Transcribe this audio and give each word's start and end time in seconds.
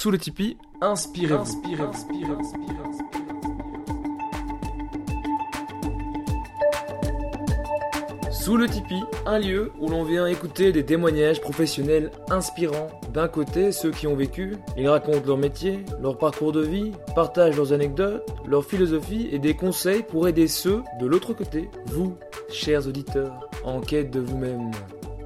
Sous 0.00 0.10
le 0.10 0.16
Tipeee, 0.16 0.56
inspirez-vous. 0.80 1.42
Inspirez 1.42 1.82
Sous 8.30 8.56
le 8.56 8.66
Tipeee, 8.66 9.04
un 9.26 9.38
lieu 9.38 9.72
où 9.78 9.90
l'on 9.90 10.04
vient 10.04 10.26
écouter 10.26 10.72
des 10.72 10.86
témoignages 10.86 11.42
professionnels 11.42 12.10
inspirants. 12.30 12.88
D'un 13.12 13.28
côté, 13.28 13.72
ceux 13.72 13.90
qui 13.90 14.06
ont 14.06 14.16
vécu, 14.16 14.56
ils 14.78 14.88
racontent 14.88 15.26
leur 15.26 15.36
métier, 15.36 15.84
leur 16.00 16.16
parcours 16.16 16.52
de 16.52 16.62
vie, 16.62 16.92
partagent 17.14 17.58
leurs 17.58 17.74
anecdotes, 17.74 18.26
leur 18.46 18.64
philosophie 18.64 19.28
et 19.30 19.38
des 19.38 19.54
conseils 19.54 20.02
pour 20.02 20.26
aider 20.26 20.48
ceux 20.48 20.82
de 20.98 21.04
l'autre 21.04 21.34
côté, 21.34 21.68
vous, 21.88 22.16
chers 22.48 22.88
auditeurs, 22.88 23.50
en 23.64 23.82
quête 23.82 24.10
de 24.10 24.20
vous-même. 24.20 24.70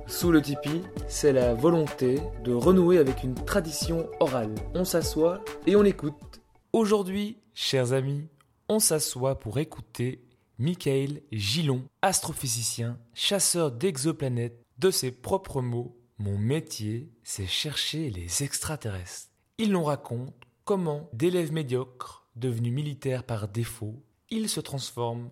Sous 0.07 0.30
le 0.30 0.43
Tipeee, 0.43 0.82
c'est 1.09 1.32
la 1.32 1.55
volonté 1.55 2.21
de 2.45 2.53
renouer 2.53 2.98
avec 2.98 3.25
une 3.25 3.34
tradition 3.34 4.09
orale. 4.21 4.54
On 4.75 4.84
s'assoit 4.84 5.43
et 5.66 5.77
on 5.77 5.84
écoute. 5.84 6.43
Aujourd'hui, 6.72 7.39
chers 7.54 7.93
amis, 7.93 8.29
on 8.68 8.79
s'assoit 8.79 9.39
pour 9.39 9.59
écouter 9.59 10.22
Michael 10.59 11.22
Gillon, 11.32 11.85
astrophysicien, 12.03 12.98
chasseur 13.14 13.72
d'exoplanètes. 13.72 14.62
De 14.79 14.90
ses 14.90 15.11
propres 15.11 15.62
mots, 15.62 15.96
mon 16.18 16.36
métier, 16.36 17.11
c'est 17.23 17.46
chercher 17.46 18.11
les 18.11 18.43
extraterrestres. 18.43 19.31
Il 19.59 19.71
nous 19.71 19.84
raconte 19.84 20.34
comment, 20.64 21.09
d'élève 21.12 21.53
médiocre, 21.53 22.26
devenu 22.36 22.71
militaire 22.71 23.25
par 23.25 23.48
défaut, 23.48 24.03
il 24.31 24.48
se 24.48 24.61
transforme 24.61 25.31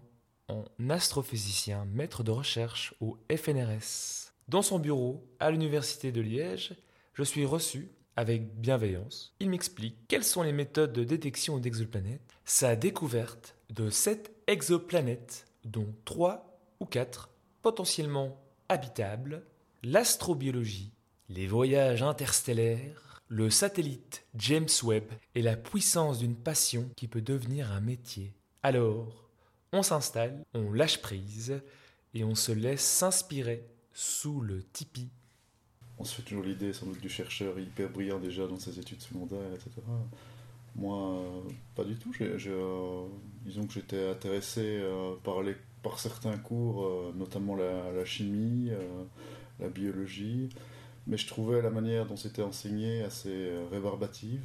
en 0.48 0.64
astrophysicien 0.88 1.84
maître 1.86 2.22
de 2.22 2.30
recherche 2.30 2.94
au 3.00 3.18
FNRS. 3.34 4.21
Dans 4.48 4.62
son 4.62 4.78
bureau, 4.78 5.24
à 5.38 5.50
l'Université 5.50 6.12
de 6.12 6.20
Liège, 6.20 6.74
je 7.14 7.22
suis 7.22 7.44
reçu 7.44 7.90
avec 8.16 8.60
bienveillance. 8.60 9.34
Il 9.40 9.50
m'explique 9.50 9.96
quelles 10.08 10.24
sont 10.24 10.42
les 10.42 10.52
méthodes 10.52 10.92
de 10.92 11.04
détection 11.04 11.58
d'exoplanètes, 11.58 12.36
sa 12.44 12.76
découverte 12.76 13.56
de 13.70 13.88
sept 13.88 14.32
exoplanètes, 14.46 15.46
dont 15.64 15.94
trois 16.04 16.58
ou 16.80 16.86
quatre 16.86 17.30
potentiellement 17.62 18.36
habitables, 18.68 19.44
l'astrobiologie, 19.82 20.92
les 21.28 21.46
voyages 21.46 22.02
interstellaires, 22.02 23.22
le 23.28 23.48
satellite 23.48 24.26
James 24.34 24.68
Webb 24.82 25.10
et 25.34 25.42
la 25.42 25.56
puissance 25.56 26.18
d'une 26.18 26.36
passion 26.36 26.90
qui 26.96 27.08
peut 27.08 27.22
devenir 27.22 27.72
un 27.72 27.80
métier. 27.80 28.34
Alors, 28.62 29.30
on 29.72 29.82
s'installe, 29.82 30.44
on 30.52 30.72
lâche 30.72 31.00
prise 31.00 31.62
et 32.12 32.24
on 32.24 32.34
se 32.34 32.52
laisse 32.52 32.84
s'inspirer 32.84 33.64
sous 33.92 34.40
le 34.40 34.62
tipi. 34.72 35.08
On 35.98 36.04
se 36.04 36.16
fait 36.16 36.22
toujours 36.22 36.44
l'idée 36.44 36.72
sans 36.72 36.86
doute 36.86 37.00
du 37.00 37.08
chercheur 37.08 37.58
hyper 37.58 37.90
brillant 37.90 38.18
déjà 38.18 38.46
dans 38.46 38.58
ses 38.58 38.78
études 38.78 39.00
secondaires, 39.00 39.52
etc. 39.54 39.82
Moi, 40.74 40.96
euh, 40.96 41.40
pas 41.74 41.84
du 41.84 41.96
tout. 41.96 42.12
Euh, 42.20 43.06
disons 43.44 43.66
que 43.66 43.74
j'étais 43.74 44.08
intéressé 44.08 44.62
euh, 44.64 45.14
par, 45.22 45.42
les, 45.42 45.54
par 45.82 45.98
certains 45.98 46.36
cours, 46.38 47.12
notamment 47.14 47.56
la, 47.56 48.04
chimie, 48.04 48.70
la 49.60 49.68
biologie, 49.68 50.48
mais 51.06 51.16
je 51.16 51.26
trouvais 51.26 51.60
la 51.62 51.70
manière 51.70 52.06
dont 52.06 52.16
c'était 52.16 52.42
enseigné 52.42 53.02
assez 53.02 53.50
rébarbative. 53.70 54.42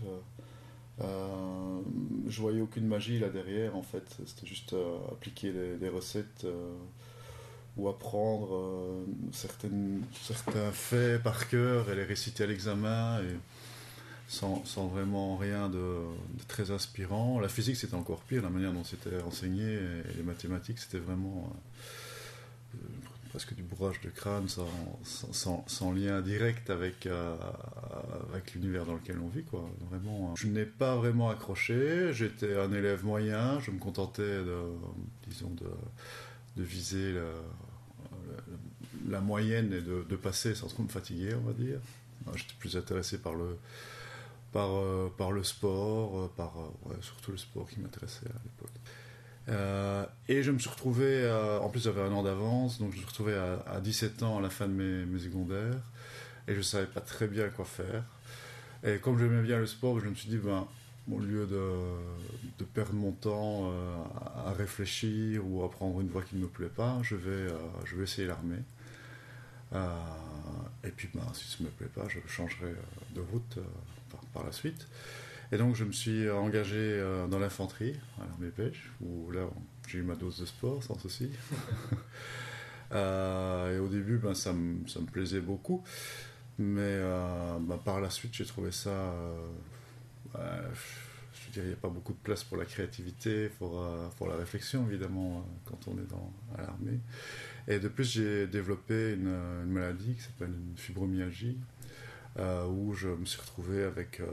je 1.00 2.42
voyais 2.42 2.62
aucune 2.62 2.88
magie 2.88 3.20
là 3.20 3.30
derrière, 3.30 3.76
en 3.76 3.84
fait. 3.84 4.18
C'était 4.26 4.48
juste 4.48 4.76
appliquer 5.12 5.54
des 5.80 5.90
recettes 5.90 6.46
ou 7.78 7.88
apprendre 7.90 8.56
euh, 8.56 9.06
certaines, 9.32 10.02
certains 10.22 10.72
faits 10.72 11.22
par 11.22 11.48
cœur 11.48 11.90
et 11.92 11.96
les 11.96 12.04
réciter 12.04 12.44
à 12.44 12.48
l'examen 12.48 13.22
sans, 14.28 14.66
sans, 14.66 14.88
vraiment 14.88 15.38
rien 15.38 15.70
de, 15.70 16.00
très 16.48 16.72
inspirant. 16.72 17.40
La 17.40 17.50
physique 17.50 17.78
c'était 17.78 17.96
encore 17.96 18.22
pire, 18.22 18.42
la 18.44 18.50
manière 18.50 18.74
dont 18.74 18.84
c'était 18.84 19.22
enseigné 19.22 19.64
et 19.64 20.18
les 20.18 20.24
mathématiques 20.24 20.80
c'était 20.80 20.98
vraiment 20.98 21.50
euh, 22.76 22.78
presque 23.30 23.54
du 23.54 23.64
bourrage 23.64 24.02
de 24.02 24.10
crâne 24.10 24.50
sans, 24.50 24.68
sans, 25.04 25.64
sans 25.68 25.92
lien 25.92 26.22
direct 26.22 26.70
avec, 26.70 27.06
euh, 27.06 27.36
avec 28.32 28.54
l'univers 28.54 28.86
dans 28.86 28.96
lequel 28.96 29.20
on 29.20 29.28
vit. 29.28 29.44
Quoi. 29.44 29.70
Vraiment, 29.90 30.36
je 30.36 30.48
n'ai 30.48 30.66
pas 30.66 30.96
vraiment 30.96 31.30
accroché, 31.30 32.14
j'étais 32.14 32.58
un 32.58 32.72
élève 32.74 33.06
moyen, 33.06 33.60
je 33.60 33.72
me 33.72 33.80
contentais 33.80 34.24
de, 34.24 34.62
disons, 35.28 35.52
de, 35.52 36.64
viser 36.64 37.14
la 39.08 39.22
moyenne 39.22 39.74
et 39.74 39.82
de, 39.82 40.16
passer 40.16 40.56
sans 40.56 40.68
trop 40.68 40.84
me 40.84 40.90
fatiguer, 40.90 41.34
on 41.36 41.48
va 41.48 41.54
dire. 41.54 41.80
J'étais 42.36 42.54
plus 42.60 42.76
intéressé 42.76 43.18
par 43.20 43.34
le, 43.34 43.58
euh, 44.56 45.44
sport, 45.44 46.20
euh, 46.20 46.32
par 46.36 46.54
euh, 46.58 46.94
surtout 47.02 47.32
le 47.32 47.38
sport 47.38 47.70
qui 47.70 47.80
m'intéressait 47.80 48.26
à 48.26 48.40
l'époque. 48.44 50.18
et 50.28 50.44
je 50.44 50.52
me 50.52 50.60
suis 50.60 50.70
retrouvé, 50.70 51.30
en 51.62 51.70
plus 51.70 51.84
j'avais 51.84 52.02
un 52.02 52.12
an 52.12 52.24
d'avance, 52.24 52.80
donc 52.80 52.92
je 52.92 52.98
me 52.98 53.02
suis 53.02 53.08
retrouvé 53.08 53.34
à, 53.36 53.80
17 53.80 54.24
ans 54.24 54.40
à 54.40 54.42
la 54.42 54.50
fin 54.50 54.68
de 54.68 54.74
mes, 54.74 55.20
secondaires, 55.20 55.80
et 56.48 56.54
je 56.54 56.58
ne 56.58 56.64
savais 56.64 56.88
pas 56.88 57.02
très 57.02 57.28
bien 57.28 57.48
quoi 57.50 57.66
faire. 57.66 58.04
Et 58.84 58.98
comme 59.00 59.18
j'aimais 59.18 59.42
bien 59.42 59.58
le 59.58 59.66
sport, 59.66 60.00
je 60.00 60.08
me 60.08 60.16
suis 60.16 60.30
dit, 60.30 60.38
ben, 60.38 60.68
au 61.10 61.20
lieu 61.20 61.46
de, 61.46 62.66
perdre 62.74 62.94
mon 62.94 63.14
temps 63.14 63.72
à 64.46 64.52
réfléchir 64.52 65.48
ou 65.48 65.64
à 65.64 65.72
prendre 65.72 66.02
une 66.02 66.10
voie 66.10 66.24
qui 66.24 66.36
ne 66.36 66.42
me 66.42 66.48
plaît 66.48 66.68
pas, 66.68 67.00
je 67.04 67.16
vais 67.16 68.04
essayer 68.04 68.28
l'armée. 68.28 68.64
Euh, 69.74 69.90
et 70.84 70.90
puis, 70.90 71.10
ben, 71.14 71.22
si 71.34 71.46
ça 71.46 71.58
ne 71.60 71.66
me 71.66 71.72
plaît 71.72 71.88
pas, 71.88 72.08
je 72.08 72.20
changerai 72.28 72.68
euh, 72.68 72.76
de 73.16 73.22
route 73.22 73.58
euh, 73.58 74.18
par, 74.34 74.46
la 74.46 74.52
suite. 74.52 74.88
Et 75.52 75.58
donc, 75.58 75.76
je 75.76 75.84
me 75.84 75.92
suis 75.92 76.30
engagé 76.30 77.02
dans 77.30 77.40
l'infanterie, 77.40 77.96
à 78.22 78.26
l'armée 78.26 78.52
belge, 78.56 78.92
où 79.00 79.32
là, 79.32 79.50
j'ai 79.88 80.00
eu 80.00 80.02
ma 80.02 80.16
dose 80.16 80.40
de 80.40 80.46
sport 80.46 80.84
sans 80.84 81.00
souci. 81.00 81.30
et 82.92 83.78
au 83.80 83.88
début, 83.88 84.18
ben, 84.18 84.34
ça, 84.34 84.52
me, 84.52 84.84
plaisait 85.06 85.40
beaucoup. 85.40 85.84
Mais 86.60 87.00
ben, 87.62 87.78
par 87.78 88.02
la 88.02 88.10
suite, 88.10 88.34
j'ai 88.34 88.46
trouvé 88.46 88.74
ça. 88.74 89.14
je 90.34 90.40
veux 90.40 91.52
dire, 91.54 91.64
il 91.64 91.68
n'y 91.68 91.74
a 91.74 91.78
pas 91.78 91.88
beaucoup 91.88 92.12
de 92.12 92.20
place 92.22 92.44
pour 92.44 92.58
la 92.58 92.66
créativité, 92.66 93.48
pour, 93.58 93.90
pour 94.18 94.28
la 94.28 94.36
réflexion, 94.36 94.86
évidemment, 94.86 95.48
quand 95.64 95.80
on 95.88 95.94
est 95.94 96.10
dans, 96.10 96.34
à 96.58 96.64
l'armée. 96.64 97.00
Et 97.68 97.80
de 97.80 97.88
plus, 97.88 98.10
j'ai 98.10 98.48
développé 98.48 99.14
une, 99.14 99.66
maladie 99.66 100.14
qui 100.14 100.22
s'appelle 100.22 100.52
une 100.52 100.78
fibromyalgie, 100.78 101.58
euh, 102.40 102.66
où 102.66 102.94
je 102.94 103.10
me 103.10 103.26
suis 103.26 103.42
retrouvé 103.42 103.84
avec, 103.84 104.22
euh, 104.22 104.26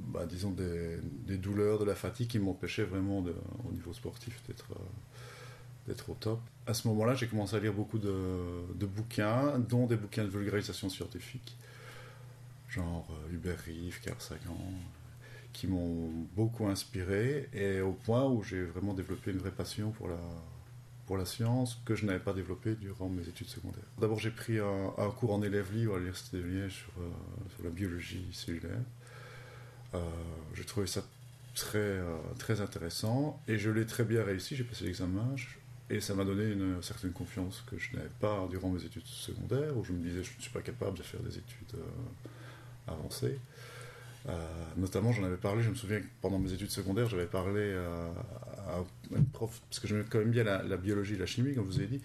bah, 0.00 0.24
disons, 0.26 0.52
des, 0.52 1.36
douleurs, 1.36 1.80
de 1.80 1.84
la 1.84 1.96
fatigue 1.96 2.28
qui 2.28 2.38
m'empêchaient 2.38 2.84
vraiment, 2.84 3.24
au 3.68 3.72
niveau 3.72 3.92
sportif, 3.92 4.40
d'être 4.46 4.66
euh, 4.72 4.84
d'être 5.88 6.08
au 6.08 6.14
top. 6.14 6.40
À 6.66 6.72
ce 6.72 6.88
moment-là, 6.88 7.14
j'ai 7.14 7.26
commencé 7.26 7.56
à 7.56 7.60
lire 7.60 7.74
beaucoup 7.74 7.98
de, 7.98 8.14
de, 8.74 8.86
bouquins, 8.86 9.58
dont 9.58 9.86
des 9.86 9.96
bouquins 9.96 10.24
de 10.24 10.30
vulgarisation 10.30 10.88
scientifique, 10.88 11.54
genre 12.70 13.06
Hubert 13.30 13.58
Reeve, 13.66 14.00
Carl 14.00 14.16
Sagan, 14.18 14.56
qui 15.52 15.66
m'ont 15.66 16.08
beaucoup 16.34 16.66
inspiré, 16.68 17.50
et 17.52 17.82
au 17.82 17.92
point 17.92 18.24
où 18.24 18.42
j'ai 18.42 18.62
vraiment 18.62 18.94
développé 18.94 19.30
une 19.30 19.36
vraie 19.36 19.50
passion 19.50 19.90
pour 19.90 20.08
la, 20.08 20.16
pour 21.06 21.18
la 21.18 21.26
science 21.26 21.78
que 21.84 21.94
je 21.94 22.06
n'avais 22.06 22.18
pas 22.20 22.32
développé 22.32 22.74
durant 22.74 23.08
mes 23.08 23.28
études 23.28 23.48
secondaires. 23.48 23.84
D'abord, 24.00 24.18
j'ai 24.18 24.30
pris 24.30 24.58
un, 24.58 25.10
cours 25.18 25.32
en 25.32 25.42
élève 25.42 25.72
libre 25.72 25.94
à 25.94 25.96
l'Université 25.96 26.38
de 26.38 26.42
Liège 26.42 26.72
sur, 26.72 27.02
euh, 27.02 27.64
la 27.64 27.70
biologie 27.70 28.26
cellulaire. 28.32 28.80
Euh, 29.94 30.00
j'ai 30.54 30.64
trouvé 30.64 30.86
ça 30.86 31.02
très, 31.54 31.78
euh, 31.78 32.16
très 32.38 32.60
intéressant 32.60 33.40
et 33.46 33.58
je 33.58 33.70
l'ai 33.70 33.86
très 33.86 34.04
bien 34.04 34.24
réussi. 34.24 34.56
J'ai 34.56 34.64
passé 34.64 34.84
l'examen 34.84 35.34
et 35.90 36.00
ça 36.00 36.14
m'a 36.14 36.24
donné 36.24 36.50
une 36.50 36.82
certaine 36.82 37.12
confiance 37.12 37.62
que 37.66 37.78
je 37.78 37.94
n'avais 37.96 38.08
pas 38.20 38.46
durant 38.50 38.70
mes 38.70 38.82
études 38.82 39.06
secondaires 39.06 39.76
où 39.76 39.84
je 39.84 39.92
me 39.92 40.02
disais 40.02 40.24
je 40.24 40.36
ne 40.36 40.42
suis 40.42 40.52
pas 40.52 40.62
capable 40.62 40.96
de 40.96 41.02
faire 41.02 41.20
des 41.20 41.36
études 41.36 41.76
avancées. 42.88 43.38
Notamment, 44.76 45.12
j'en 45.12 45.24
avais 45.24 45.36
parlé, 45.36 45.62
je 45.62 45.70
me 45.70 45.74
souviens 45.74 46.00
que 46.00 46.06
pendant 46.20 46.38
mes 46.38 46.52
études 46.52 46.70
secondaires, 46.70 47.08
j'avais 47.08 47.26
parlé 47.26 47.74
à 48.68 49.16
une 49.16 49.26
prof, 49.26 49.60
parce 49.68 49.80
que 49.80 49.86
j'aime 49.86 50.04
quand 50.08 50.18
même 50.18 50.30
bien 50.30 50.44
la, 50.44 50.76
biologie 50.76 51.14
et 51.14 51.18
la 51.18 51.26
chimie, 51.26 51.54
comme 51.54 51.66
vous 51.66 51.80
ai 51.80 51.86
dit. 51.86 52.00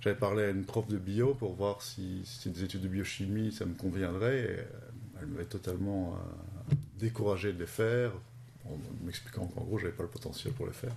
J'avais 0.00 0.16
parlé 0.16 0.42
à 0.42 0.50
une 0.50 0.64
prof 0.64 0.86
de 0.88 0.98
bio 0.98 1.34
pour 1.34 1.54
voir 1.54 1.80
si, 1.80 2.22
si 2.24 2.50
des 2.50 2.64
études 2.64 2.82
de 2.82 2.88
biochimie, 2.88 3.52
ça 3.52 3.64
me 3.64 3.74
conviendrait. 3.74 4.40
Et 4.40 4.58
euh, 4.58 4.64
elle 5.20 5.28
m'avait 5.28 5.44
totalement 5.44 6.14
euh, 6.14 6.74
découragé 6.98 7.52
de 7.52 7.60
les 7.60 7.66
faire, 7.66 8.10
en 8.64 8.76
m'expliquant 9.04 9.46
qu'en 9.46 9.62
gros, 9.62 9.78
j'avais 9.78 9.92
pas 9.92 10.02
le 10.02 10.08
potentiel 10.08 10.52
pour 10.54 10.66
les 10.66 10.72
faire. 10.72 10.94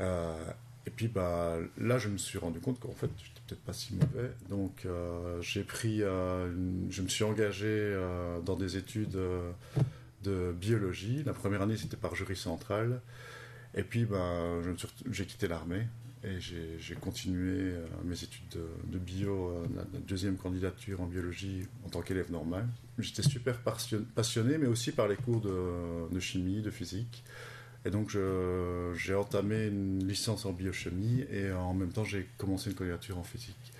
Euh, 0.00 0.44
et 0.86 0.90
puis 0.90 1.08
bah, 1.08 1.58
là, 1.78 1.98
je 1.98 2.08
me 2.08 2.18
suis 2.18 2.38
rendu 2.38 2.60
compte 2.60 2.80
qu'en 2.80 2.92
fait, 2.92 3.10
j'étais 3.16 3.40
peut-être 3.46 3.62
pas 3.62 3.72
si 3.72 3.94
mauvais. 3.94 4.30
Donc, 4.48 4.86
j'ai 5.40 5.64
pris, 5.64 5.98
je 5.98 7.02
me 7.02 7.08
suis 7.08 7.24
engagé 7.24 7.96
dans 8.44 8.56
des 8.56 8.76
études 8.76 9.18
de 10.24 10.52
biologie. 10.52 11.22
La 11.24 11.32
première 11.32 11.62
année, 11.62 11.76
c'était 11.76 11.96
par 11.96 12.14
jury 12.14 12.36
central. 12.36 13.00
Et 13.74 13.82
puis, 13.82 14.04
ben, 14.04 14.62
j'ai 15.10 15.26
quitté 15.26 15.48
l'armée. 15.48 15.86
et 16.24 16.38
j'ai 16.40 16.94
continué 16.94 17.72
mes 18.04 18.22
études 18.22 18.58
de, 18.86 18.98
bio, 18.98 19.64
la, 19.74 19.84
deuxième 20.00 20.36
candidature 20.36 21.00
en 21.00 21.06
biologie 21.06 21.66
en 21.84 21.88
tant 21.88 22.02
qu'élève 22.02 22.30
normal. 22.30 22.66
J'étais 22.98 23.22
super 23.22 23.58
passionné, 23.60 24.58
mais 24.58 24.66
aussi 24.66 24.92
par 24.92 25.08
les 25.08 25.16
cours 25.16 25.40
de, 25.40 26.20
chimie, 26.20 26.60
de 26.60 26.70
physique. 26.70 27.24
Et 27.84 27.90
donc 27.90 28.16
j'ai 28.94 29.14
entamé 29.14 29.66
une 29.66 30.06
licence 30.06 30.46
en 30.46 30.52
biochimie 30.52 31.24
et 31.30 31.50
en 31.52 31.74
même 31.74 31.92
temps 31.92 32.04
j'ai 32.04 32.28
commencé 32.38 32.70
une 32.70 32.76
candidature 32.76 33.18
en 33.18 33.24
physique. 33.24 33.72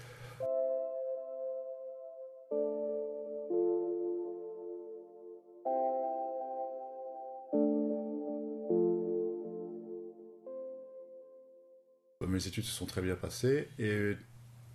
mes 12.33 12.49
études 12.49 12.65
se 12.65 12.73
sont 12.73 12.87
très 12.87 13.03
bien 13.03 13.15
passées 13.15 13.69
et 13.79 14.17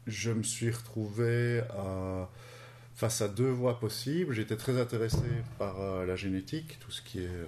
je 0.06 0.32
me 0.32 0.44
suis 0.44 0.70
retrouvé 0.70 1.62
face 2.96 3.22
à 3.22 3.28
deux 3.28 3.50
voies 3.50 3.80
possibles. 3.80 4.34
J'étais 4.34 4.56
très 4.56 4.80
intéressé 4.80 5.24
par 5.60 5.80
euh, 5.82 6.06
la 6.06 6.16
génétique, 6.16 6.80
tout 6.80 6.90
ce 6.90 7.04
qui 7.04 7.20
est 7.20 7.46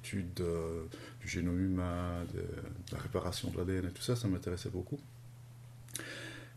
euh, 0.00 0.06
étude 0.06 0.40
euh, 0.40 0.84
du 1.20 1.28
génome 1.28 1.60
humain, 1.60 2.24
de, 2.34 2.42
la 2.92 2.98
réparation 2.98 3.50
de 3.50 3.58
l'ADN 3.58 3.86
et 3.86 3.92
tout 3.92 4.02
ça, 4.02 4.16
ça 4.16 4.28
m'intéressait 4.28 4.70
beaucoup. 4.70 4.98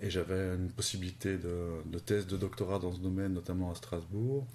Et 0.02 0.10
j'avais 0.10 0.56
une 0.56 0.70
possibilité 0.70 1.38
de, 1.38 1.82
de, 1.86 2.00
thèse 2.00 2.28
de 2.28 2.36
doctorat 2.36 2.80
dans 2.80 2.92
ce 2.92 3.00
domaine, 3.00 3.34
notamment 3.34 3.72
à 3.72 3.76
Strasbourg. 3.76 4.46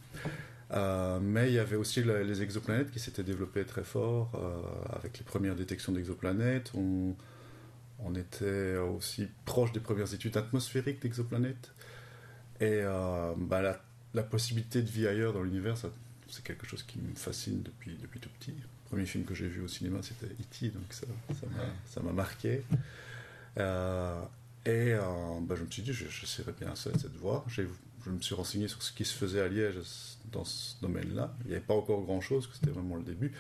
Euh, 0.71 1.19
mais 1.21 1.49
il 1.49 1.55
y 1.55 1.59
avait 1.59 1.77
aussi 1.77 2.03
les 2.03 2.43
exoplanètes 2.43 2.91
qui 2.91 3.01
s'étaient 3.01 3.23
développées 3.23 3.65
très 3.65 3.85
fort 3.85 4.31
euh, 4.35 4.61
avec 4.95 5.19
les 5.19 5.25
premières 5.25 5.55
détections 5.55 5.93
d'exoplanètes. 5.93 6.73
On, 6.75 7.15
était 8.15 8.77
aussi 8.77 9.29
proche 9.45 9.73
des 9.73 9.81
premières 9.81 10.13
études 10.15 10.37
atmosphériques 10.37 11.01
d'exoplanètes. 11.01 11.73
Et 12.61 12.83
bah, 13.37 13.63
la, 13.63 13.81
la, 14.15 14.23
possibilité 14.23 14.83
de 14.83 14.89
vie 14.89 15.07
ailleurs 15.07 15.33
dans 15.33 15.43
l'univers, 15.43 15.77
c'est 15.77 16.43
quelque 16.43 16.67
chose 16.67 16.83
qui 16.83 16.99
me 16.99 17.15
fascine 17.15 17.63
depuis, 17.63 17.97
depuis 18.01 18.19
tout 18.21 18.31
petit. 18.39 18.55
Le 18.89 18.97
premier 18.97 19.07
film 19.07 19.25
que 19.25 19.35
j'ai 19.35 19.49
vu 19.49 19.61
au 19.61 19.69
cinéma, 19.69 19.99
c'était 20.03 20.27
E.T., 20.27 20.71
donc 20.71 20.93
ça 20.93 21.07
m'a 21.47 21.63
ça 21.87 22.01
marqué. 22.01 22.63
et 23.57 23.61
bah, 23.61 25.55
je 25.55 25.63
me 25.63 25.71
suis 25.71 25.83
dit, 25.83 25.93
j'essaierais 25.93 26.55
bien 26.59 26.75
cette, 26.75 26.99
cette 26.99 27.17
voie. 27.17 27.45
Je 27.49 27.63
me 28.11 28.21
suis 28.21 28.35
renseigné 28.35 28.69
sur 28.69 28.83
ce 28.83 28.93
qui 28.93 29.05
se 29.05 29.15
faisait 29.15 29.43
à 29.43 29.49
Liège 29.49 29.77
dans 30.33 30.45
ce 30.45 30.81
domaine-là. 30.81 31.35
Il 31.45 31.49
n'y 31.49 31.57
avait 31.57 31.65
pas 31.65 31.75
encore 31.75 32.03
grand-chose, 32.03 32.49
c'était 32.55 32.71
vraiment 32.71 32.97
le 32.97 33.03
début. 33.03 33.33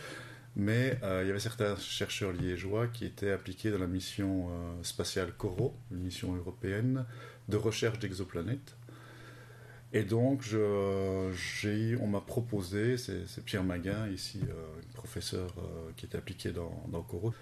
Mais 0.56 0.98
euh, 1.02 1.22
il 1.22 1.28
y 1.28 1.30
avait 1.30 1.40
certains 1.40 1.76
chercheurs 1.76 2.32
liégeois 2.32 2.88
qui 2.88 3.04
étaient 3.04 3.30
appliqués 3.30 3.70
dans 3.70 3.78
la 3.78 3.86
mission 3.86 4.48
euh, 4.50 4.82
spatiale 4.82 5.32
CORO, 5.32 5.76
une 5.92 6.00
mission 6.00 6.34
européenne 6.34 7.06
de 7.48 7.56
recherche 7.56 7.98
d'exoplanètes. 8.00 8.76
Et 9.92 10.02
donc, 10.02 10.44
on 10.54 12.06
m'a 12.06 12.20
proposé, 12.20 12.96
c'est 12.98 13.44
Pierre 13.44 13.64
Maguin, 13.64 14.08
ici, 14.08 14.40
euh, 14.42 14.82
professeur 14.94 15.54
qui 15.96 16.06
était 16.06 16.18
appliqué 16.18 16.50
dans, 16.50 16.84
dans 16.88 17.02
CORO, 17.02 17.32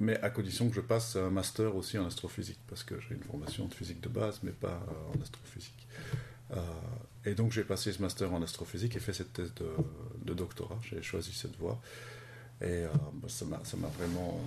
mais 0.00 0.20
à 0.20 0.30
condition 0.30 0.68
que 0.68 0.74
je 0.74 0.80
passe 0.80 1.16
un 1.16 1.30
master 1.30 1.76
aussi 1.76 1.98
en 1.98 2.06
astrophysique, 2.06 2.58
parce 2.68 2.82
que 2.82 2.96
j'ai 3.00 3.14
une 3.14 3.22
formation 3.22 3.66
de 3.66 3.74
physique 3.74 4.00
de 4.00 4.08
base, 4.08 4.40
mais 4.42 4.50
pas 4.50 4.84
en 5.16 5.22
astrophysique. 5.22 5.86
Euh, 6.52 6.60
et 7.24 7.34
donc 7.34 7.52
j'ai 7.52 7.64
passé 7.64 7.92
ce 7.92 8.02
master 8.02 8.32
en 8.32 8.42
astrophysique 8.42 8.96
et 8.96 9.00
fait 9.00 9.12
cette 9.12 9.32
thèse 9.32 9.52
de, 9.54 10.34
doctorat. 10.34 10.78
J'ai 10.82 11.02
choisi 11.02 11.32
cette 11.32 11.56
voie. 11.56 11.80
Et 12.60 12.66
euh, 12.66 12.88
bah, 13.14 13.28
ça 13.28 13.44
m'a 13.44 13.88
vraiment 13.98 14.40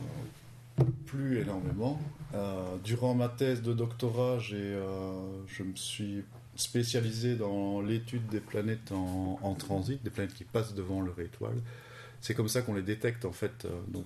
plu 1.05 1.39
énormément. 1.39 1.99
Euh, 2.33 2.75
durant 2.83 3.13
ma 3.13 3.29
thèse 3.29 3.61
de 3.61 3.73
doctorat, 3.73 4.39
je 4.39 5.63
me 5.63 5.75
suis 5.75 6.23
spécialisé 6.55 7.35
dans 7.35 7.81
l'étude 7.81 8.27
des 8.27 8.39
planètes 8.39 8.91
en, 8.91 9.55
transit, 9.55 10.03
des 10.03 10.09
planètes 10.09 10.33
qui 10.33 10.43
passent 10.43 10.73
devant 10.73 11.01
leur 11.01 11.19
étoile. 11.19 11.57
C'est 12.19 12.33
comme 12.33 12.47
ça 12.47 12.61
qu'on 12.61 12.73
les 12.73 12.81
détecte 12.81 13.25
en 13.25 13.31
fait. 13.31 13.67
donc, 13.87 14.05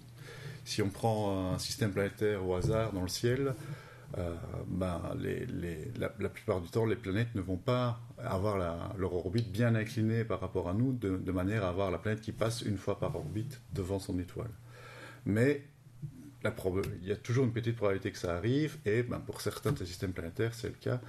si 0.63 0.81
on 0.81 0.89
prend 0.89 1.53
un 1.53 1.59
système 1.59 1.91
planétaire 1.91 2.45
au 2.45 2.53
hasard 2.53 2.93
dans 2.93 3.01
le 3.01 3.07
ciel, 3.07 3.55
euh, 4.17 4.35
ben, 4.67 5.01
la, 5.97 6.29
plupart 6.29 6.59
du 6.59 6.69
temps, 6.69 6.85
les 6.85 6.95
planètes 6.95 7.33
ne 7.33 7.41
vont 7.41 7.57
pas 7.57 7.99
avoir 8.17 8.57
leur 8.97 9.13
orbite 9.13 9.51
bien 9.51 9.73
inclinée 9.75 10.25
par 10.25 10.41
rapport 10.41 10.67
à 10.67 10.73
nous, 10.73 10.91
de, 10.93 11.31
manière 11.31 11.63
à 11.63 11.69
avoir 11.69 11.91
la 11.91 11.97
planète 11.97 12.21
qui 12.21 12.31
passe 12.31 12.61
une 12.61 12.77
fois 12.77 12.99
par 12.99 13.15
orbite 13.15 13.61
devant 13.73 13.99
son 13.99 14.19
étoile. 14.19 14.51
Mais 15.25 15.63
il 16.43 17.07
y 17.07 17.11
a 17.11 17.15
toujours 17.15 17.45
une 17.45 17.53
petite 17.53 17.75
probabilité 17.75 18.11
que 18.11 18.17
ça 18.17 18.35
arrive, 18.35 18.77
et 18.85 19.03
ben, 19.03 19.19
pour 19.19 19.41
certains 19.41 19.71
des 19.71 19.85
systèmes 19.85 20.13
planétaires, 20.13 20.53
c'est 20.53 20.69
le 20.69 20.75
cas. 20.79 20.99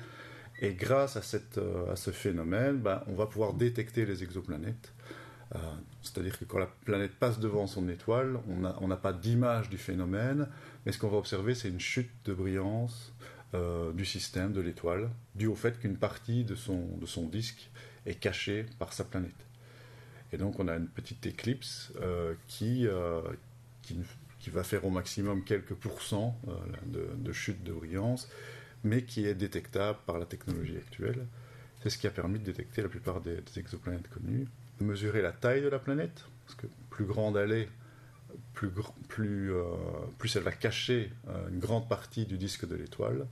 Et 0.60 0.74
grâce 0.74 1.16
à, 1.16 1.38
euh, 1.58 1.96
ce 1.96 2.10
phénomène, 2.10 2.78
ben, 2.78 3.02
on 3.06 3.14
va 3.14 3.26
pouvoir 3.26 3.54
détecter 3.54 4.06
les 4.06 4.22
exoplanètes. 4.22 4.92
Euh, 5.54 5.58
c'est-à-dire 6.02 6.38
que 6.38 6.44
quand 6.44 6.58
la 6.58 6.68
planète 6.84 7.12
passe 7.18 7.38
devant 7.38 7.66
son 7.66 7.88
étoile, 7.88 8.38
on 8.48 8.88
n'a 8.88 8.96
pas 8.96 9.12
d'image 9.12 9.68
du 9.68 9.78
phénomène, 9.78 10.48
mais 10.84 10.92
ce 10.92 10.98
qu'on 10.98 11.08
va 11.08 11.18
observer, 11.18 11.54
c'est 11.54 11.68
une 11.68 11.80
chute 11.80 12.10
de 12.24 12.32
brillance 12.32 13.12
euh, 13.54 13.92
du 13.92 14.04
système, 14.04 14.52
de 14.52 14.60
l'étoile, 14.60 15.10
due 15.34 15.48
au 15.48 15.54
fait 15.54 15.78
qu'une 15.78 15.96
partie 15.96 16.44
de 16.44 16.54
son, 16.54 16.86
de 16.96 17.26
disque 17.26 17.70
est 18.06 18.14
cachée 18.14 18.64
par 18.78 18.92
sa 18.92 19.04
planète. 19.04 19.46
Et 20.32 20.38
donc 20.38 20.58
on 20.58 20.68
a 20.68 20.76
une 20.76 20.88
petite 20.88 21.26
éclipse 21.26 21.92
qui, 22.46 22.86
qui, 23.82 23.98
qui, 24.42 24.50
va 24.50 24.64
faire 24.64 24.84
au 24.84 24.90
maximum 24.90 25.44
quelques 25.44 25.74
pourcents 25.74 26.36
de, 26.86 27.08
de, 27.16 27.32
chute 27.32 27.62
de 27.62 27.72
brillance, 27.72 28.28
mais 28.84 29.02
qui 29.02 29.26
est 29.26 29.34
détectable 29.34 29.98
par 30.04 30.18
la 30.18 30.26
technologie 30.26 30.76
actuelle. 30.76 31.26
C'est 31.82 31.90
ce 31.90 31.98
qui 31.98 32.06
a 32.06 32.10
permis 32.10 32.38
de 32.38 32.44
détecter 32.44 32.82
la 32.82 32.88
plupart 32.88 33.20
des 33.20 33.38
exoplanètes 33.56 34.08
connues 34.08 34.46
mesurer 34.82 35.22
la 35.22 35.32
taille 35.32 35.62
de 35.62 35.68
la 35.68 35.78
planète, 35.78 36.24
parce 36.44 36.56
que 36.56 36.66
plus 36.90 37.04
grande 37.04 37.36
elle 37.36 37.52
est, 37.52 37.68
plus, 38.52 39.52
euh, 39.52 39.64
elle 40.34 40.42
va 40.42 40.52
cacher 40.52 41.10
euh, 41.28 41.48
une 41.50 41.58
grande 41.58 41.88
partie 41.88 42.26
du 42.26 42.36
disque 42.36 42.66
de 42.66 42.76
l'étoile. 42.76 43.26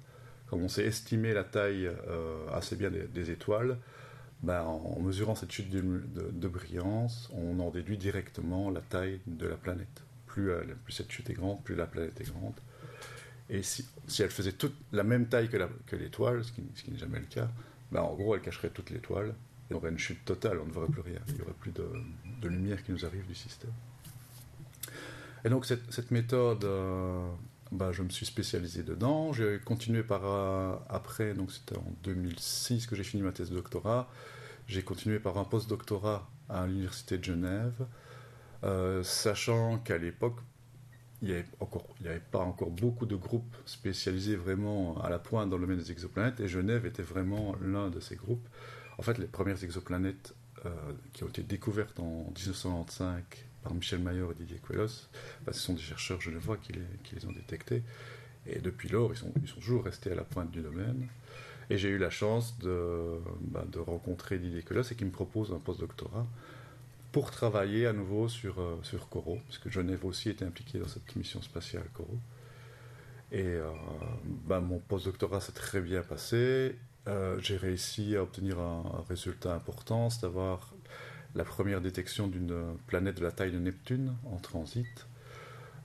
Comme 0.48 0.62
on 0.62 0.68
sait 0.68 0.84
estimer 0.84 1.32
la 1.32 1.44
taille 1.44 1.86
euh, 1.86 2.48
assez 2.52 2.74
bien 2.74 2.90
des, 2.90 3.30
étoiles, 3.30 3.78
ben, 4.42 4.62
en 4.62 4.98
mesurant 5.00 5.34
cette 5.34 5.52
chute 5.52 5.70
de, 5.70 6.48
brillance, 6.48 7.30
on 7.32 7.60
en 7.60 7.70
déduit 7.70 7.98
directement 7.98 8.70
la 8.70 8.80
taille 8.80 9.20
de 9.26 9.46
la 9.46 9.56
planète. 9.56 10.02
Plus, 10.32 10.50
plus 10.84 10.92
cette 10.92 11.10
chute 11.10 11.28
est 11.30 11.34
grande, 11.34 11.62
plus 11.64 11.74
la 11.74 11.86
planète 11.86 12.20
est 12.20 12.30
grande. 12.30 12.54
Et 13.48 13.62
si, 13.62 13.84
elle 14.20 14.30
faisait 14.30 14.52
toute 14.52 14.74
la 14.92 15.02
même 15.02 15.26
taille 15.26 15.48
que 15.48 15.96
l'étoile, 15.96 16.44
ce 16.44 16.52
qui, 16.52 16.90
n'est 16.90 16.98
jamais 16.98 17.18
le 17.18 17.26
cas, 17.26 17.48
ben, 17.90 18.00
en 18.00 18.14
gros 18.14 18.34
elle 18.34 18.42
cacherait 18.42 18.70
toute 18.70 18.90
l'étoile 18.90 19.34
il 19.70 19.74
y 19.74 19.76
aurait 19.76 19.90
une 19.90 19.98
chute 19.98 20.24
totale, 20.24 20.58
on 20.60 20.66
ne 20.66 20.72
verrait 20.72 20.88
plus 20.88 21.00
rien. 21.00 21.20
Il 21.28 21.34
n'y 21.34 21.40
aurait 21.42 21.52
plus 21.52 21.70
de, 21.70 22.48
lumière 22.48 22.82
qui 22.82 22.90
nous 22.90 23.04
arrive 23.06 23.24
du 23.26 23.36
système. 23.36 23.70
Et 25.44 25.48
donc 25.48 25.64
cette, 25.64 26.10
méthode, 26.10 26.64
euh, 26.64 27.30
bah, 27.70 27.92
je 27.92 28.02
me 28.02 28.08
suis 28.08 28.26
spécialisé 28.26 28.82
dedans. 28.82 29.32
J'ai 29.32 29.60
continué 29.64 30.02
par 30.02 30.22
euh, 30.24 30.74
après, 30.88 31.34
donc 31.34 31.52
c'était 31.52 31.78
en 31.78 31.92
2006 32.02 32.88
que 32.88 32.96
j'ai 32.96 33.04
fini 33.04 33.22
ma 33.22 33.30
thèse 33.30 33.50
de 33.50 33.54
doctorat. 33.54 34.10
J'ai 34.66 34.82
continué 34.82 35.20
par 35.20 35.38
un 35.38 35.44
post-doctorat 35.44 36.28
à 36.48 36.66
l'université 36.66 37.18
de 37.18 37.24
Genève, 37.24 37.86
euh, 38.64 39.02
sachant 39.02 39.78
qu'à 39.78 39.98
l'époque, 39.98 40.36
il 41.22 41.28
n'y 41.28 42.08
avait, 42.08 42.20
pas 42.20 42.38
encore 42.38 42.70
beaucoup 42.70 43.04
de 43.06 43.16
groupes 43.16 43.54
spécialisés 43.66 44.36
vraiment 44.36 45.00
à 45.02 45.10
la 45.10 45.18
pointe 45.18 45.50
dans 45.50 45.56
le 45.56 45.66
domaine 45.66 45.78
des 45.78 45.92
exoplanètes, 45.92 46.40
et 46.40 46.48
Genève 46.48 46.86
était 46.86 47.02
vraiment 47.02 47.54
l'un 47.60 47.90
de 47.90 48.00
ces 48.00 48.16
groupes. 48.16 48.46
En 48.98 49.02
fait, 49.02 49.18
les 49.18 49.26
premières 49.26 49.62
exoplanètes 49.62 50.34
euh, 50.64 50.70
qui 51.12 51.24
ont 51.24 51.28
été 51.28 51.42
découvertes 51.42 52.00
en 52.00 52.32
1995 52.36 53.22
par 53.62 53.74
Michel 53.74 53.98
Mayor 54.00 54.32
et 54.32 54.34
Didier 54.34 54.60
Queloz, 54.66 55.10
bah, 55.44 55.52
ce 55.52 55.60
sont 55.60 55.74
des 55.74 55.80
chercheurs 55.80 56.20
genevois 56.20 56.56
qui 56.56 56.72
les, 56.72 56.86
qui 57.04 57.14
les 57.14 57.26
ont 57.26 57.32
détectés. 57.32 57.82
Et 58.46 58.58
depuis 58.58 58.88
lors, 58.88 59.12
ils 59.12 59.18
sont, 59.18 59.32
toujours 59.54 59.84
restés 59.84 60.12
à 60.12 60.14
la 60.14 60.24
pointe 60.24 60.50
du 60.50 60.62
domaine. 60.62 61.06
Et 61.68 61.76
j'ai 61.76 61.88
eu 61.90 61.98
la 61.98 62.10
chance 62.10 62.58
de, 62.58 63.20
bah, 63.42 63.64
rencontrer 63.86 64.38
Didier 64.38 64.62
Queloz 64.62 64.90
et 64.92 64.94
qui 64.94 65.04
me 65.04 65.10
propose 65.10 65.52
un 65.52 65.58
postdoctorat 65.58 66.26
pour 67.12 67.30
travailler 67.30 67.86
à 67.86 67.92
nouveau 67.92 68.28
sur, 68.28 68.60
euh, 68.60 68.78
sur 68.82 69.08
Coro, 69.08 69.38
parce 69.46 69.58
que 69.58 69.70
Genève 69.70 70.04
aussi 70.04 70.30
était 70.30 70.44
impliqué 70.44 70.78
dans 70.78 70.88
cette 70.88 71.16
mission 71.16 71.42
spatiale 71.42 71.84
Coro. 71.92 72.18
Et 73.32 73.44
euh, 73.44 73.70
bah, 74.46 74.60
mon 74.60 74.78
postdoctorat 74.78 75.40
s'est 75.40 75.52
très 75.52 75.80
bien 75.80 76.02
passé. 76.02 76.76
Euh, 77.08 77.38
j'ai 77.40 77.56
réussi 77.56 78.16
à 78.16 78.22
obtenir 78.22 78.58
un, 78.58 79.04
résultat 79.08 79.54
important, 79.54 80.10
c'est 80.10 80.22
d'avoir 80.22 80.74
la 81.34 81.44
première 81.44 81.80
détection 81.80 82.26
d'une 82.26 82.76
planète 82.88 83.18
de 83.18 83.22
la 83.22 83.30
taille 83.30 83.52
de 83.52 83.58
Neptune 83.58 84.14
en 84.26 84.36
transit. 84.36 85.06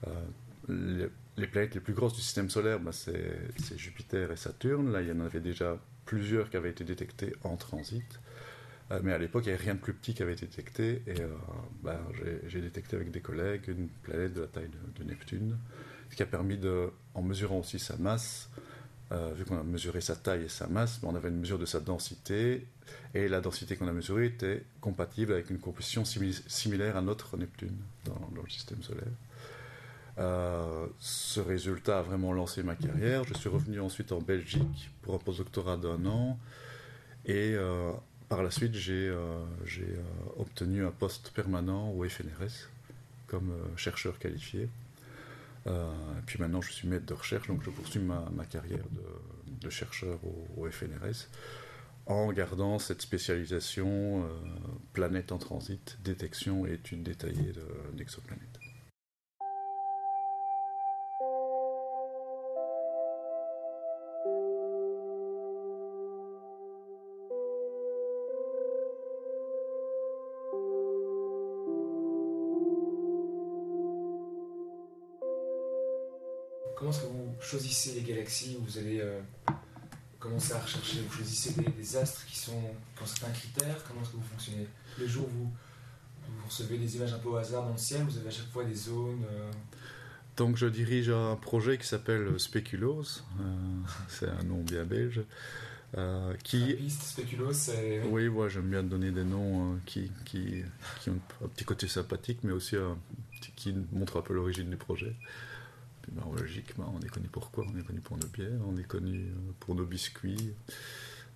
Euh, 0.06 1.08
les, 1.36 1.46
planètes 1.46 1.74
les 1.74 1.80
plus 1.80 1.94
grosses 1.94 2.14
du 2.14 2.20
système 2.20 2.50
solaire, 2.50 2.80
bah, 2.80 2.92
c'est 2.92 3.78
Jupiter 3.78 4.32
et 4.32 4.36
Saturne. 4.36 4.92
Là, 4.92 5.02
il 5.02 5.08
y 5.08 5.12
en 5.12 5.20
avait 5.20 5.40
déjà 5.40 5.78
plusieurs 6.04 6.50
qui 6.50 6.56
avaient 6.56 6.70
été 6.70 6.84
détectées 6.84 7.34
en 7.44 7.56
transit. 7.56 8.20
Euh, 8.90 9.00
mais 9.02 9.12
à 9.12 9.18
l'époque, 9.18 9.44
il 9.46 9.48
n'y 9.48 9.54
avait 9.54 9.64
rien 9.64 9.74
de 9.74 9.80
plus 9.80 9.92
petit 9.92 10.14
qui 10.14 10.22
avait 10.22 10.34
été 10.34 10.46
détecté. 10.46 11.02
Et 11.06 11.14
bah, 11.82 12.00
j'ai 12.46 12.60
détecté 12.60 12.96
avec 12.96 13.10
des 13.10 13.20
collègues 13.20 13.64
une 13.68 13.88
planète 13.88 14.34
de 14.34 14.42
la 14.42 14.46
taille 14.46 14.70
de, 14.96 15.04
Neptune, 15.04 15.56
ce 16.10 16.16
qui 16.16 16.22
a 16.22 16.26
permis 16.26 16.56
de, 16.56 16.90
en 17.14 17.22
mesurant 17.22 17.58
aussi 17.58 17.78
sa 17.78 17.96
masse, 17.96 18.48
vu 19.10 19.44
qu'on 19.44 19.58
a 19.58 19.62
mesuré 19.64 20.00
sa 20.00 20.16
taille 20.16 20.44
et 20.44 20.48
sa 20.48 20.66
masse, 20.66 21.00
on 21.02 21.14
avait 21.14 21.28
une 21.28 21.40
mesure 21.40 21.58
de 21.58 21.66
sa 21.66 21.80
densité, 21.80 22.66
et 23.14 23.28
la 23.28 23.40
densité 23.40 23.76
qu'on 23.76 23.88
a 23.88 23.92
mesurée 23.92 24.26
était 24.26 24.64
compatible 24.80 25.32
avec 25.32 25.50
une 25.50 25.58
composition 25.58 26.04
similaire 26.04 26.96
à 26.96 27.02
notre 27.02 27.36
Neptune 27.36 27.76
dans 28.04 28.42
le 28.42 28.48
système 28.48 28.82
solaire. 28.82 29.04
Euh, 30.18 30.86
ce 30.98 31.40
résultat 31.40 31.98
a 31.98 32.02
vraiment 32.02 32.32
lancé 32.32 32.62
ma 32.62 32.74
carrière. 32.74 33.24
Je 33.24 33.34
suis 33.34 33.48
revenu 33.48 33.80
ensuite 33.80 34.12
en 34.12 34.20
Belgique 34.20 34.90
pour 35.02 35.14
un 35.14 35.18
postdoctorat 35.18 35.76
d'un 35.76 36.04
an. 36.06 36.38
Et 37.26 37.54
euh, 37.54 37.92
par 38.28 38.42
la 38.42 38.50
suite, 38.50 38.74
j'ai 38.74 39.08
euh, 39.08 39.44
obtenu 40.36 40.84
un 40.84 40.90
poste 40.90 41.30
permanent 41.30 41.90
au 41.90 42.08
FNRS 42.08 42.68
comme 43.26 43.52
chercheur 43.76 44.20
qualifié. 44.20 44.68
puis 46.26 46.38
maintenant, 46.38 46.60
je 46.60 46.70
suis 46.70 46.86
maître 46.86 47.06
de 47.06 47.14
recherche, 47.14 47.48
donc 47.48 47.64
je 47.64 47.70
poursuis 47.70 47.98
ma, 47.98 48.22
carrière 48.48 48.84
de, 49.48 49.68
chercheur 49.68 50.20
au, 50.24 50.62
au, 50.62 50.70
FNRS 50.70 51.26
en 52.06 52.32
gardant 52.32 52.78
cette 52.78 53.02
spécialisation 53.02 54.24
planète 54.92 55.32
en 55.32 55.38
transit, 55.38 55.98
détection 56.04 56.68
et 56.68 56.74
étude 56.74 57.02
détaillée 57.02 57.52
d'exoplanètes. 57.94 58.60
Comment 76.86 76.96
est-ce 76.96 77.04
que 77.04 77.12
vous 77.12 77.34
choisissez 77.40 77.92
les 77.94 78.02
galaxies 78.02 78.56
Vous 78.64 78.78
allez 78.78 79.00
euh, 79.00 79.20
commencer 80.20 80.52
à 80.52 80.60
rechercher, 80.60 81.00
vous 81.00 81.12
choisissez 81.12 81.54
des, 81.60 81.96
astres 81.96 82.24
qui, 82.26 82.36
sont, 82.36 82.60
qui 82.96 83.02
ont 83.02 83.06
certains 83.06 83.32
critères 83.32 83.82
Comment 83.88 84.02
est-ce 84.02 84.10
que 84.10 84.16
vous 84.16 84.22
fonctionnez 84.22 84.68
Les 84.98 85.08
jours 85.08 85.26
vous, 85.28 85.50
vous 86.28 86.46
recevez 86.46 86.78
des 86.78 86.96
images 86.96 87.12
un 87.12 87.18
peu 87.18 87.30
au 87.30 87.36
hasard 87.36 87.64
dans 87.64 87.72
le 87.72 87.78
ciel, 87.78 88.02
vous 88.02 88.16
avez 88.18 88.28
à 88.28 88.30
chaque 88.30 88.50
fois 88.52 88.64
des 88.64 88.74
zones 88.74 89.24
euh? 89.30 89.50
Donc 90.36 90.56
je 90.56 90.66
dirige 90.66 91.08
un 91.08 91.34
projet 91.34 91.78
qui 91.78 91.86
s'appelle 91.86 92.38
Speculos, 92.38 93.22
euh, 93.40 93.42
c'est 94.08 94.28
un 94.28 94.42
nom 94.44 94.62
bien 94.62 94.84
belge. 94.84 95.22
qui... 96.44 96.74
Piste, 96.74 97.02
Speculos, 97.02 97.52
c'est... 97.52 98.02
Oui, 98.02 98.28
moi 98.28 98.48
j'aime 98.48 98.70
bien 98.70 98.82
donner 98.84 99.10
des 99.10 99.24
noms 99.24 99.78
qui, 99.86 100.12
qui, 100.24 100.62
qui, 101.00 101.10
ont 101.10 101.18
un 101.44 101.48
petit 101.48 101.64
côté 101.64 101.88
sympathique, 101.88 102.40
mais 102.44 102.52
aussi 102.52 102.76
qui 103.56 103.74
montrent 103.92 104.18
un 104.18 104.22
peu 104.22 104.34
l'origine 104.34 104.70
du 104.70 104.76
projet. 104.76 105.16
Ben, 106.12 106.22
on 106.26 107.00
est 107.00 107.08
connu 107.08 107.28
pour 107.28 107.50
quoi? 107.50 107.64
On 107.68 107.78
est 107.78 107.82
connu 107.82 108.00
pour 108.00 108.16
nos 108.16 108.26
bières, 108.26 108.60
on 108.66 108.76
est 108.76 108.86
connu 108.86 109.26
euh, 109.26 109.52
pour 109.60 109.74
nos 109.74 109.84
biscuits. 109.84 110.52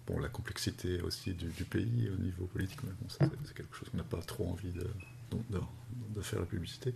Bon, 0.07 0.19
la 0.19 0.29
complexité 0.29 1.01
aussi 1.03 1.35
du, 1.35 1.65
pays 1.65 2.11
au 2.13 2.21
niveau 2.21 2.47
politique, 2.47 2.81
mais 2.83 2.91
c'est 3.09 3.55
quelque 3.55 3.77
chose 3.77 3.89
qu'on 3.91 3.99
n'a 3.99 4.05
pas 4.05 4.23
trop 4.23 4.49
envie 4.49 4.73
de, 4.73 6.21
faire 6.23 6.41
la 6.41 6.47
publicité. 6.47 6.95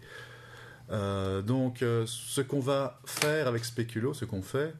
Euh, 0.90 1.42
donc, 1.42 1.82
euh, 1.82 2.04
ce 2.06 2.40
qu'on 2.40 2.60
va 2.60 3.00
faire 3.04 3.46
avec 3.46 3.64
Speculo, 3.64 4.14
ce 4.14 4.24
qu'on 4.24 4.42
fait, 4.42 4.74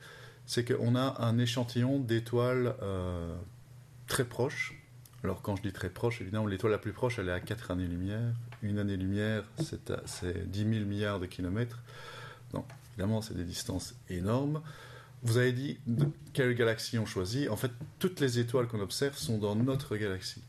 c'est 0.47 0.65
qu'on 0.65 0.97
a 0.97 1.23
un 1.23 1.39
échantillon 1.39 2.01
d'étoiles 2.01 2.75
très 4.07 4.25
proches. 4.25 4.75
Alors, 5.23 5.41
quand 5.41 5.57
je 5.57 5.63
dis 5.63 5.73
très 5.73 5.91
proche, 5.91 6.21
évidemment, 6.21 6.47
l'étoile 6.47 6.73
la 6.73 6.79
plus 6.79 6.93
proche, 6.93 7.19
elle 7.19 7.29
est 7.29 7.33
à 7.33 7.41
4 7.41 7.71
années-lumière. 7.71 8.35
Une 8.63 8.79
année-lumière, 8.79 9.45
c'est 10.07 10.51
10 10.51 10.59
000 10.59 10.85
milliards 10.87 11.21
de 11.21 11.27
kilomètres. 11.27 11.79
Évidemment, 12.95 13.23
c'est 13.23 13.35
des 13.35 13.45
distances 13.45 13.95
énormes. 14.09 14.63
Vous 15.23 15.39
avez 15.39 15.53
dit 15.53 15.79
quelle 16.33 16.55
galaxie 16.55 16.99
on 16.99 17.07
choisit. 17.07 17.49
En 17.49 17.57
fait, 17.57 17.71
toutes 17.99 18.21
les 18.21 18.39
étoiles 18.39 18.67
qu'on 18.67 18.81
observe 18.81 19.17
sont 19.17 19.39
dans 19.39 19.57
notre 19.57 19.97
galaxie. 19.97 20.43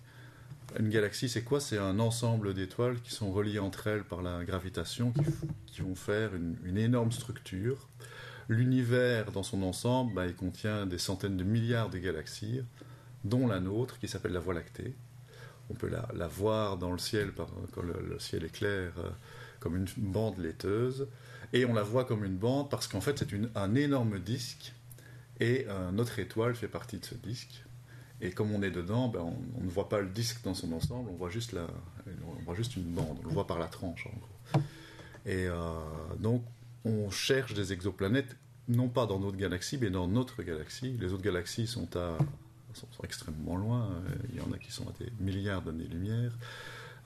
Une 0.78 0.90
galaxie, 0.90 1.30
c'est 1.30 1.44
quoi? 1.44 1.62
C'est 1.62 1.78
un 1.78 2.00
ensemble 2.00 2.54
d'étoiles 2.54 3.00
qui 3.02 3.12
sont 3.12 3.32
reliées 3.32 3.60
entre 3.60 3.88
elles 3.88 4.04
par 4.04 4.22
la 4.22 4.44
gravitation, 4.44 5.14
qui, 5.66 5.82
vont 5.82 5.96
faire 5.96 6.32
une, 6.36 6.78
énorme 6.78 7.14
structure. 7.14 7.88
L'univers, 8.50 9.32
dans 9.32 9.44
son 9.44 9.64
ensemble, 9.64 10.14
bah, 10.14 10.26
il 10.26 10.36
contient 10.36 10.86
des 10.86 10.98
centaines 10.98 11.38
de 11.38 11.46
milliards 11.46 11.90
de 11.90 11.98
galaxies, 11.98 12.62
dont 13.24 13.48
la 13.48 13.62
nôtre, 13.62 13.98
qui 14.00 14.10
s'appelle 14.10 14.34
la 14.34 14.42
Voie 14.42 14.54
lactée. 14.54 14.94
On 15.70 15.74
peut 15.74 15.90
la, 15.90 16.28
voir 16.28 16.78
dans 16.78 16.92
le 16.92 16.98
ciel 16.98 17.32
quand 17.36 17.82
le, 17.82 18.20
ciel 18.20 18.44
est 18.44 18.54
clair, 18.54 18.92
euh, 18.98 19.10
comme 19.62 19.78
une 19.78 19.88
bande 19.98 20.38
laiteuse. 20.38 21.08
Et 21.56 21.64
on 21.64 21.74
la 21.74 21.84
voit 21.84 22.04
comme 22.04 22.26
une 22.26 22.36
bande 22.36 22.70
parce 22.70 22.86
qu'en 22.86 23.00
fait, 23.00 23.18
c'est 23.18 23.30
un 23.56 23.76
énorme 23.76 24.20
disque 24.20 24.74
et 25.40 25.66
euh, 25.70 25.90
notre 25.92 26.20
étoile 26.20 26.54
fait 26.54 26.68
partie 26.68 26.98
de 26.98 27.06
ce 27.06 27.16
disque. 27.16 27.64
Et 28.20 28.32
comme 28.32 28.52
on 28.52 28.62
est 28.62 28.72
dedans, 28.72 29.08
ben, 29.08 29.22
on, 29.22 29.64
ne 29.64 29.70
voit 29.70 29.88
pas 29.88 30.02
le 30.02 30.10
disque 30.10 30.44
dans 30.44 30.54
son 30.54 30.74
ensemble, 30.74 31.10
on 31.10 31.16
voit 31.16 31.30
juste, 31.30 31.54
la, 31.54 31.66
on 32.28 32.44
voit 32.44 32.56
juste 32.56 32.76
une 32.76 32.84
bande, 32.84 33.20
on 33.24 33.28
le 33.30 33.34
voit 33.34 33.48
par 33.48 33.58
la 33.58 33.68
tranche 33.68 34.06
en 34.06 34.18
gros. 34.18 34.64
Et 35.26 35.48
euh, 35.48 35.56
donc, 36.20 36.44
on 36.84 37.10
cherche 37.10 37.54
des 37.54 37.72
exoplanètes, 37.72 38.36
non 38.68 38.90
pas 38.90 39.06
dans 39.06 39.22
notre 39.22 39.38
galaxie, 39.38 39.78
mais 39.80 39.90
dans 39.90 40.10
notre 40.10 40.44
galaxie. 40.44 40.98
Les 41.00 41.14
autres 41.14 41.24
galaxies 41.24 41.68
sont, 41.68 41.96
à, 41.96 42.18
sont, 42.74 42.88
extrêmement 43.06 43.56
loin, 43.56 43.92
il 44.30 44.36
y 44.36 44.42
en 44.42 44.52
a 44.52 44.58
qui 44.58 44.74
sont 44.74 44.90
à 44.90 44.94
des 45.00 45.10
milliards 45.22 45.62
d'années-lumière. 45.62 46.38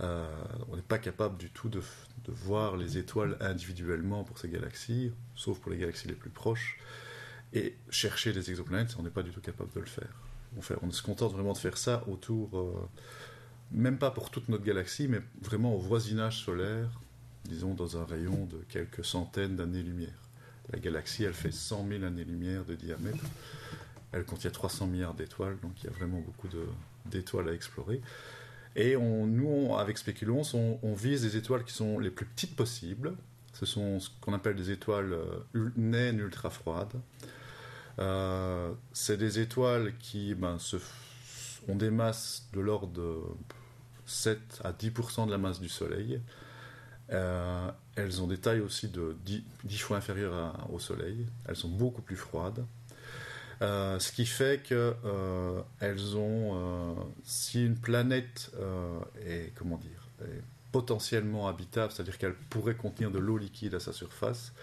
Euh, 0.02 0.28
on 0.70 0.76
n'est 0.76 0.82
pas 0.82 0.98
capable 0.98 1.38
du 1.38 1.50
tout 1.50 1.70
de, 1.70 1.82
voir 2.28 2.78
les 2.78 3.00
étoiles 3.00 3.38
individuellement 3.42 4.24
pour 4.24 4.38
ces 4.38 4.50
galaxies, 4.50 5.12
sauf 5.36 5.60
pour 5.60 5.72
les 5.72 5.78
galaxies 5.78 6.08
les 6.08 6.14
plus 6.14 6.30
proches. 6.30 6.78
Et 7.54 7.76
chercher 7.90 8.34
des 8.34 8.52
exoplanètes, 8.52 8.96
on 9.00 9.04
n'est 9.04 9.10
pas 9.10 9.24
du 9.24 9.32
tout 9.32 9.42
capable 9.42 9.74
de 9.74 9.80
le 9.80 9.88
faire. 9.88 10.14
On 10.84 10.92
se 10.92 11.02
contente 11.02 11.34
vraiment 11.34 11.54
de 11.54 11.58
faire 11.58 11.78
ça 11.78 12.04
autour, 12.08 12.58
euh, 12.58 12.88
même 13.72 13.98
pas 13.98 14.12
pour 14.12 14.30
toute 14.30 14.48
notre 14.48 14.64
galaxie, 14.64 15.08
mais 15.08 15.22
vraiment 15.42 15.74
au 15.74 15.80
voisinage 15.80 16.44
solaire, 16.44 16.90
disons 17.46 17.74
dans 17.74 17.98
un 17.98 18.06
rayon 18.06 18.46
de 18.46 18.58
quelques 18.70 19.04
centaines 19.04 19.56
d'années-lumière. 19.56 20.30
La 20.72 20.80
galaxie, 20.80 21.24
elle 21.24 21.34
fait 21.34 21.52
100 21.52 21.88
000 21.88 22.04
années-lumière 22.04 22.64
de 22.64 22.76
diamètre. 22.76 23.26
Elle 24.12 24.24
contient 24.24 24.52
300 24.52 24.88
milliards 24.88 25.16
d'étoiles, 25.16 25.58
donc 25.62 25.72
il 25.82 25.86
y 25.86 25.90
a 25.90 25.92
vraiment 25.92 26.20
beaucoup 26.20 26.48
d'étoiles 27.06 27.50
à 27.50 27.54
explorer. 27.54 28.02
Et 28.80 28.96
nous, 28.96 29.76
avec 29.78 29.98
Speculons, 29.98 30.44
on, 30.54 30.94
vise 30.94 31.24
des 31.24 31.36
étoiles 31.36 31.66
qui 31.66 31.74
sont 31.74 32.00
les 32.00 32.10
plus 32.10 32.26
petites 32.26 32.56
possibles. 32.56 33.14
Ce 33.52 33.66
sont 33.66 34.00
ce 34.00 34.10
qu'on 34.22 34.32
appelle 34.32 34.56
des 34.56 34.72
étoiles 34.72 35.12
euh, 35.12 35.70
naines 35.76 36.20
ultra 36.20 36.50
froides. 36.50 36.96
Euh, 38.00 38.72
c'est 38.94 39.18
des 39.18 39.40
étoiles 39.40 39.98
qui 40.00 40.34
ben, 40.34 40.58
ont 41.68 41.76
des 41.76 41.90
masses 41.92 42.48
de 42.54 42.62
l'ordre 42.62 42.94
de 42.94 43.18
7 44.06 44.62
à 44.64 44.72
10% 44.72 45.26
de 45.26 45.32
la 45.32 45.38
masse 45.38 45.60
du 45.60 45.68
Soleil. 45.68 46.22
Euh, 47.12 47.70
elles 47.98 48.22
ont 48.22 48.28
des 48.28 48.38
tailles 48.38 48.62
aussi 48.62 48.88
de 48.88 49.18
10, 49.26 49.44
10 49.66 49.78
fois 49.80 49.98
inférieures 49.98 50.56
au 50.72 50.80
Soleil. 50.80 51.26
Elles 51.46 51.58
sont 51.58 51.68
beaucoup 51.68 52.02
plus 52.02 52.16
froides. 52.16 52.64
Euh, 53.62 54.00
ce 54.00 54.12
qui 54.12 54.26
fait 54.26 54.64
que 54.64 54.96
euh, 55.04 55.62
elles 55.82 56.16
ont, 56.16 56.52
euh, 56.54 56.94
si 57.24 57.66
une 57.66 57.76
planète 57.76 58.52
est, 59.26 59.54
comment 59.56 59.78
dire, 59.78 60.28
potentiellement 60.72 61.48
habitable, 61.48 61.92
c'est-à-dire 61.92 62.18
qu'elle 62.18 62.36
pourrait 62.36 62.76
contenir 62.76 63.12
de 63.12 63.20
l'eau 63.20 63.38
liquide 63.38 63.76
à 63.76 63.80
sa 63.80 63.92
surface, 63.92 64.54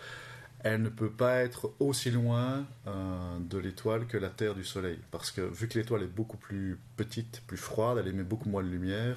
elle 0.61 0.83
ne 0.83 0.89
peut 0.89 1.11
pas 1.11 1.37
être 1.43 1.73
aussi 1.79 2.11
loin 2.11 2.67
de 2.87 3.59
l'étoile 3.59 4.07
que 4.07 4.17
la 4.17 4.31
Terre 4.31 4.55
du 4.55 4.65
Soleil. 4.65 4.99
Parce 5.11 5.31
que 5.31 5.41
vu 5.41 5.69
que 5.69 5.79
l'étoile 5.79 6.03
est 6.03 6.07
beaucoup 6.07 6.39
plus 6.39 6.79
petite, 6.97 7.43
plus 7.47 7.57
froide, 7.57 7.99
elle 7.99 8.09
émet 8.09 8.25
beaucoup 8.25 8.49
moins 8.49 8.63
de 8.63 8.69
lumière. 8.69 9.17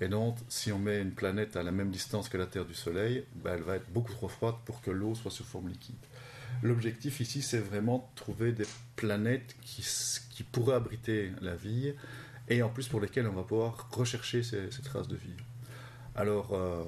Et 0.00 0.08
donc, 0.08 0.36
si 0.48 0.70
on 0.70 0.78
met 0.78 1.00
une 1.00 1.10
planète 1.10 1.56
à 1.56 1.62
la 1.62 1.72
même 1.72 1.90
distance 1.90 2.28
que 2.28 2.38
la 2.38 2.46
Terre 2.46 2.64
du 2.64 2.74
Soleil, 2.74 3.24
ben, 3.34 3.54
elle 3.56 3.62
va 3.62 3.76
être 3.76 3.90
beaucoup 3.90 4.12
trop 4.12 4.28
froide 4.28 4.54
pour 4.64 4.80
que 4.80 4.90
l'eau 4.90 5.14
soit 5.14 5.30
sous 5.30 5.44
forme 5.44 5.68
liquide. 5.68 5.96
L'objectif 6.62 7.20
ici, 7.20 7.42
c'est 7.42 7.58
vraiment 7.58 8.10
de 8.12 8.16
trouver 8.16 8.52
des 8.52 8.66
planètes 8.96 9.56
qui, 9.62 9.84
pourraient 10.52 10.76
abriter 10.76 11.32
la 11.40 11.54
vie 11.54 11.94
et 12.48 12.62
en 12.62 12.68
plus 12.68 12.88
pour 12.88 13.00
lesquelles 13.00 13.26
on 13.26 13.32
va 13.32 13.42
pouvoir 13.42 13.88
rechercher 13.92 14.42
ces, 14.42 14.68
traces 14.82 15.08
de 15.08 15.16
vie. 15.16 15.36
Alors, 16.14 16.52
euh, 16.52 16.84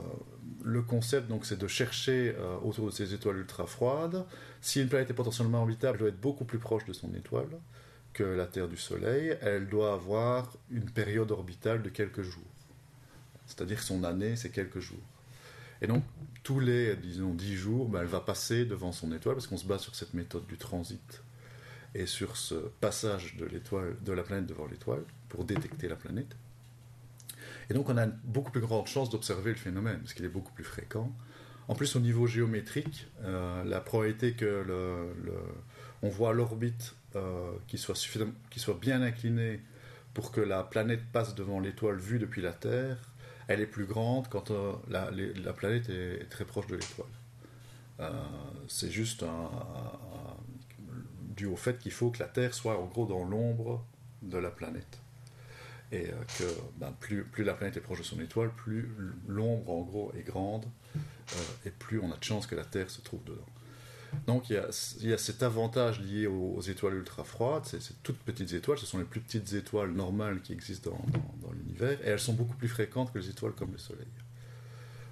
le 0.65 0.83
concept, 0.83 1.29
donc, 1.29 1.47
c'est 1.47 1.59
de 1.59 1.69
chercher 1.69 2.35
euh, 2.37 2.57
autour 2.65 2.87
de 2.87 2.91
ces 2.91 3.15
étoiles 3.15 3.39
ultra 3.39 3.67
froides. 3.67 4.25
Si 4.61 4.81
une 4.81 4.89
planète 4.89 5.11
est 5.11 5.15
potentiellement 5.15 5.63
habitable, 5.63 5.97
elle 5.97 6.01
doit 6.01 6.09
être 6.09 6.21
beaucoup 6.21 6.45
plus 6.45 6.59
proche 6.59 6.85
de 6.85 6.93
son 6.93 7.15
étoile 7.15 7.49
que 8.13 8.25
la 8.25 8.47
Terre 8.47 8.69
du 8.69 8.77
Soleil. 8.77 9.37
Elle 9.41 9.69
doit 9.69 9.93
avoir 9.93 10.53
une 10.71 10.91
période 10.91 11.31
orbitale 11.31 11.83
de 11.83 11.91
quelques 11.91 12.23
jours. 12.23 12.43
C'est-à-dire 13.47 13.83
son 13.83 14.05
année, 14.05 14.37
c'est 14.37 14.51
quelques 14.51 14.81
jours. 14.81 14.99
Et 15.83 15.87
donc, 15.87 16.03
tous 16.43 16.61
les, 16.61 16.97
disons, 16.97 17.35
10 17.35 17.57
jours, 17.57 17.89
ben, 17.89 18.01
elle 18.01 18.07
va 18.07 18.21
passer 18.21 18.65
devant 18.65 18.93
son 18.93 19.13
étoile, 19.13 19.37
parce 19.37 19.47
qu'on 19.47 19.57
se 19.57 19.67
base 19.67 19.83
sur 19.83 19.95
cette 19.95 20.15
méthode 20.15 20.47
du 20.47 20.57
transit 20.57 21.23
et 21.95 22.07
sur 22.07 22.37
ce 22.37 22.55
passage 22.81 23.37
de 23.37 23.45
l'étoile, 23.45 23.97
de 24.05 24.13
la 24.13 24.23
planète 24.23 24.47
devant 24.47 24.67
l'étoile, 24.67 25.03
pour 25.29 25.45
détecter 25.45 25.89
la 25.89 25.97
planète. 25.97 26.37
Et 27.69 27.75
donc 27.75 27.89
on 27.89 27.97
a 27.97 28.05
une 28.05 28.19
beaucoup 28.25 28.51
plus 28.51 28.61
grande 28.61 28.87
chance 28.87 29.11
d'observer 29.11 29.51
le 29.51 29.57
phénomène, 29.57 29.99
parce 29.99 30.15
qu'il 30.15 30.25
est 30.25 30.29
beaucoup 30.29 30.53
plus 30.53 30.65
fréquent. 30.65 31.13
En 31.69 31.75
plus, 31.75 31.95
au 31.95 32.01
niveau 32.01 32.27
géométrique, 32.27 33.07
euh, 33.23 33.63
la 33.65 33.81
probabilité 33.81 34.33
que 34.33 34.65
on 36.03 36.09
voit 36.09 36.33
l'orbite 36.33 36.95
euh, 37.15 37.53
qui, 37.69 37.79
soit 37.79 37.95
qui 38.51 38.61
soit 38.61 38.79
bien 38.81 39.03
inclinée 39.03 39.61
pour 40.15 40.33
que 40.33 40.41
la 40.41 40.63
planète 40.63 41.03
passe 41.13 41.35
devant 41.35 41.61
l'étoile 41.61 41.99
vue 41.99 42.19
depuis 42.19 42.43
la 42.43 42.53
Terre, 42.53 42.99
elle 43.51 43.61
est 43.61 43.67
plus 43.67 43.85
grande 43.85 44.29
quand 44.29 44.53
euh, 44.53 44.73
la, 44.89 45.11
la, 45.11 45.53
planète 45.53 45.89
est, 45.91 46.29
très 46.31 46.45
proche 46.45 46.69
de 46.69 46.77
l'étoile. 46.77 47.09
c'est 48.69 48.91
juste 48.91 49.25
dû 51.37 51.47
au 51.47 51.57
fait 51.57 51.79
qu'il 51.79 51.93
faut 51.93 52.11
que 52.11 52.21
la 52.21 52.29
Terre 52.29 52.55
soit 52.55 52.79
en 52.79 52.87
gros 52.87 53.07
dans 53.07 53.25
l'ombre 53.25 53.85
de 54.23 54.39
la 54.39 54.51
planète 54.51 55.01
et 55.93 56.07
euh, 56.07 56.13
que 56.39 56.45
ben, 56.77 56.95
plus, 57.01 57.27
la 57.39 57.55
planète 57.55 57.77
est 57.77 57.81
proche 57.81 57.99
de 57.99 58.05
son 58.05 58.21
étoile, 58.21 58.51
plus 58.51 58.89
l'ombre 59.27 59.73
en 59.73 59.81
gros 59.81 60.13
est 60.17 60.23
grande 60.23 60.67
euh, 60.95 61.67
et 61.67 61.71
plus 61.71 61.99
on 61.99 62.13
a 62.13 62.17
de 62.17 62.25
chances 62.25 62.47
que 62.47 62.55
la 62.55 62.65
Terre 62.65 62.89
se 62.89 63.01
trouve 63.01 63.25
dedans. 63.25 63.47
Donc 64.27 64.51
il 64.51 64.57
y 64.57 65.13
a, 65.13 65.19
cet 65.19 65.43
avantage 65.43 66.01
lié 66.01 66.27
aux, 66.27 66.61
étoiles 66.61 66.95
ultra 66.95 67.25
froides, 67.25 67.65
ces 67.65 67.79
toutes 68.03 68.19
petites 68.19 68.53
étoiles, 68.53 68.79
ce 68.79 68.87
sont 68.87 68.99
les 68.99 69.05
plus 69.05 69.21
petites 69.21 69.53
étoiles 69.53 69.93
normales 69.93 70.41
qui 70.43 70.53
existent 70.53 70.91
dans, 70.91 71.47
dans, 71.47 71.53
l'univers 71.53 71.99
et 72.05 72.09
elles 72.09 72.21
sont 72.21 72.35
beaucoup 72.35 72.57
plus 72.57 72.69
fréquentes 72.69 73.13
que 73.13 73.19
les 73.19 73.29
étoiles 73.29 73.53
comme 73.53 73.73
le 73.73 73.79
Soleil. 73.79 74.09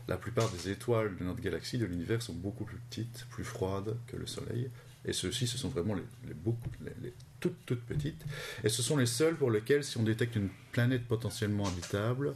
La 0.08 0.16
plupart 0.16 0.50
des 0.50 0.70
étoiles 0.70 1.16
de 1.16 1.24
notre 1.24 1.40
galaxie, 1.40 1.78
de 1.78 1.84
l'univers, 1.84 2.22
sont 2.22 2.32
beaucoup 2.32 2.64
plus 2.64 2.78
petites, 2.88 3.26
plus 3.30 3.44
froides 3.44 3.96
que 4.06 4.16
le 4.16 4.26
Soleil. 4.26 4.70
Et 5.04 5.12
ceux-ci, 5.12 5.46
ce 5.46 5.58
sont 5.58 5.68
vraiment 5.68 5.94
les, 5.94 6.02
les, 6.26 6.92
les, 7.02 7.14
toutes, 7.40 7.58
toutes 7.66 7.82
petites. 7.82 8.24
Et 8.64 8.70
ce 8.70 8.82
sont 8.82 8.96
les 8.96 9.06
seuls 9.06 9.36
pour 9.36 9.50
lesquels, 9.50 9.84
si 9.84 9.98
on 9.98 10.02
détecte 10.02 10.36
une 10.36 10.48
planète 10.72 11.06
potentiellement 11.06 11.66
habitable, 11.66 12.34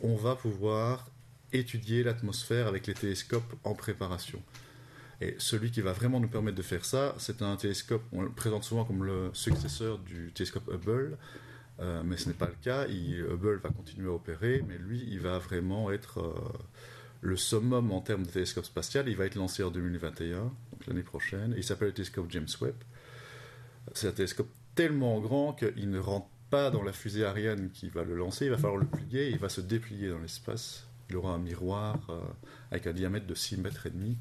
on 0.00 0.16
va 0.16 0.36
pouvoir 0.36 1.10
étudier 1.52 2.02
l'atmosphère 2.02 2.66
avec 2.66 2.86
les 2.86 2.94
télescopes 2.94 3.54
en 3.64 3.74
préparation. 3.74 4.42
Et 5.20 5.34
celui 5.38 5.70
qui 5.70 5.80
va 5.80 5.92
vraiment 5.92 6.20
nous 6.20 6.28
permettre 6.28 6.56
de 6.56 6.62
faire 6.62 6.84
ça, 6.84 7.14
c'est 7.18 7.42
un 7.42 7.56
télescope, 7.56 8.02
on 8.12 8.22
le 8.22 8.30
présente 8.30 8.64
souvent 8.64 8.84
comme 8.84 9.04
le 9.04 9.30
successeur 9.32 9.98
du 9.98 10.30
télescope 10.32 10.68
Hubble, 10.68 11.16
euh, 11.80 12.02
mais 12.04 12.16
ce 12.16 12.28
n'est 12.28 12.34
pas 12.34 12.46
le 12.46 12.56
cas. 12.62 12.86
Hubble 12.86 13.60
va 13.62 13.70
continuer 13.70 14.08
à 14.08 14.12
opérer, 14.12 14.62
mais 14.68 14.76
lui, 14.78 15.06
il 15.08 15.20
va 15.20 15.38
vraiment 15.38 15.90
être 15.90 16.20
euh, 16.20 16.34
le 17.22 17.36
summum 17.36 17.92
en 17.92 18.00
termes 18.00 18.24
de 18.24 18.30
télescope 18.30 18.64
spatial. 18.64 19.08
Il 19.08 19.16
va 19.16 19.24
être 19.24 19.36
lancé 19.36 19.62
en 19.62 19.70
2021, 19.70 20.38
donc 20.38 20.86
l'année 20.86 21.02
prochaine. 21.02 21.54
il 21.56 21.64
s'appelle 21.64 21.88
le 21.88 21.94
télescope 21.94 22.26
James 22.30 22.48
Webb. 22.60 22.76
C'est 23.94 24.08
un 24.08 24.12
télescope 24.12 24.48
tellement 24.74 25.20
grand 25.20 25.54
qu'il 25.54 25.90
ne 25.90 25.98
rentre 25.98 26.28
pas 26.50 26.70
dans 26.70 26.82
la 26.82 26.92
fusée 26.92 27.24
Ariane 27.24 27.70
qui 27.70 27.88
va 27.88 28.04
le 28.04 28.14
lancer, 28.14 28.44
il 28.44 28.50
va 28.50 28.58
falloir 28.58 28.76
le 28.76 28.86
plier, 28.86 29.30
il 29.30 29.38
va 29.38 29.48
se 29.48 29.60
déplier 29.60 30.10
dans 30.10 30.18
l'espace. 30.18 30.86
Il 31.08 31.16
aura 31.16 31.32
un 31.32 31.38
miroir 31.38 31.98
euh, 32.10 32.20
avec 32.70 32.86
un 32.86 32.92
diamètre 32.92 33.26
de 33.26 33.34
6 33.34 33.58
mètres 33.58 33.86
et 33.86 33.90
demi, 33.90 34.16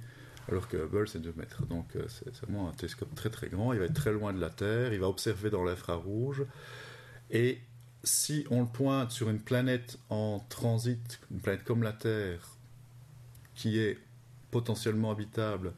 alors 0.50 0.68
que 0.68 0.78
Hubble 0.78 1.08
c'est 1.08 1.22
2 1.22 1.34
mètres. 1.38 1.66
Donc 1.66 1.96
euh, 1.96 2.06
c'est 2.08 2.34
vraiment 2.46 2.70
un 2.70 2.74
télescope 2.74 3.14
très 3.16 3.30
très 3.30 3.50
grand, 3.50 3.74
il 3.74 3.80
va 3.80 3.86
être 3.86 3.94
très 3.94 4.12
loin 4.12 4.34
de 4.34 4.40
la 4.40 4.50
Terre, 4.50 4.94
il 4.94 5.00
va 5.00 5.08
observer 5.08 5.50
dans 5.50 5.64
l'infrarouge. 5.64 6.44
Et 7.32 7.60
si 8.04 8.46
on 8.50 8.62
le 8.62 8.68
pointe 8.68 9.12
sur 9.12 9.30
une 9.30 9.40
planète 9.40 9.98
en 10.10 10.40
transit, 10.50 11.20
une 11.32 11.40
planète 11.40 11.64
comme 11.64 11.84
la 11.84 11.94
Terre, 11.94 12.40
qui 13.56 13.80
est 13.80 13.98
potentiellement 14.52 15.12
habitable, 15.12 15.74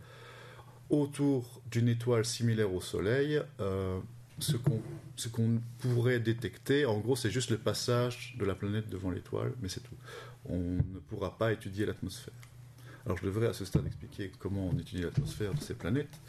autour 0.89 1.61
d'une 1.69 1.89
étoile 1.89 2.25
similaire 2.25 2.73
au 2.73 2.81
Soleil, 2.81 3.41
euh, 3.59 3.99
ce 4.39 5.27
qu'on 5.27 5.61
pourrait 5.79 6.19
détecter, 6.19 6.85
en 6.85 6.99
gros, 6.99 7.15
c'est 7.15 7.31
juste 7.31 7.49
le 7.49 7.57
passage 7.57 8.35
de 8.37 8.45
la 8.45 8.55
planète 8.55 8.89
devant 8.89 9.09
l'étoile, 9.09 9.53
mais 9.61 9.69
c'est 9.69 9.81
tout. 9.81 9.95
On 10.45 10.57
ne 10.57 10.99
pourra 11.09 11.37
pas 11.37 11.51
étudier 11.51 11.85
l'atmosphère. 11.85 12.33
Alors 13.07 13.17
je 13.17 13.25
devrais 13.25 13.47
à 13.47 13.53
ce 13.53 13.63
stade 13.63 13.87
expliquer 13.87 14.33
comment 14.37 14.67
on 14.67 14.77
étudie 14.77 15.01
l'atmosphère 15.01 15.53
de 15.53 15.61
ces 15.61 15.75
planètes. 15.75 16.19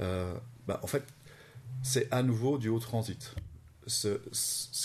Euh, 0.00 0.32
bah, 0.68 0.78
en 0.84 0.86
fait, 0.86 1.02
c'est 1.82 2.06
à 2.12 2.22
nouveau 2.22 2.58
du 2.58 2.68
haut 2.68 2.78
transit. 2.78 3.34
Ce, 3.88 4.20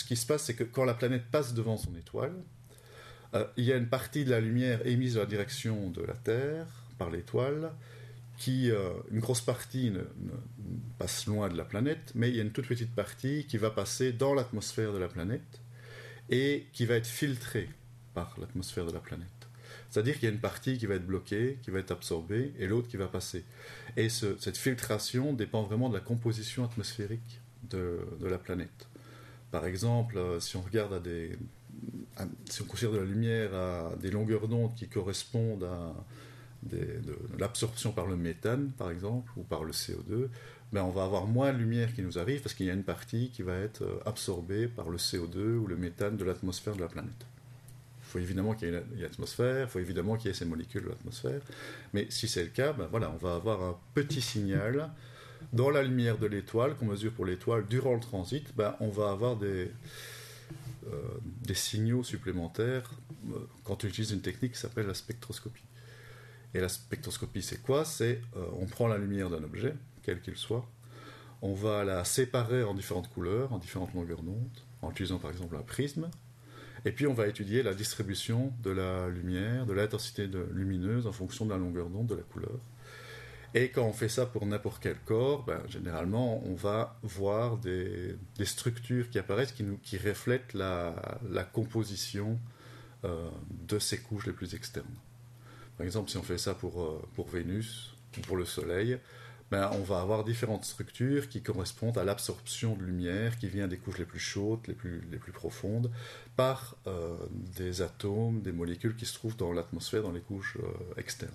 qui 0.04 0.16
se 0.16 0.26
passe, 0.26 0.42
c'est 0.42 0.54
que 0.54 0.64
quand 0.64 0.84
la 0.84 0.94
planète 0.94 1.22
passe 1.30 1.54
devant 1.54 1.76
son 1.76 1.94
étoile, 1.94 2.34
euh, 3.34 3.46
il 3.56 3.64
y 3.64 3.72
a 3.72 3.76
une 3.76 3.86
partie 3.86 4.24
de 4.24 4.30
la 4.30 4.40
lumière 4.40 4.84
émise 4.84 5.14
dans 5.14 5.20
la 5.20 5.26
direction 5.26 5.90
de 5.90 6.02
la 6.02 6.14
Terre 6.14 6.66
par 6.98 7.08
l'étoile 7.08 7.70
qui, 8.36 8.72
euh, 8.72 8.90
une 9.12 9.20
grosse 9.20 9.40
partie 9.40 9.92
passe 10.98 11.26
loin 11.26 11.48
de 11.48 11.56
la 11.56 11.64
planète, 11.64 12.10
mais 12.16 12.30
il 12.30 12.36
y 12.36 12.40
a 12.40 12.42
une 12.42 12.50
toute 12.50 12.66
petite 12.66 12.92
partie 12.96 13.46
qui 13.46 13.58
va 13.58 13.70
passer 13.70 14.12
dans 14.12 14.34
l'atmosphère 14.34 14.92
de 14.92 14.98
la 14.98 15.08
planète 15.08 15.60
et 16.30 16.66
qui 16.72 16.84
va 16.84 16.96
être 16.96 17.06
filtrée 17.06 17.68
par 18.12 18.34
l'atmosphère 18.40 18.86
de 18.86 18.92
la 18.92 19.00
planète. 19.00 19.37
C'est-à-dire 19.90 20.14
qu'il 20.14 20.24
y 20.24 20.30
a 20.30 20.34
une 20.34 20.40
partie 20.40 20.76
qui 20.78 20.86
va 20.86 20.94
être 20.96 21.06
bloquée, 21.06 21.58
qui 21.62 21.70
va 21.70 21.78
être 21.78 21.92
absorbée, 21.92 22.52
et 22.58 22.66
l'autre 22.66 22.88
qui 22.88 22.96
va 22.96 23.06
passer. 23.06 23.44
Et 23.96 24.08
cette 24.08 24.56
filtration 24.56 25.32
dépend 25.32 25.62
vraiment 25.62 25.88
de 25.88 25.94
la 25.94 26.00
composition 26.00 26.64
atmosphérique 26.64 27.40
de, 27.70 28.00
la 28.22 28.38
planète. 28.38 28.86
Par 29.50 29.64
exemple, 29.64 30.18
euh, 30.18 30.40
si 30.40 30.56
on 30.56 30.62
regarde 30.62 31.02
si 32.48 32.62
on 32.62 32.64
considère 32.64 32.92
de 32.92 32.98
la 32.98 33.04
lumière 33.04 33.54
à 33.54 33.92
des 34.00 34.10
longueurs 34.10 34.48
d'onde 34.48 34.74
qui 34.74 34.88
correspondent 34.88 35.64
à 35.64 35.94
l'absorption 37.38 37.92
par 37.92 38.06
le 38.06 38.16
méthane, 38.16 38.70
par 38.76 38.90
exemple, 38.90 39.30
ou 39.36 39.42
par 39.42 39.64
le 39.64 39.72
CO2, 39.72 40.28
ben 40.72 40.82
on 40.82 40.90
va 40.90 41.04
avoir 41.04 41.26
moins 41.26 41.52
de 41.52 41.58
lumière 41.58 41.94
qui 41.94 42.02
nous 42.02 42.18
arrive 42.18 42.42
parce 42.42 42.54
qu'il 42.54 42.66
y 42.66 42.70
a 42.70 42.74
une 42.74 42.82
partie 42.82 43.30
qui 43.30 43.42
va 43.42 43.56
être 43.56 43.82
euh, 43.82 44.00
absorbée 44.04 44.68
par 44.68 44.90
le 44.90 44.98
CO2 44.98 45.56
ou 45.56 45.66
le 45.66 45.76
méthane 45.76 46.16
de 46.16 46.24
l'atmosphère 46.24 46.76
de 46.76 46.80
la 46.80 46.88
planète. 46.88 47.27
Faut 48.08 48.18
évidemment 48.18 48.54
qu'il 48.54 48.68
y 48.68 48.74
ait 48.74 48.82
une 48.96 49.04
atmosphère, 49.04 49.66
il 49.66 49.70
faut 49.70 49.78
évidemment 49.78 50.16
qu'il 50.16 50.28
y 50.28 50.30
ait 50.30 50.34
ces 50.34 50.46
molécules 50.46 50.82
de 50.82 50.88
l'atmosphère, 50.88 51.40
mais 51.92 52.06
si 52.08 52.26
c'est 52.26 52.42
le 52.42 52.48
cas, 52.48 52.72
ben 52.72 52.88
voilà, 52.90 53.10
on 53.10 53.18
va 53.18 53.34
avoir 53.34 53.62
un 53.62 53.78
petit 53.94 54.22
signal 54.22 54.90
dans 55.52 55.70
la 55.70 55.82
lumière 55.82 56.18
de 56.18 56.26
l'étoile 56.26 56.74
qu'on 56.76 56.86
mesure 56.86 57.12
pour 57.12 57.26
l'étoile 57.26 57.66
durant 57.68 57.94
le 57.94 58.00
transit, 58.00 58.54
ben 58.56 58.74
on 58.80 58.88
va 58.88 59.10
avoir 59.10 59.36
des, 59.36 59.70
euh, 60.86 61.02
des 61.42 61.54
signaux 61.54 62.02
supplémentaires 62.02 62.90
euh, 63.30 63.38
quand 63.64 63.84
on 63.84 63.88
utilise 63.88 64.12
une 64.12 64.22
technique 64.22 64.52
qui 64.52 64.58
s'appelle 64.58 64.86
la 64.86 64.94
spectroscopie. 64.94 65.62
Et 66.54 66.60
la 66.60 66.68
spectroscopie, 66.68 67.42
c'est 67.42 67.62
quoi? 67.62 67.84
C'est 67.84 68.22
euh, 68.36 68.46
on 68.58 68.66
prend 68.66 68.88
la 68.88 68.96
lumière 68.96 69.28
d'un 69.28 69.42
objet, 69.44 69.74
quel 70.02 70.22
qu'il 70.22 70.36
soit, 70.36 70.66
on 71.42 71.52
va 71.52 71.84
la 71.84 72.04
séparer 72.04 72.62
en 72.62 72.74
différentes 72.74 73.10
couleurs, 73.10 73.52
en 73.52 73.58
différentes 73.58 73.92
longueurs 73.94 74.22
d'onde, 74.22 74.48
en 74.82 74.90
utilisant 74.90 75.18
par 75.18 75.30
exemple 75.30 75.56
un 75.56 75.62
prisme, 75.62 76.10
et 76.84 76.92
puis 76.92 77.06
on 77.06 77.14
va 77.14 77.26
étudier 77.26 77.62
la 77.62 77.74
distribution 77.74 78.52
de 78.62 78.70
la 78.70 79.08
lumière, 79.08 79.66
de 79.66 79.72
l'intensité 79.72 80.28
lumineuse 80.52 81.06
en 81.06 81.12
fonction 81.12 81.44
de 81.44 81.50
la 81.50 81.58
longueur 81.58 81.88
d'onde, 81.88 82.06
de 82.06 82.14
la 82.14 82.22
couleur. 82.22 82.58
Et 83.54 83.70
quand 83.70 83.84
on 83.84 83.92
fait 83.92 84.10
ça 84.10 84.26
pour 84.26 84.44
n'importe 84.44 84.82
quel 84.82 84.98
corps, 85.06 85.44
ben, 85.44 85.60
généralement 85.68 86.42
on 86.46 86.54
va 86.54 86.98
voir 87.02 87.56
des, 87.56 88.16
structures 88.44 89.08
qui 89.10 89.18
apparaissent 89.18 89.52
qui, 89.52 89.98
reflètent 89.98 90.52
la, 90.54 90.94
composition 91.52 92.38
euh, 93.04 93.30
de 93.66 93.78
ces 93.78 93.98
couches 93.98 94.26
les 94.26 94.32
plus 94.32 94.54
externes. 94.54 94.86
Par 95.78 95.86
exemple, 95.86 96.10
si 96.10 96.16
on 96.16 96.22
fait 96.22 96.38
ça 96.38 96.54
pour, 96.54 96.82
euh, 96.82 97.02
pour 97.14 97.28
Vénus 97.28 97.94
ou 98.18 98.20
pour 98.20 98.36
le 98.36 98.44
Soleil, 98.44 98.98
ben, 99.50 99.70
on 99.72 99.82
va 99.82 100.00
avoir 100.00 100.24
différentes 100.24 100.64
structures 100.64 101.28
qui 101.28 101.40
correspondent 101.40 101.96
à 101.96 102.04
l'absorption 102.04 102.76
de 102.76 102.84
lumière 102.84 103.38
qui 103.38 103.48
vient 103.48 103.66
des 103.66 103.78
couches 103.78 103.98
les 103.98 104.04
plus 104.04 104.18
chaudes, 104.18 104.60
les 104.66 104.74
plus, 104.74 105.00
les 105.10 105.18
profondes, 105.18 105.90
par 106.36 106.76
euh, 106.86 107.16
des 107.56 107.80
atomes, 107.80 108.42
des 108.42 108.52
molécules 108.52 108.94
qui 108.94 109.06
se 109.06 109.14
trouvent 109.14 109.36
dans 109.36 109.52
l'atmosphère, 109.52 110.02
dans 110.02 110.12
les 110.12 110.20
couches 110.20 110.58
euh, 110.62 111.00
externes. 111.00 111.32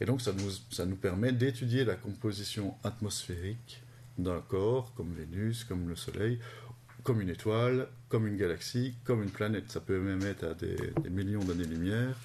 Et 0.00 0.06
donc 0.06 0.20
ça 0.22 0.32
nous, 0.32 0.96
permet 0.96 1.32
d'étudier 1.32 1.84
la 1.84 1.94
composition 1.94 2.74
atmosphérique 2.82 3.82
d'un 4.18 4.40
corps, 4.40 4.92
comme 4.94 5.14
Vénus, 5.14 5.64
comme 5.64 5.88
le 5.88 5.94
Soleil, 5.94 6.40
comme 7.04 7.20
une 7.20 7.28
étoile, 7.28 7.86
comme 8.08 8.26
une 8.26 8.36
galaxie, 8.36 8.94
comme 9.04 9.22
une 9.22 9.30
planète. 9.30 9.70
Ça 9.70 9.80
peut 9.80 10.00
même 10.00 10.22
être 10.22 10.44
à 10.44 10.54
des, 10.54 10.76
des 11.02 11.10
millions 11.10 11.44
d'années-lumière. 11.44 12.16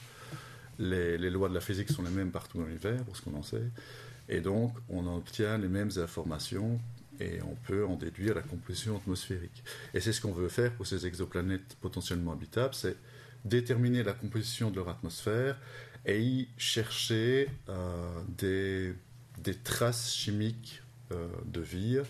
Les, 0.79 1.17
lois 1.29 1.47
de 1.47 1.53
la 1.53 1.61
physique 1.61 1.89
sont 1.89 2.03
les 2.03 2.09
mêmes 2.09 2.31
partout 2.31 2.57
dans 2.57 2.65
l'univers, 2.65 3.01
pour 3.03 3.15
ce 3.15 3.21
qu'on 3.21 3.35
en 3.35 3.43
sait. 3.43 3.63
Et 4.29 4.41
donc, 4.41 4.73
on 4.89 5.05
obtient 5.07 5.57
les 5.57 5.67
mêmes 5.67 5.91
informations 5.97 6.79
et 7.19 7.41
on 7.41 7.55
peut 7.55 7.85
en 7.85 7.95
déduire 7.95 8.35
la 8.35 8.41
composition 8.41 8.97
atmosphérique. 8.97 9.63
Et 9.93 9.99
c'est 9.99 10.13
ce 10.13 10.21
qu'on 10.21 10.31
veut 10.31 10.49
faire 10.49 10.71
pour 10.73 10.87
ces 10.87 11.05
exoplanètes 11.05 11.75
potentiellement 11.81 12.33
habitables, 12.33 12.73
c'est 12.73 12.97
déterminer 13.45 14.03
la 14.03 14.13
composition 14.13 14.71
de 14.71 14.77
leur 14.77 14.89
atmosphère 14.89 15.57
et 16.05 16.21
y 16.21 16.47
chercher 16.57 17.49
euh, 17.69 18.21
des, 18.37 18.95
traces 19.63 20.13
chimiques 20.13 20.81
euh, 21.11 21.27
de 21.45 21.61
vie. 21.61 22.01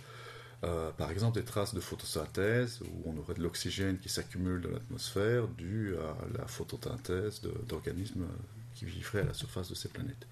Euh, 0.64 0.92
par 0.92 1.12
exemple, 1.12 1.38
des 1.40 1.46
traces 1.46 1.76
de 1.76 1.80
photosynthèse, 1.80 2.80
où 2.82 3.12
on 3.12 3.18
aurait 3.18 3.36
de 3.36 3.42
l'oxygène 3.42 3.98
qui 3.98 4.10
s'accumule 4.10 4.62
dans 4.62 4.72
l'atmosphère 4.72 5.48
dû 5.50 5.94
à 5.98 6.38
la 6.38 6.48
photosynthèse 6.48 7.42
d'organismes 7.68 8.26
qui 8.74 8.86
vivraient 8.86 9.22
à 9.22 9.26
la 9.26 9.34
surface 9.34 9.70
de 9.70 9.76
ces 9.76 9.90
planètes. 9.90 10.26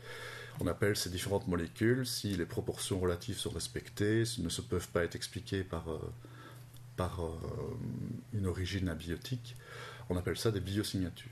On 0.59 0.67
appelle 0.67 0.95
ces 0.95 1.09
différentes 1.09 1.47
molécules, 1.47 2.05
si 2.05 2.35
les 2.35 2.45
proportions 2.45 2.99
relatives 2.99 3.37
sont 3.37 3.49
respectées, 3.49 4.23
ne 4.37 4.49
se 4.49 4.61
peuvent 4.61 4.87
pas 4.89 5.03
être 5.03 5.15
expliquées 5.15 5.63
par, 5.63 5.89
euh, 5.89 5.99
euh, 6.99 7.05
une 8.33 8.47
origine 8.47 8.89
abiotique, 8.89 9.55
On 10.09 10.17
appelle 10.17 10.37
ça 10.37 10.51
des 10.51 10.59
biosignatures. 10.59 11.29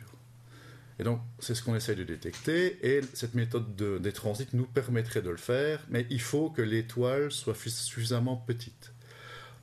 Et 0.97 1.03
donc, 1.03 1.19
c'est 1.39 1.55
ce 1.55 1.61
qu'on 1.63 1.75
essaye 1.75 1.95
de 1.95 2.03
détecter, 2.03 2.79
et 2.85 3.01
cette 3.13 3.33
méthode 3.35 3.75
de, 3.75 3.97
des 3.97 4.13
transits 4.13 4.47
nous 4.53 4.65
permettrait 4.65 5.21
de 5.21 5.29
le 5.29 5.37
faire, 5.37 5.79
mais 5.89 6.05
il 6.09 6.21
faut 6.21 6.49
que 6.49 6.61
l'étoile 6.61 7.31
soit 7.31 7.55
suffisamment 7.55 8.37
petite. 8.37 8.93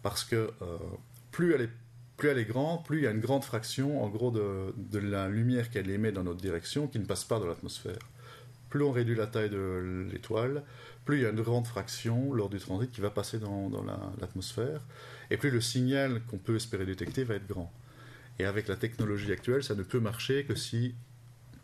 Parce 0.02 0.24
que 0.24 0.52
euh, 0.62 0.78
plus, 1.32 1.54
elle 1.54 1.62
est, 1.62 1.70
plus 2.16 2.44
grande, 2.44 2.84
plus 2.84 2.98
il 2.98 3.04
y 3.04 3.06
a 3.06 3.12
une 3.12 3.20
grande 3.20 3.44
fraction, 3.44 4.02
en 4.02 4.08
gros, 4.08 4.30
de 4.30 4.98
la 4.98 5.28
lumière 5.28 5.70
qu'elle 5.70 5.88
émet 5.88 6.12
dans 6.12 6.24
notre 6.24 6.40
direction 6.40 6.88
qui 6.88 6.98
ne 6.98 7.04
passe 7.04 7.24
pas 7.24 7.38
dans 7.38 7.46
l'atmosphère. 7.46 7.98
Plus 8.70 8.83
on 8.83 8.92
réduit 8.92 9.14
la 9.14 9.26
taille 9.26 9.50
de 9.50 10.07
l'étoile, 10.12 10.62
plus 11.04 11.18
il 11.18 11.22
y 11.22 11.26
a 11.26 11.31
une 11.31 11.40
grande 11.40 11.66
fraction 11.66 12.35
lors 12.35 12.50
du 12.50 12.59
transit 12.59 12.90
qui 12.90 13.00
va 13.00 13.11
passer 13.11 13.38
dans, 13.38 13.70
l'atmosphère, 14.20 14.83
et 15.31 15.37
plus 15.37 15.50
le 15.50 15.61
signal 15.61 16.20
qu'on 16.28 16.38
peut 16.38 16.57
espérer 16.57 16.85
détecter 16.85 17.24
va 17.24 17.35
être 17.35 17.46
grand. 17.46 17.72
Et 18.38 18.44
avec 18.44 18.68
la 18.68 18.76
technologie 18.76 19.33
actuelle, 19.33 19.64
ça 19.64 19.74
ne 19.74 19.83
peut 19.83 20.00
marcher 20.00 20.44
que 20.44 20.54
si 20.54 20.94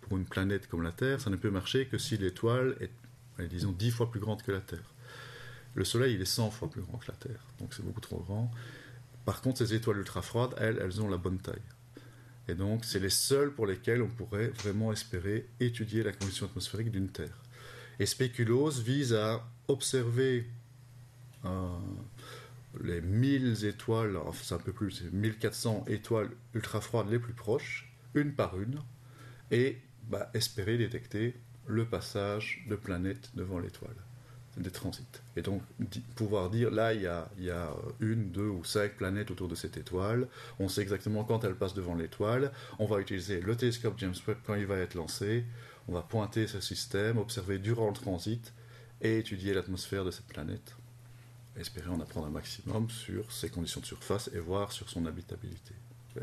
pour 0.01 0.17
une 0.17 0.25
planète 0.25 0.67
comme 0.69 0.83
la 0.83 0.93
Terre, 0.93 1.21
ça 1.21 1.31
ne 1.31 1.37
peut 1.37 1.51
marcher 1.51 1.87
que 1.87 1.99
si 1.99 2.17
l'étoile 2.17 2.77
est, 2.81 3.47
disons, 3.49 3.73
10 3.73 3.91
fois 3.91 4.11
plus 4.11 4.21
grande 4.21 4.43
que 4.43 4.53
la 4.53 4.61
Terre. 4.61 4.93
Le 5.75 5.85
Soleil, 5.85 6.15
il 6.15 6.21
est 6.21 6.27
100 6.27 6.51
fois 6.51 6.71
plus 6.71 6.83
grand 6.83 6.99
que 6.99 7.11
la 7.11 7.17
Terre, 7.17 7.45
donc 7.59 7.75
c'est 7.75 7.85
beaucoup 7.85 8.01
trop 8.01 8.21
grand. 8.21 8.51
Par 9.25 9.41
contre, 9.41 9.59
ces 9.59 9.75
étoiles 9.75 9.99
ultra 9.99 10.23
froides, 10.23 10.55
elles, 10.59 10.79
elles 10.81 11.01
ont 11.01 11.09
la 11.09 11.17
bonne 11.17 11.39
taille. 11.39 11.63
Et 12.49 12.55
donc, 12.55 12.85
c'est 12.85 12.99
les 13.01 13.11
seules 13.11 13.53
pour 13.53 13.67
lesquelles 13.67 14.03
on 14.03 14.09
pourrait 14.09 14.49
vraiment 14.49 14.93
espérer 14.93 15.49
étudier 15.61 16.03
la 16.03 16.13
condition 16.13 16.47
atmosphérique 16.47 16.91
d'une 16.91 17.09
Terre. 17.09 17.43
Et 17.99 18.07
Speculoos 18.07 18.83
vise 18.83 19.15
à 19.15 19.47
observer 19.69 20.47
euh, 21.45 21.79
les 22.83 23.01
1000 23.01 23.65
étoiles, 23.65 24.17
enfin 24.17 24.41
c'est 24.43 24.55
un 24.55 24.59
peu 24.59 24.73
plus, 24.73 25.03
1400 25.13 25.85
étoiles 25.89 26.31
ultra 26.55 26.81
froides 26.81 27.11
les 27.11 27.19
plus 27.19 27.33
proches, 27.33 27.93
une 28.15 28.33
par 28.33 28.61
une, 28.61 28.81
et 29.51 29.79
bah, 30.09 30.31
espérer 30.35 30.77
détecter 30.77 31.35
le 31.67 31.87
passage 31.87 32.65
de 32.69 32.77
planètes 32.77 33.31
devant 33.35 33.59
l'étoile, 33.59 33.97
des 34.57 34.71
transits. 34.71 35.05
Et 35.37 35.43
donc 35.43 35.63
pouvoir 36.15 36.51
dire 36.51 36.71
là, 36.71 36.95
il 36.95 37.03
y, 37.03 37.07
a, 37.07 37.29
il 37.39 37.45
y 37.45 37.51
a 37.51 37.71
une, 38.01 38.31
deux 38.31 38.49
ou 38.49 38.65
cinq 38.65 38.93
planètes 38.97 39.31
autour 39.31 39.49
de 39.49 39.55
cette 39.55 39.77
étoile, 39.77 40.29
on 40.59 40.69
sait 40.69 40.83
exactement 40.83 41.25
quand 41.25 41.45
elle 41.45 41.55
passe 41.55 41.75
devant 41.75 41.95
l'étoile, 41.95 42.53
on 42.79 42.87
va 42.87 43.01
utiliser 43.01 43.41
le 43.41 43.57
télescope 43.57 43.95
James 43.99 44.15
Webb 44.27 44.39
quand 44.45 44.55
il 44.55 44.67
va 44.67 44.77
être 44.79 44.95
lancé, 44.95 45.45
on 45.89 45.93
va 45.93 46.03
pointer 46.03 46.47
ce 46.47 46.61
système, 46.61 47.19
observer 47.19 47.59
durant 47.59 47.89
le 47.89 47.95
transit 47.95 48.53
et 49.03 49.19
étudier 49.19 49.55
l'atmosphère 49.55 50.05
de 50.05 50.11
cette 50.11 50.27
planète. 50.27 50.75
Espérer 51.57 51.89
en 51.89 52.01
apprendre 52.01 52.27
un 52.27 52.31
maximum 52.31 52.91
sur 52.91 53.31
ses 53.31 53.49
conditions 53.49 53.81
de 53.81 53.87
surface 53.87 54.29
et 54.35 54.39
voir 54.39 54.73
sur 54.73 54.89
son 54.89 55.07
habitabilité 55.07 55.75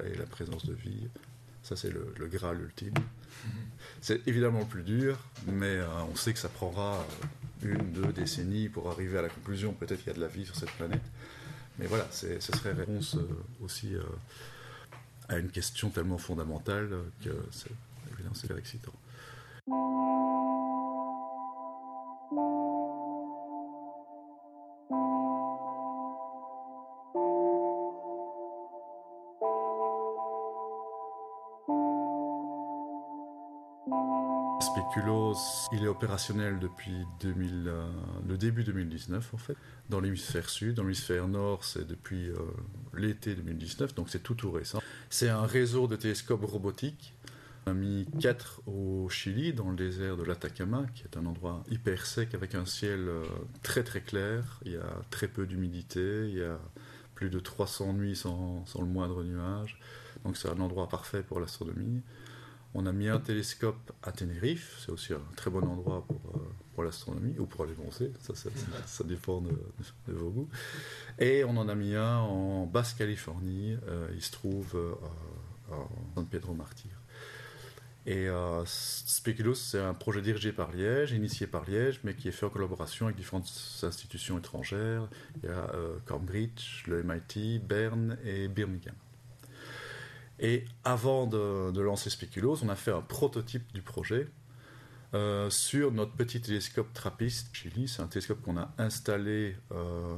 et 0.06 0.16
la 0.16 0.26
présence 0.26 0.66
de 0.66 0.74
vie 0.74 1.08
ça, 1.64 1.76
c'est 1.76 1.92
le, 1.92 2.28
Graal 2.28 2.60
ultime. 2.62 2.94
C'est 4.02 4.28
évidemment 4.28 4.60
le 4.60 4.66
plus 4.66 4.84
dur, 4.84 5.18
mais 5.48 5.78
euh, 5.78 5.88
on 6.12 6.16
sait 6.16 6.34
que 6.34 6.40
ça 6.40 6.50
prendra 6.50 6.96
euh, 6.96 7.04
une, 7.64 7.92
deux 7.92 8.12
décennies 8.14 8.70
pour 8.70 8.90
arriver 8.90 9.18
à 9.18 9.22
la 9.22 9.30
conclusion. 9.30 9.74
Peut-être 9.74 10.00
qu'il 10.00 10.08
y 10.08 10.12
a 10.12 10.16
de 10.16 10.22
la 10.22 10.28
vie 10.28 10.46
sur 10.46 10.56
cette 10.56 10.72
planète. 10.72 11.02
Mais 11.80 11.86
voilà, 11.88 12.06
ce 12.12 12.40
serait 12.40 12.74
réponse 12.74 13.16
euh, 13.16 13.28
aussi 13.64 13.94
à 15.30 15.38
une 15.38 15.50
question 15.50 15.90
tellement 15.90 16.18
fondamentale 16.18 16.90
que 17.24 17.32
c'est 17.52 17.72
c'est 18.34 18.58
excitant. 18.58 18.94
Il 35.72 35.84
est 35.84 35.88
opérationnel 35.88 36.60
depuis 36.60 37.06
2000, 37.22 37.66
euh, 37.68 37.88
le 38.28 38.38
début 38.38 38.64
2019 38.64 39.34
en 39.34 39.38
fait, 39.38 39.56
dans 39.90 40.00
l'hémisphère 40.00 40.50
sud. 40.50 40.76
Dans 40.76 40.84
l'hémisphère 40.84 41.28
nord, 41.28 41.64
c'est 41.64 41.88
depuis 41.88 42.30
euh, 42.30 42.36
l'été 42.96 43.36
2019, 43.36 43.96
donc 43.96 44.10
c'est 44.10 44.22
tout 44.22 44.36
tout 44.36 44.52
récent. 44.52 44.82
C'est 45.10 45.30
un 45.30 45.46
réseau 45.46 45.88
de 45.88 45.96
télescopes 45.96 46.44
robotiques. 46.44 47.14
On 47.66 47.72
a 47.72 47.74
mis 47.74 48.08
4 48.20 48.62
au 48.66 49.08
Chili, 49.10 49.54
dans 49.54 49.70
le 49.70 49.76
désert 49.76 50.18
de 50.18 50.24
l'Atacama, 50.24 50.86
qui 50.96 51.04
est 51.04 51.16
un 51.16 51.26
endroit 51.26 51.64
hyper 51.70 52.06
sec 52.06 52.34
avec 52.34 52.56
un 52.56 52.66
ciel 52.66 53.08
euh, 53.08 53.24
très 53.62 53.84
très 53.84 54.02
clair. 54.02 54.60
Il 54.66 54.74
y 54.74 54.78
a 54.78 55.02
très 55.10 55.28
peu 55.28 55.46
d'humidité, 55.46 56.28
il 56.28 56.38
y 56.38 56.44
a 56.44 56.60
plus 57.16 57.30
de 57.30 57.40
300 57.40 57.94
nuits 57.94 58.16
sans, 58.16 58.66
sans 58.66 58.82
le 58.82 58.88
moindre 58.88 59.24
nuage. 59.24 59.80
Donc 60.26 60.38
c'est 60.38 60.50
un 60.50 60.60
endroit 60.60 60.90
parfait 60.90 61.24
pour 61.24 61.40
l'astronomie. 61.40 62.02
On 62.74 62.86
a 62.86 62.94
mis 62.94 63.10
un 63.10 63.20
télescope 63.20 63.92
à 64.02 64.12
Tenerife, 64.12 64.78
c'est 64.80 64.92
aussi 64.92 65.14
un 65.14 65.22
très 65.36 65.52
bon 65.52 65.64
endroit 65.64 66.06
pour, 66.08 66.22
euh, 66.36 66.40
pour 66.74 66.84
l'astronomie, 66.84 67.38
ou 67.38 67.46
pour 67.46 67.66
aller 67.66 67.74
bronzer, 67.74 68.14
ça, 68.22 68.34
ça, 68.86 69.04
dépend 69.04 69.42
de, 69.42 69.52
vos 70.08 70.30
goûts. 70.30 70.50
Et 71.20 71.44
on 71.44 71.58
en 71.58 71.68
a 71.68 71.76
mis 71.76 71.96
un 71.96 72.20
en 72.20 72.66
Basse-Californie, 72.66 73.76
euh, 73.88 74.08
il 74.16 74.22
se 74.22 74.32
trouve 74.32 74.72
euh, 74.76 74.94
à 75.70 75.76
San 76.16 76.26
Pedro 76.26 76.54
Martyr. 76.54 76.92
Et 78.08 78.30
Speculoos, 78.66 79.54
c'est 79.54 79.80
un 79.80 79.94
projet 79.94 80.24
dirigé 80.24 80.52
par 80.52 80.72
Liège, 80.72 81.12
initié 81.12 81.46
par 81.46 81.70
Liège, 81.70 82.00
mais 82.04 82.16
qui 82.16 82.30
est 82.30 82.32
fait 82.32 82.48
en 82.48 82.50
collaboration 82.50 83.06
avec 83.06 83.16
différentes 83.16 83.48
institutions 83.84 84.40
étrangères. 84.40 85.08
Il 85.44 85.50
y 85.50 85.54
a 85.54 85.72
Cambridge, 86.08 86.88
le 86.88 87.04
MIT, 87.04 87.60
Berne 87.60 88.18
et 88.26 88.48
Birmingham. 88.48 88.96
Et 90.42 90.66
avant 90.84 91.28
de, 91.28 91.80
lancer 91.80 92.10
Speculoos, 92.10 92.58
on 92.64 92.70
a 92.70 92.76
fait 92.76 92.92
un 92.92 93.02
prototype 93.02 93.72
du 93.74 93.84
projet 93.84 94.28
euh, 95.14 95.52
sur 95.52 95.92
notre 95.92 96.14
petit 96.14 96.42
télescope 96.42 96.92
Trappist 96.94 97.56
Chili. 97.56 97.88
C'est 97.88 98.02
un 98.02 98.08
télescope 98.08 98.42
qu'on 98.42 98.58
a 98.58 98.74
installé 98.80 99.56
euh, 99.72 100.16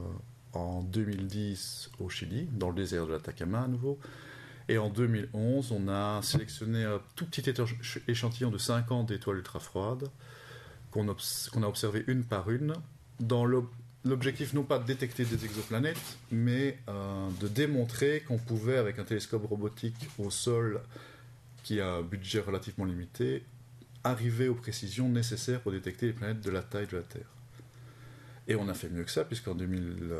en 0.53 0.81
2010 0.81 1.91
au 1.99 2.07
Chili, 2.07 2.47
dans 2.53 2.69
le 2.69 2.75
désert 2.75 3.05
de 3.05 3.11
l'Atacama 3.11 3.63
à 3.63 3.67
nouveau. 3.67 3.99
Et 4.69 4.77
en 4.77 4.89
2011, 4.89 5.73
on 5.73 5.89
a 5.89 6.21
sélectionné 6.21 6.85
un 6.85 7.01
tout 7.17 7.25
petit 7.25 7.43
échantillon 8.07 8.49
de 8.49 8.57
50 8.57 9.11
étoiles 9.11 9.37
ultra 9.37 9.59
froides 9.59 10.09
qu'on 10.91 11.09
a 11.09 11.67
observé 11.67 12.05
une 12.07 12.23
par 12.23 12.49
une 12.49 12.75
dans 13.19 13.45
l'objectif 14.05 14.53
non 14.53 14.63
pas 14.63 14.79
de 14.79 14.85
détecter 14.85 15.25
des 15.25 15.45
exoplanètes, 15.45 16.17
mais 16.31 16.77
euh, 16.89 17.29
de 17.39 17.47
démontrer 17.47 18.21
qu'on 18.21 18.37
pouvait, 18.37 18.77
avec 18.77 18.99
un 18.99 19.03
télescope 19.03 19.45
robotique 19.45 20.07
au 20.17 20.29
sol 20.29 20.81
qui 21.63 21.79
a 21.79 21.89
un 21.89 22.01
budget 22.01 22.41
relativement 22.41 22.85
limité, 22.85 23.43
arriver 24.03 24.49
aux 24.49 24.55
précisions 24.55 25.07
nécessaires 25.09 25.61
pour 25.61 25.71
détecter 25.71 26.07
les 26.07 26.13
planètes 26.13 26.41
de 26.41 26.51
la 26.51 26.61
taille 26.61 26.87
de 26.87 26.97
la 26.97 27.03
Terre. 27.03 27.29
Et 28.47 28.55
on 28.55 28.67
a 28.67 28.73
fait 28.73 28.89
mieux 28.89 29.05
que 29.05 29.11
ça, 29.11 29.23
puisqu'en 29.23 29.55
2015, 29.55 30.11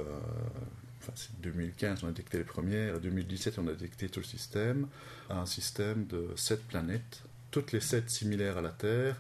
euh, 2.00 2.06
on 2.06 2.08
a 2.08 2.12
détecté 2.12 2.38
les 2.38 2.46
premières, 2.46 2.96
en 2.96 3.00
2017, 3.00 3.60
on 3.60 3.68
a 3.68 3.74
détecté 3.74 4.08
tout 4.08 4.22
le 4.22 4.26
système, 4.26 4.88
un 5.30 5.46
système 5.46 6.06
de 6.06 6.30
7 6.38 6.66
planètes, 6.68 7.24
toutes 7.52 7.74
les 7.74 7.82
7 7.82 8.10
similaires 8.10 8.58
à 8.58 8.62
la 8.62 8.70
Terre, 8.70 9.18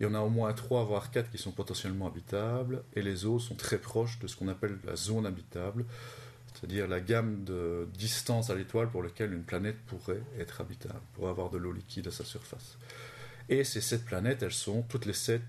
il 0.00 0.04
y 0.04 0.06
en 0.06 0.14
a 0.14 0.20
au 0.20 0.30
moins 0.30 0.52
3 0.52 0.84
voire 0.84 1.10
4 1.10 1.30
qui 1.30 1.36
sont 1.36 1.52
potentiellement 1.52 2.06
habitables, 2.06 2.82
et 2.94 3.02
les 3.02 3.26
autres 3.26 3.44
sont 3.44 3.54
très 3.54 3.78
proches 3.78 4.18
de 4.18 4.26
ce 4.26 4.34
qu'on 4.34 4.48
appelle 4.48 4.78
la 4.84 4.96
zone 4.96 5.26
habitable, 5.26 5.84
c'est-à-dire 6.54 6.88
la 6.88 7.00
gamme 7.00 7.44
de 7.44 7.86
distance 7.92 8.48
à 8.48 8.54
l'étoile 8.54 8.90
pour 8.90 9.02
laquelle 9.02 9.32
une 9.32 9.44
planète 9.44 9.76
pourrait 9.86 10.22
être 10.38 10.62
habitable, 10.62 11.00
pour 11.14 11.28
avoir 11.28 11.50
de 11.50 11.58
l'eau 11.58 11.72
liquide 11.72 12.08
à 12.08 12.10
sa 12.10 12.24
surface. 12.24 12.78
Et 13.50 13.62
ces 13.62 13.82
7 13.82 14.04
planètes, 14.06 14.42
elles 14.42 14.52
sont 14.52 14.82
toutes 14.82 15.04
les 15.04 15.12
7 15.12 15.42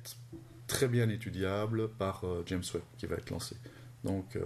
très 0.68 0.88
bien 0.88 1.08
étudiables 1.10 1.90
par 1.90 2.26
euh, 2.26 2.44
James 2.46 2.64
Webb 2.74 2.84
qui 2.98 3.06
va 3.06 3.16
être 3.16 3.30
lancé. 3.30 3.56
Donc 4.04 4.36
euh, 4.36 4.42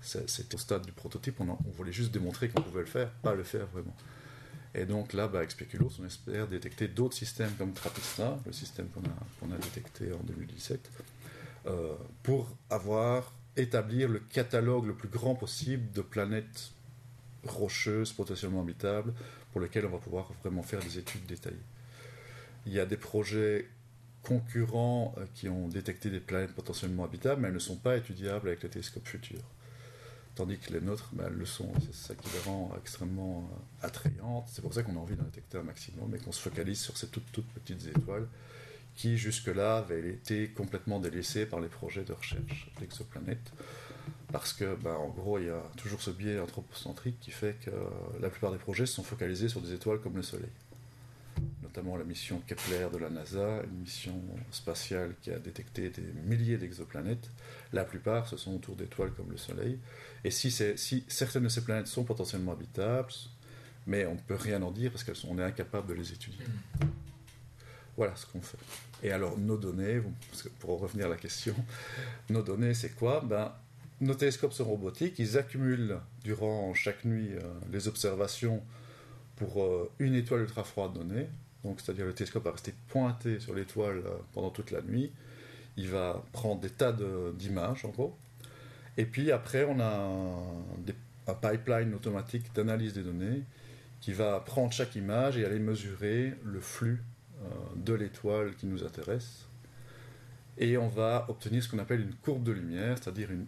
c'est, 0.00 0.54
au 0.54 0.58
stade 0.58 0.86
du 0.86 0.92
prototype, 0.92 1.40
on 1.40 1.56
voulait 1.72 1.92
juste 1.92 2.12
démontrer 2.12 2.48
qu'on 2.48 2.62
pouvait 2.62 2.80
le 2.80 2.86
faire, 2.86 3.10
pas 3.22 3.34
le 3.34 3.44
faire 3.44 3.66
vraiment. 3.66 3.96
Et 4.74 4.84
donc 4.84 5.12
là, 5.12 5.28
bah, 5.28 5.38
avec 5.38 5.50
Speculoos, 5.50 5.92
on 6.00 6.06
espère 6.06 6.46
détecter 6.46 6.88
d'autres 6.88 7.16
systèmes 7.16 7.52
comme 7.56 7.72
Trappista, 7.72 8.38
le 8.46 8.52
système 8.52 8.88
qu'on 8.88 9.50
a, 9.50 9.54
a, 9.54 9.58
détecté 9.58 10.12
en 10.12 10.22
2017, 10.24 10.90
euh, 11.66 11.94
pour 12.22 12.48
avoir 12.70 13.32
établir 13.56 14.08
le 14.08 14.20
catalogue 14.20 14.86
le 14.86 14.94
plus 14.94 15.08
grand 15.08 15.34
possible 15.34 15.90
de 15.92 16.02
planètes 16.02 16.70
rocheuses 17.44 18.12
potentiellement 18.12 18.60
habitables 18.60 19.12
pour 19.52 19.60
lesquelles 19.60 19.86
on 19.86 19.90
va 19.90 19.98
pouvoir 19.98 20.30
vraiment 20.42 20.62
faire 20.62 20.80
des 20.80 20.98
études 20.98 21.26
détaillées. 21.26 21.56
Il 22.66 22.72
y 22.72 22.80
a 22.80 22.86
des 22.86 22.96
projets 22.96 23.68
concurrents 24.22 25.14
euh, 25.18 25.24
qui 25.34 25.48
ont 25.48 25.68
détecté 25.68 26.10
des 26.10 26.20
planètes 26.20 26.54
potentiellement 26.54 27.04
habitables, 27.04 27.40
mais 27.40 27.48
elles 27.48 27.54
ne 27.54 27.58
sont 27.58 27.76
pas 27.76 27.96
étudiables 27.96 28.48
avec 28.48 28.62
les 28.62 28.68
télescopes 28.68 29.06
futurs 29.06 29.44
tandis 30.38 30.56
que 30.56 30.72
les 30.72 30.80
nôtres 30.80 31.10
ben, 31.14 31.28
le 31.28 31.44
sont. 31.44 31.72
C'est 31.80 31.94
ça 31.94 32.14
qui 32.14 32.28
les 32.32 32.38
rend 32.48 32.70
extrêmement 32.78 33.50
euh, 33.52 33.86
attrayantes. 33.86 34.46
C'est 34.46 34.62
pour 34.62 34.72
ça 34.72 34.84
qu'on 34.84 34.94
a 34.94 35.00
envie 35.00 35.16
d'en 35.16 35.24
détecter 35.24 35.58
un 35.58 35.64
maximum 35.64 36.14
et 36.14 36.18
qu'on 36.18 36.30
se 36.30 36.40
focalise 36.40 36.78
sur 36.80 36.96
ces 36.96 37.08
toutes, 37.08 37.30
toutes 37.32 37.48
petites 37.48 37.84
étoiles 37.88 38.28
qui 38.94 39.18
jusque-là 39.18 39.78
avaient 39.78 40.08
été 40.08 40.48
complètement 40.50 41.00
délaissées 41.00 41.44
par 41.44 41.60
les 41.60 41.66
projets 41.66 42.04
de 42.04 42.12
recherche 42.12 42.70
d'exoplanètes. 42.78 43.52
Parce 44.30 44.52
que, 44.52 44.76
ben, 44.76 44.94
en 44.94 45.08
gros, 45.08 45.38
il 45.38 45.46
y 45.46 45.50
a 45.50 45.62
toujours 45.76 46.00
ce 46.00 46.10
biais 46.10 46.38
anthropocentrique 46.38 47.18
qui 47.20 47.32
fait 47.32 47.56
que 47.64 47.70
la 48.20 48.30
plupart 48.30 48.52
des 48.52 48.58
projets 48.58 48.86
sont 48.86 49.02
focalisés 49.02 49.48
sur 49.48 49.60
des 49.60 49.72
étoiles 49.72 50.00
comme 50.00 50.16
le 50.16 50.22
Soleil. 50.22 50.50
Notamment 51.62 51.96
la 51.96 52.04
mission 52.04 52.40
Kepler 52.46 52.88
de 52.92 52.98
la 52.98 53.10
NASA, 53.10 53.62
une 53.64 53.80
mission 53.80 54.20
spatiale 54.52 55.14
qui 55.20 55.32
a 55.32 55.38
détecté 55.38 55.90
des 55.90 56.12
milliers 56.26 56.58
d'exoplanètes. 56.58 57.28
La 57.72 57.84
plupart, 57.84 58.26
ce 58.26 58.36
sont 58.36 58.54
autour 58.54 58.76
d'étoiles 58.76 59.12
comme 59.12 59.30
le 59.30 59.36
Soleil. 59.36 59.78
Et 60.24 60.30
si, 60.30 60.50
si 60.50 61.04
certaines 61.08 61.44
de 61.44 61.48
ces 61.48 61.62
planètes 61.62 61.86
sont 61.86 62.04
potentiellement 62.04 62.52
habitables, 62.52 63.12
mais 63.86 64.06
on 64.06 64.14
ne 64.14 64.20
peut 64.20 64.36
rien 64.36 64.62
en 64.62 64.70
dire 64.70 64.90
parce 64.90 65.04
qu'on 65.04 65.38
est 65.38 65.42
incapable 65.42 65.88
de 65.88 65.94
les 65.94 66.12
étudier. 66.12 66.44
Mm. 66.44 66.86
Voilà 67.96 68.14
ce 68.14 68.26
qu'on 68.26 68.40
fait. 68.40 68.58
Et 69.02 69.10
alors, 69.10 69.36
nos 69.38 69.56
données, 69.56 70.00
pour 70.60 70.78
revenir 70.80 71.06
à 71.06 71.08
la 71.08 71.16
question, 71.16 71.54
nos 72.30 72.42
données, 72.42 72.74
c'est 72.74 72.90
quoi? 72.90 73.20
Ben, 73.20 73.52
Nos 74.00 74.14
télescopes 74.14 74.52
sont 74.52 74.64
robotiques, 74.64 75.18
ils 75.18 75.36
accumulent 75.36 75.98
durant 76.22 76.72
chaque 76.74 77.04
nuit 77.04 77.30
euh, 77.34 77.40
les 77.72 77.88
observations 77.88 78.62
pour 79.34 79.62
euh, 79.64 79.90
une 79.98 80.14
étoile 80.14 80.42
ultra 80.42 80.62
froide 80.62 80.92
donnée. 80.92 81.28
Donc, 81.64 81.80
c'est-à-dire 81.80 82.06
le 82.06 82.12
télescope 82.12 82.44
va 82.44 82.52
rester 82.52 82.74
pointé 82.88 83.40
sur 83.40 83.54
l'étoile 83.54 83.98
euh, 83.98 84.18
pendant 84.32 84.50
toute 84.50 84.70
la 84.70 84.82
nuit. 84.82 85.12
Il 85.78 85.88
va 85.88 86.22
prendre 86.32 86.60
des 86.60 86.70
tas 86.70 86.94
d'images, 87.34 87.84
en 87.86 87.88
gros. 87.88 88.14
Et 88.98 89.06
puis 89.06 89.32
après, 89.32 89.64
on 89.64 89.80
a 89.80 90.10
un 91.28 91.34
pipeline 91.34 91.94
automatique 91.94 92.52
d'analyse 92.54 92.94
des 92.94 93.02
données 93.02 93.42
qui 94.00 94.12
va 94.12 94.40
prendre 94.40 94.72
chaque 94.72 94.96
image 94.96 95.38
et 95.38 95.44
aller 95.44 95.58
mesurer 95.58 96.34
le 96.44 96.60
flux 96.60 97.02
euh, 97.42 97.48
de 97.76 97.94
l'étoile 97.94 98.54
qui 98.56 98.66
nous 98.66 98.84
intéresse. 98.84 99.46
Et 100.56 100.76
on 100.76 100.88
va 100.88 101.26
obtenir 101.28 101.62
ce 101.62 101.68
qu'on 101.68 101.78
appelle 101.78 102.00
une 102.00 102.14
courbe 102.14 102.42
de 102.42 102.52
lumière, 102.52 102.98
c'est-à-dire 102.98 103.28
une, 103.30 103.46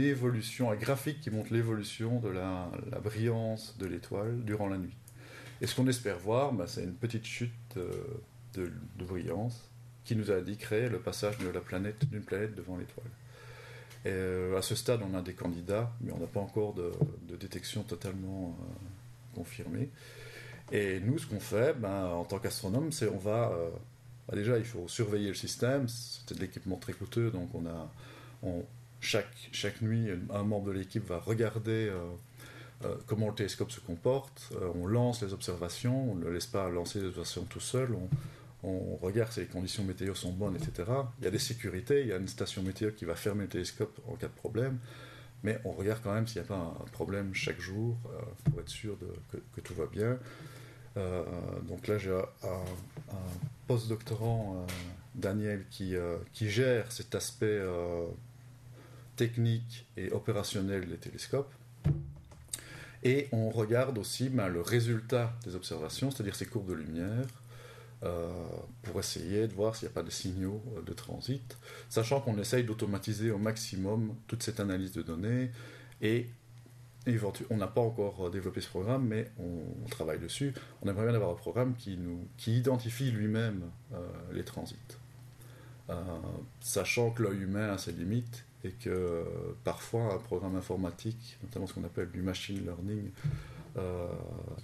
évolution, 0.00 0.70
un 0.70 0.76
graphique 0.76 1.20
qui 1.20 1.30
montre 1.30 1.54
l'évolution 1.54 2.18
de 2.18 2.28
la, 2.28 2.70
brillance 3.02 3.76
de 3.78 3.86
l'étoile 3.86 4.44
durant 4.44 4.68
la 4.68 4.76
nuit. 4.76 4.94
Et 5.60 5.66
ce 5.66 5.74
qu'on 5.74 5.86
espère 5.86 6.18
voir, 6.18 6.52
bah, 6.52 6.66
c'est 6.66 6.82
une 6.82 6.94
petite 6.94 7.24
chute 7.24 7.52
euh, 7.76 7.90
de, 8.54 8.70
brillance 8.98 9.69
qui 10.04 10.16
nous 10.16 10.30
indiquerait 10.30 10.88
le 10.88 10.98
passage 10.98 11.38
de 11.38 11.48
la 11.48 11.60
planète 11.60 12.08
d'une 12.10 12.22
planète 12.22 12.54
devant 12.54 12.76
l'étoile. 12.76 13.10
Euh, 14.06 14.56
à 14.56 14.62
ce 14.62 14.74
stade, 14.74 15.00
on 15.02 15.16
a 15.16 15.22
des 15.22 15.34
candidats, 15.34 15.92
mais 16.00 16.12
on 16.12 16.18
n'a 16.18 16.26
pas 16.26 16.40
encore 16.40 16.74
de, 16.74 16.92
détection 17.36 17.82
totalement 17.82 18.56
confirmé. 19.34 19.90
Et 20.72 21.00
nous, 21.00 21.18
ce 21.18 21.26
qu'on 21.26 21.40
fait, 21.40 21.78
ben, 21.78 22.06
en 22.06 22.24
tant 22.24 22.38
qu'astronome, 22.38 22.92
c'est 22.92 23.08
on 23.08 23.18
va. 23.18 23.50
Euh, 23.52 23.70
bah, 24.28 24.36
déjà, 24.36 24.58
il 24.58 24.64
faut 24.64 24.86
surveiller 24.88 25.28
le 25.28 25.34
système. 25.34 25.88
C'est 25.88 26.36
de 26.36 26.40
l'équipement 26.40 26.76
très 26.76 26.92
coûteux, 26.92 27.30
donc 27.30 27.50
on 27.54 27.66
a. 27.66 27.90
Chaque, 29.02 29.48
chaque 29.52 29.80
nuit, 29.80 30.08
un 30.30 30.42
membre 30.42 30.66
de 30.66 30.72
l'équipe 30.72 31.06
va 31.06 31.18
regarder 31.18 31.88
euh, 31.88 32.04
euh, 32.84 32.96
comment 33.06 33.28
le 33.28 33.34
télescope 33.34 33.70
se 33.70 33.80
comporte. 33.80 34.52
on 34.74 34.86
lance 34.86 35.22
les 35.22 35.32
observations, 35.32 36.12
on 36.12 36.14
ne 36.16 36.28
laisse 36.28 36.46
pas 36.46 36.68
lancer 36.68 37.00
les 37.00 37.06
observations 37.06 37.44
tout 37.44 37.60
seul. 37.60 37.96
On 38.62 38.96
regarde 38.96 39.32
si 39.32 39.40
les 39.40 39.46
conditions 39.46 39.84
météo 39.84 40.14
sont 40.14 40.32
bonnes, 40.32 40.56
etc. 40.56 40.90
Il 41.18 41.24
y 41.24 41.28
a 41.28 41.30
des 41.30 41.38
sécurités, 41.38 42.02
il 42.02 42.08
y 42.08 42.12
a 42.12 42.16
une 42.16 42.28
station 42.28 42.62
météo 42.62 42.90
qui 42.92 43.04
va 43.04 43.14
fermer 43.14 43.42
le 43.42 43.48
télescope 43.48 43.98
en 44.06 44.16
cas 44.16 44.28
de 44.28 44.32
problème. 44.32 44.78
Mais 45.42 45.58
on 45.64 45.72
regarde 45.72 46.00
quand 46.02 46.12
même 46.12 46.26
s'il 46.26 46.42
n'y 46.42 46.46
a 46.46 46.48
pas 46.48 46.56
un 46.56 46.84
problème 46.92 47.34
chaque 47.34 47.60
jour 47.60 47.96
euh, 48.06 48.20
pour 48.44 48.60
être 48.60 48.68
sûr 48.68 48.98
que, 49.54 49.60
tout 49.60 49.74
va 49.74 49.86
bien. 49.86 50.18
Euh, 50.96 51.24
donc 51.66 51.88
là, 51.88 51.96
j'ai 51.96 52.10
un, 52.10 53.14
post-doctorant, 53.66 54.56
euh, 54.68 54.72
Daniel, 55.14 55.64
qui, 55.70 55.96
gère 56.34 56.92
cet 56.92 57.14
aspect 57.14 57.60
technique 59.16 59.86
et 59.96 60.12
opérationnel 60.12 60.86
des 60.86 60.98
télescopes. 60.98 61.52
Et 63.02 63.28
on 63.32 63.48
regarde 63.48 63.96
aussi 63.96 64.28
ben, 64.28 64.48
le 64.48 64.60
résultat 64.60 65.32
des 65.44 65.54
observations, 65.54 66.10
c'est-à-dire 66.10 66.34
ces 66.34 66.44
courbes 66.44 66.68
de 66.68 66.74
lumière, 66.74 67.24
pour 68.82 68.98
essayer 68.98 69.46
de 69.46 69.52
voir 69.52 69.76
s'il 69.76 69.86
n'y 69.86 69.92
a 69.92 69.94
pas 69.94 70.02
de 70.02 70.10
signaux 70.10 70.62
euh, 70.76 70.82
de 70.82 70.92
transit, 70.92 71.58
sachant 71.90 72.20
qu'on 72.20 72.38
essaye 72.38 72.64
d'automatiser 72.64 73.30
au 73.30 73.36
maximum 73.36 74.14
toute 74.26 74.42
cette 74.42 74.58
analyse 74.58 74.92
de 74.92 75.02
données 75.02 75.50
et 76.00 76.26
on 77.50 77.56
n'a 77.56 77.66
pas 77.66 77.80
encore 77.80 78.26
euh, 78.26 78.30
développé 78.30 78.60
ce 78.60 78.68
programme, 78.68 79.06
mais 79.06 79.30
on, 79.38 79.88
travaille 79.88 80.18
dessus. 80.18 80.54
On 80.80 80.88
aimerait 80.88 81.06
bien 81.06 81.14
avoir 81.14 81.30
un 81.30 81.34
programme 81.34 81.74
qui, 81.74 81.98
nous, 81.98 82.26
qui 82.38 82.56
identifie 82.56 83.10
lui-même 83.10 83.64
les 84.32 84.44
transits. 84.44 84.76
sachant 86.60 87.10
que 87.10 87.24
l'œil 87.24 87.40
humain 87.40 87.72
a 87.72 87.78
ses 87.78 87.92
limites 87.92 88.44
et 88.62 88.70
que 88.70 89.24
parfois 89.64 90.14
un 90.14 90.18
programme 90.18 90.56
informatique, 90.56 91.38
notamment 91.42 91.66
ce 91.66 91.74
qu'on 91.74 91.84
appelle 91.84 92.10
du 92.12 92.22
machine 92.22 92.64
learning, 92.64 93.10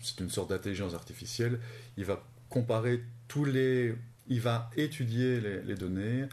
c'est 0.01 0.21
une 0.21 0.31
sorte 0.31 0.51
d'intelligence 0.51 0.95
artificielle, 0.95 1.59
il 1.97 2.05
va 2.05 2.23
comparer 2.49 3.03
tous 3.29 3.45
les, 3.45 3.95
il 4.29 4.41
va 4.41 4.71
étudier 4.77 5.41
les, 5.41 5.75
données, 5.75 6.27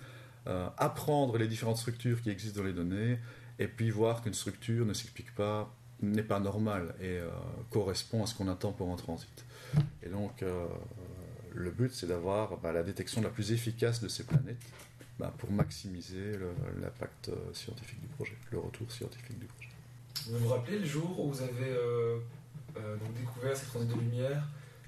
euh, 0.47 0.69
apprendre 0.77 1.37
les 1.37 1.47
différentes 1.47 1.77
structures 1.77 2.21
qui 2.21 2.29
existent 2.29 2.61
dans 2.61 2.67
les 2.67 2.73
données, 2.73 3.19
et 3.59 3.67
puis 3.67 3.89
voir 3.89 4.21
qu'une 4.21 4.33
structure 4.33 4.85
ne 4.85 4.93
s'explique 4.93 5.33
pas, 5.35 5.73
n'est 6.01 6.23
pas 6.23 6.39
normale 6.39 6.95
et 6.99 7.17
euh, 7.17 7.29
correspond 7.69 8.23
à 8.23 8.27
ce 8.27 8.35
qu'on 8.35 8.47
attend 8.47 8.71
pour 8.71 8.91
un 8.91 8.95
transit. 8.95 9.45
Et 10.03 10.09
donc, 10.09 10.43
euh, 10.43 10.67
le 11.53 11.71
but, 11.71 11.93
c'est 11.93 12.07
d'avoir 12.07 12.57
bah, 12.57 12.71
la 12.71 12.83
détection 12.83 13.21
la 13.21 13.29
plus 13.29 13.51
efficace 13.51 14.01
de 14.01 14.07
ces 14.07 14.23
planètes 14.23 14.61
bah, 15.19 15.33
pour 15.37 15.51
maximiser 15.51 16.33
l'impact 16.81 17.31
scientifique 17.53 18.01
du 18.01 18.07
projet, 18.07 18.35
le 18.51 18.59
retour 18.59 18.91
scientifique 18.91 19.39
du 19.39 19.45
projet. 19.45 19.69
Vous 20.27 20.39
me 20.39 20.47
rappelez 20.47 20.79
le 20.79 20.85
jour 20.85 21.19
où 21.19 21.31
vous 21.31 21.41
avez 21.41 21.75
découvert 23.19 23.55
ces 23.55 23.65
transits 23.67 23.87
de 23.87 23.99
lumière 23.99 24.43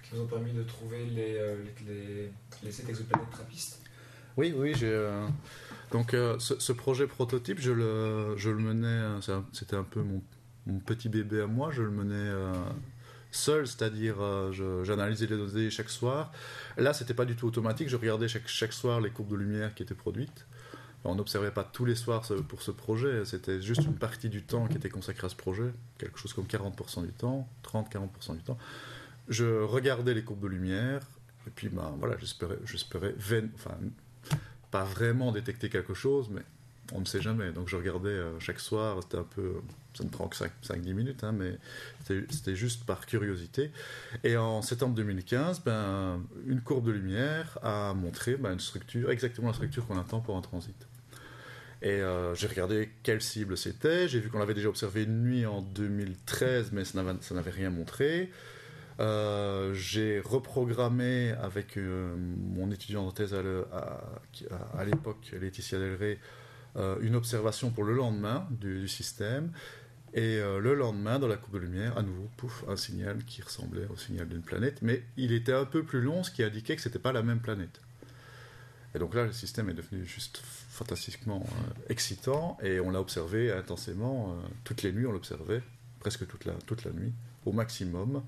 qui 0.07 0.15
nous 0.15 0.21
ont 0.21 0.27
permis 0.27 0.51
de 0.51 0.63
trouver 0.63 1.05
les, 1.05 1.35
euh, 1.37 1.55
les, 1.87 2.31
les, 2.63 2.89
exoplanètes 2.89 3.29
trappistes. 3.31 3.81
Oui, 4.37 4.53
oui, 4.55 4.73
j'ai. 4.75 4.91
Euh, 4.91 5.27
donc, 5.91 6.13
euh, 6.13 6.37
ce, 6.39 6.73
projet 6.73 7.07
prototype, 7.07 7.59
je 7.59 7.71
le, 7.71 8.35
je 8.37 8.49
le 8.49 8.59
menais. 8.59 9.21
C'était 9.53 9.75
un 9.75 9.83
peu 9.83 10.01
mon, 10.01 10.21
mon, 10.67 10.79
petit 10.79 11.09
bébé 11.09 11.41
à 11.41 11.47
moi. 11.47 11.71
Je 11.71 11.83
le 11.83 11.91
menais 11.91 12.31
seul, 13.31 13.67
c'est-à-dire 13.67 14.15
j'analysais 14.83 15.27
les 15.27 15.37
données 15.37 15.69
chaque 15.69 15.89
soir. 15.89 16.31
Là, 16.77 16.93
c'était 16.93 17.13
pas 17.13 17.25
du 17.25 17.35
tout 17.35 17.47
automatique. 17.47 17.87
Je 17.87 17.95
regardais 17.95 18.27
chaque, 18.27 18.47
chaque 18.47 18.73
soir 18.73 18.99
les 18.99 19.09
courbes 19.09 19.31
de 19.31 19.37
lumière 19.37 19.73
qui 19.73 19.83
étaient 19.83 19.95
produites. 19.95 20.45
On 21.07 21.15
n'observait 21.15 21.51
pas 21.51 21.63
tous 21.63 21.85
les 21.85 21.93
soirs 21.93 22.27
pour 22.47 22.63
ce 22.63 22.71
projet, 22.71 23.25
c'était 23.25 23.61
juste 23.61 23.83
une 23.83 23.93
partie 23.93 24.27
du 24.27 24.41
temps 24.41 24.67
qui 24.67 24.77
était 24.77 24.89
consacrée 24.89 25.27
à 25.27 25.29
ce 25.29 25.35
projet, 25.35 25.71
quelque 25.99 26.17
chose 26.17 26.33
comme 26.33 26.45
40% 26.45 27.05
du 27.05 27.11
temps, 27.11 27.47
30-40% 27.63 28.37
du 28.37 28.41
temps 28.41 28.57
je 29.27 29.63
regardais 29.63 30.13
les 30.13 30.23
courbes 30.23 30.43
de 30.43 30.47
lumière, 30.47 31.01
et 31.47 31.51
puis 31.51 31.69
ben, 31.69 31.95
voilà, 31.99 32.15
j'espérais, 32.19 32.57
j'espérais 32.65 33.15
enfin, 33.55 33.77
pas 34.71 34.83
vraiment 34.83 35.31
détecter 35.31 35.69
quelque 35.69 35.93
chose, 35.93 36.29
mais 36.29 36.41
on 36.93 36.99
ne 36.99 37.05
sait 37.05 37.21
jamais. 37.21 37.51
Donc 37.51 37.67
je 37.67 37.75
regardais 37.75 38.09
euh, 38.09 38.39
chaque 38.39 38.59
soir, 38.59 38.97
c'était 39.01 39.17
un 39.17 39.23
peu, 39.23 39.55
ça 39.93 40.03
ne 40.03 40.09
prend 40.09 40.27
que 40.27 40.35
5-10 40.35 40.93
minutes, 40.93 41.23
hein, 41.23 41.31
mais 41.31 41.57
c'était, 42.29 42.55
juste 42.55 42.85
par 42.85 43.05
curiosité. 43.05 43.71
Et 44.23 44.37
en 44.37 44.61
septembre 44.61 44.95
2015, 44.95 45.61
ben, 45.63 46.21
une 46.47 46.61
courbe 46.61 46.87
de 46.87 46.91
lumière 46.91 47.57
a 47.63 47.93
montré 47.93 48.35
ben, 48.35 48.53
une 48.53 48.59
structure, 48.59 49.09
exactement 49.11 49.47
la 49.47 49.53
structure 49.53 49.85
qu'on 49.87 49.99
attend 49.99 50.19
pour 50.19 50.37
un 50.37 50.41
transit. 50.41 50.75
Et 51.81 52.01
euh, 52.01 52.33
j'ai 52.35 52.47
regardé 52.47 52.89
quelle 53.03 53.21
cible 53.21 53.57
c'était. 53.57 54.07
J'ai 54.07 54.19
vu 54.19 54.29
qu'on 54.29 54.39
l'avait 54.39 54.53
déjà 54.53 54.69
observé 54.69 55.03
une 55.03 55.23
nuit 55.23 55.45
en 55.45 55.61
2013, 55.61 56.71
mais 56.71 56.83
ça 56.85 57.03
n'avait 57.03 57.51
rien 57.51 57.69
montré. 57.69 58.31
Euh, 58.99 59.73
j'ai 59.73 60.21
reprogrammé 60.21 61.31
avec 61.41 61.77
euh, 61.77 62.15
mon 62.17 62.71
étudiant 62.71 63.05
de 63.07 63.11
thèse 63.11 63.33
à, 63.33 64.85
l'époque, 64.85 65.31
Laetitia 65.39 65.79
Delray, 65.79 66.17
euh, 66.77 66.97
une 67.01 67.15
observation 67.15 67.71
pour 67.71 67.83
le 67.83 67.93
lendemain 67.93 68.47
du, 68.51 68.87
système. 68.87 69.51
Et 70.13 70.37
le 70.37 70.75
lendemain, 70.75 71.19
dans 71.19 71.27
la 71.27 71.35
courbe 71.35 71.55
de 71.55 71.59
lumière, 71.59 71.97
à 71.97 72.01
nouveau, 72.01 72.29
pouf, 72.37 72.63
un 72.69 72.77
signal 72.77 73.25
qui 73.25 73.41
ressemblait 73.41 73.85
au 73.87 73.97
signal 73.97 74.29
d'une 74.29 74.43
planète, 74.43 74.81
mais 74.81 75.03
il 75.17 75.33
était 75.33 75.51
un 75.51 75.65
peu 75.65 75.83
plus 75.83 75.99
long, 75.99 76.23
ce 76.23 76.31
qui 76.31 76.41
indiquait 76.41 76.77
que 76.77 76.81
ce 76.81 76.87
n'était 76.87 76.99
pas 76.99 77.11
la 77.11 77.21
même 77.21 77.41
planète. 77.41 77.81
Et 78.93 78.99
donc 78.99 79.13
là, 79.13 79.25
le 79.25 79.33
système 79.33 79.69
est 79.69 79.73
devenu 79.73 80.05
juste 80.05 80.41
fantastiquement 80.69 81.45
excitant, 81.89 82.57
et 82.63 82.79
on 82.79 82.91
l'a 82.91 83.01
observé 83.01 83.51
intensément, 83.51 84.37
toutes 84.63 84.83
les 84.83 84.93
nuits, 84.93 85.05
on 85.05 85.11
l'observait, 85.11 85.61
presque 85.99 86.25
toute 86.25 86.45
la 86.85 86.91
nuit, 86.93 87.11
au 87.45 87.51
maximum. 87.51 88.23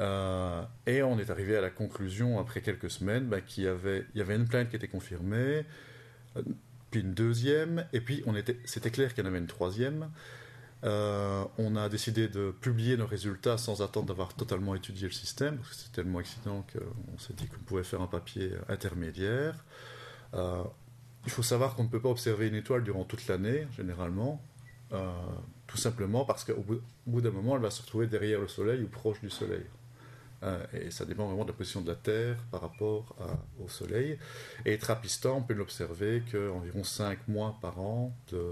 Euh, 0.00 0.62
et 0.86 1.02
on 1.02 1.18
est 1.18 1.30
arrivé 1.30 1.56
à 1.56 1.60
la 1.60 1.70
conclusion, 1.70 2.40
après 2.40 2.62
quelques 2.62 2.90
semaines, 2.90 3.26
bah, 3.26 3.40
qu'il 3.40 3.64
y 3.64 3.68
avait, 3.68 4.06
une 4.14 4.48
plainte 4.48 4.70
qui 4.70 4.76
était 4.76 4.88
confirmée, 4.88 5.66
euh, 6.36 6.42
puis 6.90 7.00
une 7.00 7.12
deuxième, 7.12 7.86
et 7.92 8.00
puis 8.00 8.24
c'était 8.64 8.90
clair 8.90 9.14
qu'il 9.14 9.24
y 9.24 9.26
en 9.26 9.30
avait 9.30 9.38
une 9.38 9.46
troisième. 9.46 10.10
Euh, 10.84 11.44
on 11.58 11.76
a 11.76 11.90
décidé 11.90 12.28
de 12.28 12.52
publier 12.52 12.96
nos 12.96 13.06
résultats 13.06 13.58
sans 13.58 13.82
attendre 13.82 14.06
d'avoir 14.06 14.32
totalement 14.32 14.74
étudié 14.74 15.06
le 15.06 15.12
système, 15.12 15.58
parce 15.58 15.70
que 15.70 15.74
c'était 15.76 15.96
tellement 15.96 16.20
excitant 16.20 16.64
qu'on 16.72 17.18
s'est 17.18 17.34
dit 17.34 17.46
qu'on 17.46 17.60
pouvait 17.60 17.84
faire 17.84 18.00
un 18.00 18.06
papier 18.06 18.52
intermédiaire. 18.68 19.54
il 20.32 21.30
faut 21.30 21.42
savoir 21.42 21.74
qu'on 21.74 21.84
ne 21.84 21.88
peut 21.88 22.00
pas 22.00 22.08
observer 22.08 22.48
une 22.48 22.54
étoile 22.54 22.82
durant 22.84 23.04
toute 23.04 23.26
l'année, 23.28 23.66
généralement. 23.76 24.42
tout 25.66 25.76
simplement 25.76 26.24
parce 26.24 26.44
qu'au 26.44 26.64
bout, 27.06 27.20
d'un 27.20 27.30
moment, 27.30 27.56
elle 27.56 27.62
va 27.62 27.70
se 27.70 27.82
retrouver 27.82 28.06
derrière 28.06 28.40
le 28.40 28.48
Soleil 28.48 28.82
ou 28.82 28.88
proche 28.88 29.20
du 29.20 29.28
Soleil. 29.28 29.64
Et 30.72 30.90
ça 30.90 31.04
dépend 31.04 31.26
vraiment 31.26 31.44
de 31.44 31.50
la 31.50 31.56
position 31.56 31.82
de 31.82 31.88
la 31.88 31.96
Terre 31.96 32.36
par 32.50 32.62
rapport 32.62 33.14
au 33.62 33.68
Soleil. 33.68 34.18
Et 34.64 34.78
Trapistan, 34.78 35.36
on 35.38 35.42
peut 35.42 35.54
l'observer 35.54 36.22
qu'environ 36.30 36.82
5 36.82 37.28
mois 37.28 37.58
par 37.60 37.78
an, 37.80 38.14
de 38.32 38.42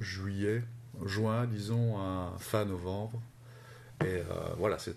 juillet, 0.00 0.62
juin, 1.04 1.46
disons, 1.46 1.98
à 1.98 2.32
fin 2.38 2.64
novembre. 2.64 3.20
Et 4.04 4.22
voilà, 4.56 4.78
c'est 4.78 4.96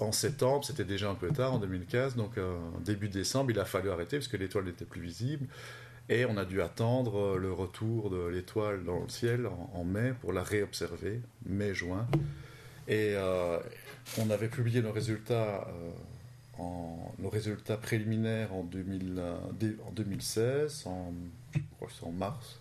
en 0.00 0.12
septembre, 0.12 0.64
c'était 0.64 0.84
déjà 0.84 1.10
un 1.10 1.14
peu 1.14 1.28
tard, 1.28 1.54
en 1.54 1.58
2015, 1.58 2.16
donc 2.16 2.32
début 2.84 3.08
décembre, 3.08 3.52
il 3.52 3.60
a 3.60 3.64
fallu 3.64 3.90
arrêter 3.90 4.16
parce 4.16 4.28
que 4.28 4.36
l'étoile 4.36 4.64
n'était 4.64 4.86
plus 4.86 5.00
visible. 5.00 5.46
Et 6.10 6.24
on 6.24 6.36
a 6.38 6.44
dû 6.44 6.62
attendre 6.62 7.18
euh, 7.18 7.38
le 7.38 7.52
retour 7.52 8.08
de 8.08 8.26
l'étoile 8.28 8.82
dans 8.84 9.00
le 9.00 9.08
ciel 9.08 9.46
en, 9.74 9.84
mai 9.84 10.14
pour 10.20 10.32
la 10.32 10.42
réobserver, 10.42 11.20
mai-juin. 11.44 12.06
Et 12.88 13.12
euh, 13.14 13.58
on 14.18 14.30
avait 14.30 14.48
publié 14.48 14.82
nos 14.82 14.92
résultats, 14.92 15.68
euh, 16.58 16.62
nos 17.18 17.28
résultats 17.28 17.76
préliminaires 17.76 18.52
en, 18.52 18.64
2000, 18.64 19.22
en 19.86 19.90
2016, 19.92 20.84
en, 20.86 21.12
je 21.54 21.60
crois 21.76 21.88
que 21.88 21.94
c'est 21.94 22.06
en 22.06 22.12
mars. 22.12 22.60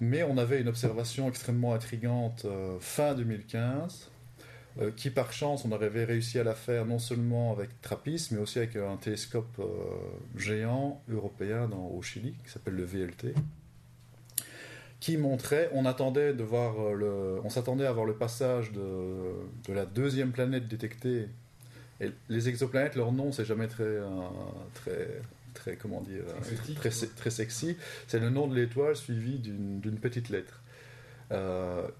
mais 0.00 0.22
on 0.24 0.36
avait 0.36 0.60
une 0.60 0.68
observation 0.68 1.28
extrêmement 1.28 1.72
intrigante 1.72 2.46
fin 2.80 3.14
2015 3.14 4.10
euh, 4.80 4.90
qui 4.90 5.10
par 5.10 5.32
chance 5.32 5.64
on 5.64 5.70
avait 5.70 6.04
réussi 6.04 6.40
à 6.40 6.42
la 6.42 6.54
faire 6.54 6.84
non 6.84 6.98
seulement 6.98 7.52
avec 7.52 7.80
TRAPPIST, 7.80 8.32
mais 8.32 8.38
aussi 8.38 8.58
avec 8.58 8.74
un 8.74 8.96
télescope 8.96 9.56
euh, 9.60 9.64
géant 10.36 11.00
européen 11.08 11.70
au 11.70 12.02
Chili, 12.02 12.34
qui 12.44 12.50
s'appelle 12.50 12.74
le 12.74 12.84
VLT, 12.84 13.34
qui 15.04 15.18
montrait, 15.18 15.68
on 15.74 15.84
attendait 15.84 16.32
de 16.32 16.42
voir 16.42 16.80
euh, 16.80 16.94
le, 16.94 17.40
on 17.44 17.50
s'attendait 17.50 17.84
à 17.84 17.92
voir 17.92 18.06
le 18.06 18.14
passage 18.14 18.72
de, 18.72 19.34
de, 19.66 19.72
la 19.74 19.84
deuxième 19.84 20.32
planète 20.32 20.66
détectée. 20.66 21.28
Et 22.00 22.10
les 22.30 22.48
exoplanètes, 22.48 22.96
leur 22.96 23.12
nom, 23.12 23.30
c'est 23.30 23.44
jamais 23.44 23.68
très, 23.68 23.98
très, 24.72 25.20
très, 25.52 25.76
comment 25.76 26.00
dire, 26.00 26.22
très, 26.76 26.88
très, 26.90 27.30
sexy. 27.30 27.76
C'est 28.06 28.18
le 28.18 28.30
nom 28.30 28.46
de 28.46 28.54
l'étoile 28.54 28.96
suivi 28.96 29.38
d'une 29.38 29.98
petite 30.00 30.30
lettre, 30.30 30.62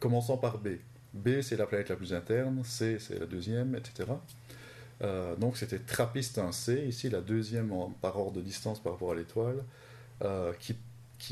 commençant 0.01 0.39
par 0.39 0.57
B. 0.57 0.69
B, 1.13 1.43
c'est 1.43 1.59
la 1.59 1.67
planète 1.67 1.91
la 1.91 1.97
plus 1.97 2.15
interne, 2.15 2.65
C, 2.65 2.97
c'est 2.99 3.19
la 3.19 3.27
deuxième, 3.27 3.75
etc. 3.77 4.13
Euh, 5.03 5.37
donc 5.37 5.57
c'était 5.57 5.79
Trappiste 5.79 6.39
1C, 6.39 6.87
ici 6.87 7.11
la 7.11 7.21
deuxième 7.21 7.71
par 8.01 8.19
ordre 8.19 8.33
de 8.33 8.41
distance 8.41 8.83
par 8.83 8.93
rapport 8.93 9.13
à 9.13 9.15
l'étoile, 9.15 9.63
euh, 10.23 10.53
qui, 10.59 10.75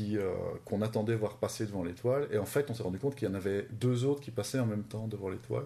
euh, 0.01 0.33
qu'on 0.65 0.81
attendait 0.81 1.15
voir 1.15 1.37
passer 1.37 1.65
devant 1.65 1.83
l'étoile. 1.83 2.27
Et 2.31 2.37
en 2.37 2.45
fait, 2.45 2.69
on 2.69 2.73
s'est 2.73 2.83
rendu 2.83 2.99
compte 2.99 3.15
qu'il 3.15 3.27
y 3.27 3.31
en 3.31 3.35
avait 3.35 3.67
deux 3.71 4.05
autres 4.05 4.21
qui 4.21 4.31
passaient 4.31 4.59
en 4.59 4.65
même 4.65 4.83
temps 4.83 5.07
devant 5.07 5.29
l'étoile. 5.29 5.65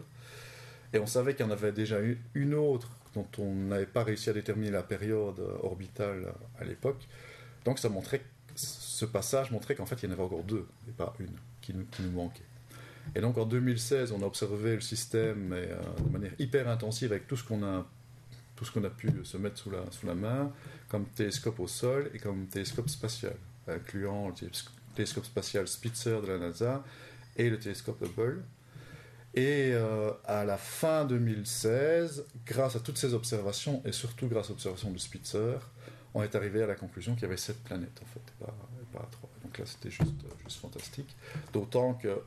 Et 0.94 1.00
on 1.00 1.06
savait 1.06 1.36
qu'il 1.36 1.46
y 1.46 1.50
en 1.50 1.52
avait 1.52 1.72
déjà 1.72 2.02
eu 2.02 2.20
une 2.34 2.54
autre 2.54 2.90
dont 3.14 3.28
on 3.40 3.54
n'avait 3.54 3.86
pas 3.86 4.04
réussi 4.04 4.30
à 4.30 4.34
déterminer 4.34 4.72
la 4.72 4.84
période 4.84 5.40
orbitale 5.64 6.34
à 6.60 6.64
l'époque. 6.64 7.08
Donc 7.66 7.80
ça 7.80 7.90
montrait, 7.90 8.22
ce 8.56 9.06
passage 9.06 9.52
montrait 9.52 9.76
qu'en 9.76 9.86
fait 9.86 9.96
il 10.02 10.06
y 10.06 10.10
en 10.10 10.14
avait 10.14 10.24
encore 10.24 10.44
deux, 10.44 10.66
et 10.88 10.92
pas 10.92 11.14
une, 11.20 11.28
qui 11.62 11.74
qui 11.92 12.04
nous 12.04 12.12
manquait. 12.12 12.44
Et 13.16 13.22
donc 13.22 13.38
en 13.38 13.46
2016, 13.46 14.12
on 14.12 14.22
a 14.22 14.26
observé 14.26 14.76
le 14.76 14.82
système 14.82 15.52
euh, 15.54 15.76
de 16.00 16.10
manière 16.10 16.32
hyper 16.40 16.68
intensive 16.68 17.12
avec 17.12 17.28
tout 17.28 17.36
ce 17.36 17.44
qu'on 17.44 17.64
a 17.64 17.86
tout 18.56 18.66
ce 18.66 18.72
qu'on 18.72 18.84
a 18.84 18.90
pu 18.90 19.12
se 19.24 19.38
mettre 19.38 19.58
sous 19.60 19.70
la, 19.70 19.80
sous 19.92 20.08
la 20.08 20.16
main, 20.16 20.52
comme 20.90 21.06
télescope 21.06 21.60
au 21.60 21.68
sol 21.68 22.10
et 22.16 22.18
comme 22.18 22.48
télescope 22.48 22.90
spatial, 22.90 23.36
incluant 23.70 24.30
le 24.30 24.34
télescope 24.96 25.26
spatial 25.26 25.68
Spitzer 25.68 26.22
de 26.22 26.28
la 26.28 26.38
NASA 26.38 26.84
et 27.36 27.50
le 27.50 27.60
télescope 27.60 28.02
Hubble. 28.02 28.44
Et 29.38 29.72
euh, 29.74 30.12
à 30.26 30.46
la 30.46 30.58
fin 30.58 31.06
2016, 31.06 32.26
grâce 32.46 32.76
à 32.76 32.80
toutes 32.80 32.98
ces 32.98 33.14
observations, 33.14 33.84
et 33.86 33.92
surtout 33.92 34.28
grâce 34.28 34.50
aux 34.50 34.54
observations 34.54 34.90
de 34.90 34.98
Spitzer, 34.98 35.60
on 36.16 36.24
est 36.24 36.34
arrivé 36.34 36.64
à 36.64 36.66
la 36.66 36.74
conclusion 36.74 37.14
qu'il 37.14 37.24
y 37.24 37.26
avait 37.26 37.38
sept 37.38 37.64
planètes, 37.64 38.02
en 38.02 38.06
fait, 38.08 38.48
et 38.48 38.86
pas, 38.92 39.08
trois. 39.12 39.30
Donc 39.44 39.58
là, 39.60 39.66
c'était 39.68 39.92
juste, 39.92 40.12
fantastique. 40.60 41.16
D'autant 41.54 41.94
que 41.94 42.20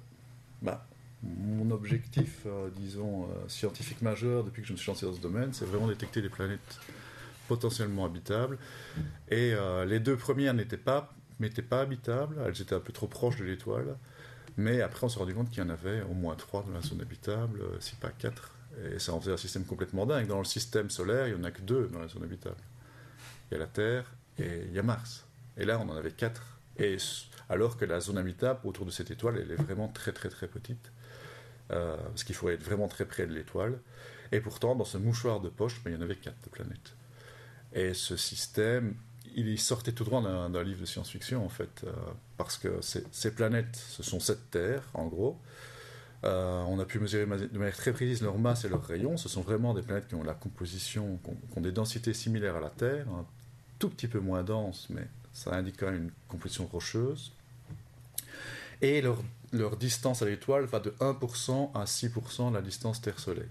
bah, 0.62 0.86
mon 1.24 1.72
objectif, 1.72 2.42
euh, 2.46 2.68
disons, 2.76 3.24
euh, 3.24 3.48
scientifique 3.48 4.02
majeur 4.02 4.44
depuis 4.44 4.62
que 4.62 4.68
je 4.68 4.74
me 4.74 4.78
suis 4.78 4.88
lancé 4.88 5.04
dans 5.04 5.14
ce 5.14 5.20
domaine, 5.20 5.52
c'est 5.52 5.64
vraiment 5.64 5.88
détecter 5.88 6.22
des 6.22 6.28
planètes 6.28 6.78
potentiellement 7.48 8.04
habitables. 8.04 8.56
Et 9.28 9.52
les 9.84 9.98
deux 9.98 10.16
premières 10.16 10.54
n'étaient 10.54 10.76
pas, 10.76 11.12
n'étaient 11.42 11.62
pas 11.62 11.80
habitables, 11.80 12.36
elles 12.46 12.60
étaient 12.60 12.74
un 12.74 12.80
peu 12.80 12.92
trop 12.92 13.06
proches 13.06 13.36
de 13.36 13.44
l'étoile. 13.44 13.96
Mais 14.56 14.82
après, 14.82 15.04
on 15.04 15.08
s'est 15.08 15.18
rendu 15.18 15.34
compte 15.34 15.50
qu'il 15.50 15.62
y 15.62 15.66
en 15.66 15.70
avait 15.70 16.02
au 16.02 16.14
moins 16.14 16.34
trois 16.34 16.62
dans 16.62 16.72
la 16.72 16.82
zone 16.82 17.00
habitable, 17.00 17.60
si 17.78 17.94
pas 17.96 18.10
quatre. 18.10 18.54
Et 18.84 18.98
ça 18.98 19.12
en 19.12 19.20
faisait 19.20 19.32
un 19.32 19.36
système 19.36 19.64
complètement 19.64 20.06
dingue. 20.06 20.26
Dans 20.26 20.38
le 20.38 20.44
système 20.44 20.90
solaire, 20.90 21.28
il 21.28 21.34
n'y 21.34 21.40
en 21.40 21.44
a 21.44 21.50
que 21.50 21.62
deux 21.62 21.88
dans 21.88 22.00
la 22.00 22.08
zone 22.08 22.24
habitable. 22.24 22.56
Il 23.50 23.54
y 23.54 23.56
a 23.56 23.60
la 23.60 23.66
Terre 23.66 24.12
et 24.38 24.64
il 24.66 24.72
y 24.72 24.78
a 24.78 24.82
Mars. 24.82 25.24
Et 25.56 25.64
là, 25.64 25.78
on 25.78 25.88
en 25.88 25.96
avait 25.96 26.12
quatre. 26.12 26.42
Et 26.78 26.96
alors 27.48 27.76
que 27.76 27.84
la 27.84 28.00
zone 28.00 28.18
habitable 28.18 28.60
autour 28.64 28.86
de 28.86 28.90
cette 28.90 29.10
étoile, 29.10 29.38
elle 29.38 29.50
est 29.50 29.62
vraiment 29.62 29.88
très 29.88 30.12
très 30.12 30.28
très 30.28 30.46
petite. 30.46 30.92
Euh, 31.72 31.96
parce 31.96 32.24
qu'il 32.24 32.34
faut 32.34 32.48
être 32.48 32.62
vraiment 32.62 32.88
très 32.88 33.04
près 33.04 33.26
de 33.26 33.32
l'étoile. 33.32 33.78
Et 34.32 34.40
pourtant, 34.40 34.74
dans 34.74 34.84
ce 34.84 34.98
mouchoir 34.98 35.40
de 35.40 35.48
poche, 35.48 35.82
ben, 35.84 35.90
il 35.92 35.94
y 35.94 35.98
en 35.98 36.02
avait 36.02 36.16
quatre 36.16 36.40
de 36.44 36.50
planètes. 36.50 36.94
Et 37.72 37.94
ce 37.94 38.16
système, 38.16 38.94
il 39.36 39.58
sortait 39.58 39.92
tout 39.92 40.04
droit 40.04 40.22
d'un 40.22 40.62
livre 40.62 40.80
de 40.80 40.86
science-fiction, 40.86 41.44
en 41.44 41.48
fait, 41.48 41.84
euh, 41.84 41.92
parce 42.36 42.58
que 42.58 42.80
ces 42.82 43.34
planètes, 43.34 43.76
ce 43.76 44.02
sont 44.02 44.20
sept 44.20 44.50
terres, 44.50 44.84
en 44.94 45.06
gros. 45.06 45.38
Euh, 46.24 46.62
on 46.68 46.78
a 46.78 46.84
pu 46.84 46.98
mesurer 46.98 47.24
de 47.24 47.58
manière 47.58 47.76
très 47.76 47.92
précise 47.92 48.22
leur 48.22 48.38
masse 48.38 48.64
et 48.64 48.68
leurs 48.68 48.84
rayons. 48.84 49.16
Ce 49.16 49.28
sont 49.28 49.40
vraiment 49.40 49.72
des 49.72 49.82
planètes 49.82 50.08
qui 50.08 50.14
ont 50.14 50.22
la 50.22 50.34
composition, 50.34 51.18
qui 51.24 51.58
ont, 51.58 51.60
des 51.62 51.72
densités 51.72 52.12
similaires 52.12 52.56
à 52.56 52.60
la 52.60 52.68
Terre, 52.68 53.08
un 53.08 53.24
tout 53.78 53.88
petit 53.88 54.08
peu 54.08 54.20
moins 54.20 54.42
dense, 54.42 54.88
mais 54.90 55.06
ça 55.32 55.54
indique 55.54 55.76
quand 55.78 55.86
même 55.86 56.04
une 56.04 56.10
composition 56.28 56.66
rocheuse. 56.66 57.32
Et 58.82 59.00
leur, 59.00 59.22
leur 59.52 59.76
distance 59.76 60.22
à 60.22 60.26
l'étoile 60.26 60.64
va 60.64 60.80
de 60.80 60.90
1% 61.00 61.70
à 61.74 61.84
6% 61.84 62.50
de 62.50 62.54
la 62.54 62.62
distance 62.62 63.00
Terre-Soleil. 63.00 63.48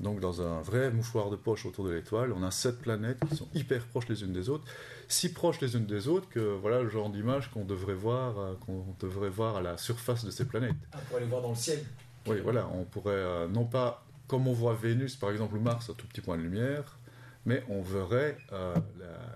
Donc 0.00 0.20
dans 0.20 0.42
un 0.42 0.60
vrai 0.60 0.90
mouchoir 0.90 1.30
de 1.30 1.36
poche 1.36 1.64
autour 1.64 1.86
de 1.86 1.92
l'étoile, 1.92 2.32
on 2.32 2.42
a 2.42 2.50
sept 2.50 2.78
planètes 2.78 3.18
qui 3.28 3.36
sont 3.36 3.48
hyper 3.54 3.84
proches 3.86 4.08
les 4.08 4.22
unes 4.22 4.32
des 4.32 4.50
autres, 4.50 4.64
si 5.08 5.32
proches 5.32 5.60
les 5.60 5.74
unes 5.74 5.86
des 5.86 6.08
autres 6.08 6.28
que 6.28 6.40
voilà 6.40 6.82
le 6.82 6.90
genre 6.90 7.08
d'image 7.08 7.50
qu'on 7.50 7.64
devrait 7.64 7.94
voir, 7.94 8.38
euh, 8.38 8.54
qu'on 8.66 8.84
devrait 9.00 9.30
voir 9.30 9.56
à 9.56 9.62
la 9.62 9.78
surface 9.78 10.24
de 10.24 10.30
ces 10.30 10.44
planètes. 10.44 10.74
Ah, 10.92 10.98
pour 11.08 11.18
les 11.18 11.24
voir 11.24 11.40
dans 11.40 11.50
le 11.50 11.54
ciel. 11.54 11.82
Oui, 12.26 12.40
voilà, 12.42 12.68
on 12.74 12.84
pourrait 12.84 13.14
euh, 13.14 13.48
non 13.48 13.64
pas 13.64 14.04
comme 14.26 14.48
on 14.48 14.52
voit 14.52 14.74
Vénus 14.74 15.16
par 15.16 15.30
exemple 15.30 15.56
ou 15.56 15.60
Mars, 15.60 15.88
un 15.88 15.94
tout 15.94 16.06
petit 16.06 16.20
point 16.20 16.36
de 16.36 16.42
lumière, 16.42 16.98
mais 17.46 17.64
on 17.70 17.80
verrait 17.80 18.36
euh, 18.52 18.74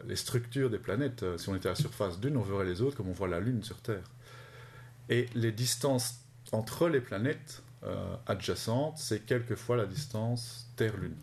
les 0.07 0.17
structures 0.17 0.69
des 0.69 0.79
planètes. 0.79 1.25
Si 1.39 1.49
on 1.49 1.57
était 1.57 1.69
à 1.69 1.73
la 1.73 1.77
surface 1.77 2.21
d'une, 2.21 2.37
on 2.37 2.43
verrait 2.43 2.67
les 2.67 2.83
autres 2.83 2.97
comme 2.97 3.09
on 3.09 3.13
voit 3.13 3.29
la 3.29 3.41
Lune 3.41 3.63
sur 3.63 3.81
Terre. 3.81 4.05
Et 5.09 5.27
les 5.35 5.53
distances 5.53 6.21
entre 6.53 6.89
les 6.89 7.01
planètes 7.01 7.63
euh, 7.85 8.17
adjacentes, 8.27 8.99
c'est 8.99 9.25
quelquefois 9.25 9.77
la 9.77 9.87
distance 9.87 10.71
Terre-Lune. 10.77 11.17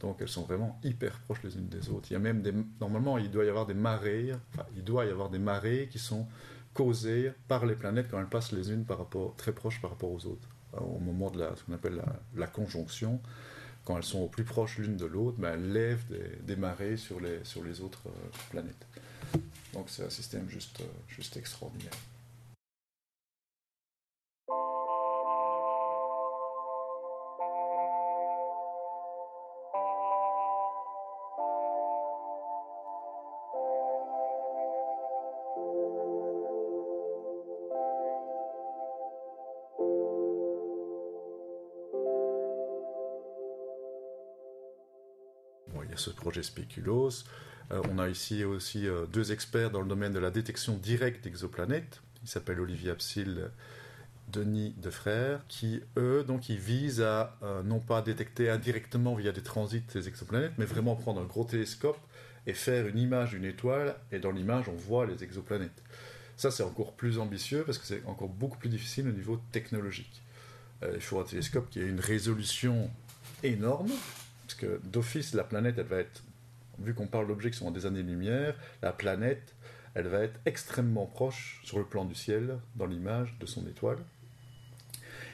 Donc 0.00 0.18
elles 0.20 0.28
sont 0.28 0.42
vraiment 0.42 0.78
hyper 0.84 1.18
proches 1.20 1.42
les 1.42 1.56
unes 1.56 1.68
des 1.68 1.90
autres. 1.90 2.08
Il 2.10 2.14
y 2.14 2.16
a 2.16 2.20
même 2.20 2.40
des, 2.40 2.52
normalement, 2.80 3.18
il 3.18 3.30
doit 3.30 3.44
y 3.44 3.48
avoir 3.48 3.66
des 3.66 3.74
marées, 3.74 4.32
il 4.76 4.84
doit 4.84 5.04
y 5.04 5.10
avoir 5.10 5.28
des 5.28 5.38
marées 5.38 5.88
qui 5.90 5.98
sont 5.98 6.26
causées 6.72 7.32
par 7.48 7.66
les 7.66 7.74
planètes 7.74 8.06
quand 8.10 8.20
elles 8.20 8.26
passent 8.26 8.52
les 8.52 8.70
unes 8.70 8.84
par 8.84 8.98
rapport, 8.98 9.34
très 9.36 9.52
proches 9.52 9.80
par 9.80 9.90
rapport 9.90 10.12
aux 10.12 10.26
autres. 10.26 10.48
Euh, 10.74 10.80
au 10.80 10.98
moment 10.98 11.30
de 11.30 11.40
la, 11.40 11.56
ce 11.56 11.64
qu'on 11.64 11.72
appelle 11.72 12.00
la, 12.36 12.46
conjonction, 12.46 13.20
quand 13.84 13.96
elles 13.96 14.04
sont 14.04 14.20
au 14.20 14.28
plus 14.28 14.44
proches 14.44 14.78
l'une 14.78 14.96
de 14.96 15.06
l'autre, 15.06 15.38
ben, 15.38 15.54
elles 15.54 15.72
lèvent 15.72 16.04
des, 16.42 16.56
marées 16.56 16.96
sur 16.96 17.20
les, 17.20 17.44
sur 17.44 17.64
les 17.64 17.80
autres 17.80 18.02
euh, 18.06 18.28
planètes. 18.50 18.86
Donc 19.72 19.86
c'est 19.88 20.04
un 20.04 20.10
système 20.10 20.48
juste, 20.48 20.82
juste 21.08 21.36
extraordinaire. 21.36 21.92
Ce 45.98 46.10
projet 46.10 46.42
Speculos. 46.42 47.24
Euh, 47.70 47.82
on 47.90 47.98
a 47.98 48.08
ici 48.08 48.44
aussi 48.44 48.86
euh, 48.86 49.06
deux 49.06 49.32
experts 49.32 49.70
dans 49.70 49.82
le 49.82 49.88
domaine 49.88 50.12
de 50.12 50.18
la 50.18 50.30
détection 50.30 50.76
directe 50.76 51.24
d'exoplanètes. 51.24 52.00
Ils 52.22 52.28
s'appellent 52.28 52.60
Olivier 52.60 52.90
Absil, 52.90 53.50
Denis 54.32 54.74
Defrère, 54.78 55.40
qui 55.48 55.80
eux, 55.96 56.24
donc, 56.26 56.48
ils 56.48 56.58
visent 56.58 57.02
à 57.02 57.36
euh, 57.42 57.62
non 57.62 57.80
pas 57.80 58.02
détecter 58.02 58.50
indirectement 58.50 59.14
via 59.14 59.32
des 59.32 59.42
transits 59.42 59.84
ces 59.88 60.08
exoplanètes, 60.08 60.52
mais 60.58 60.64
vraiment 60.64 60.96
prendre 60.96 61.20
un 61.20 61.24
gros 61.24 61.44
télescope 61.44 61.98
et 62.46 62.54
faire 62.54 62.86
une 62.86 62.98
image 62.98 63.30
d'une 63.30 63.44
étoile, 63.44 63.96
et 64.10 64.18
dans 64.18 64.30
l'image, 64.30 64.68
on 64.68 64.76
voit 64.76 65.06
les 65.06 65.22
exoplanètes. 65.22 65.82
Ça, 66.36 66.50
c'est 66.50 66.62
encore 66.62 66.92
plus 66.94 67.18
ambitieux 67.18 67.64
parce 67.64 67.78
que 67.78 67.86
c'est 67.86 68.02
encore 68.06 68.28
beaucoup 68.28 68.58
plus 68.58 68.68
difficile 68.68 69.08
au 69.08 69.12
niveau 69.12 69.40
technologique. 69.52 70.22
Il 70.94 71.00
faut 71.00 71.18
un 71.18 71.24
télescope 71.24 71.68
qui 71.68 71.80
ait 71.80 71.88
une 71.88 71.98
résolution 71.98 72.88
énorme, 73.42 73.90
parce 74.48 74.58
que 74.58 74.80
d'office, 74.82 75.34
la 75.34 75.44
planète, 75.44 75.74
elle 75.76 75.84
va 75.84 75.98
être, 75.98 76.22
vu 76.78 76.94
qu'on 76.94 77.06
parle 77.06 77.26
d'objets 77.26 77.50
qui 77.50 77.58
sont 77.58 77.68
à 77.68 77.70
des 77.70 77.84
années-lumière, 77.84 78.54
la 78.80 78.92
planète, 78.92 79.54
elle 79.94 80.06
va 80.06 80.20
être 80.20 80.40
extrêmement 80.46 81.04
proche 81.04 81.60
sur 81.64 81.78
le 81.78 81.84
plan 81.84 82.06
du 82.06 82.14
ciel, 82.14 82.58
dans 82.74 82.86
l'image 82.86 83.36
de 83.40 83.44
son 83.44 83.66
étoile. 83.66 83.98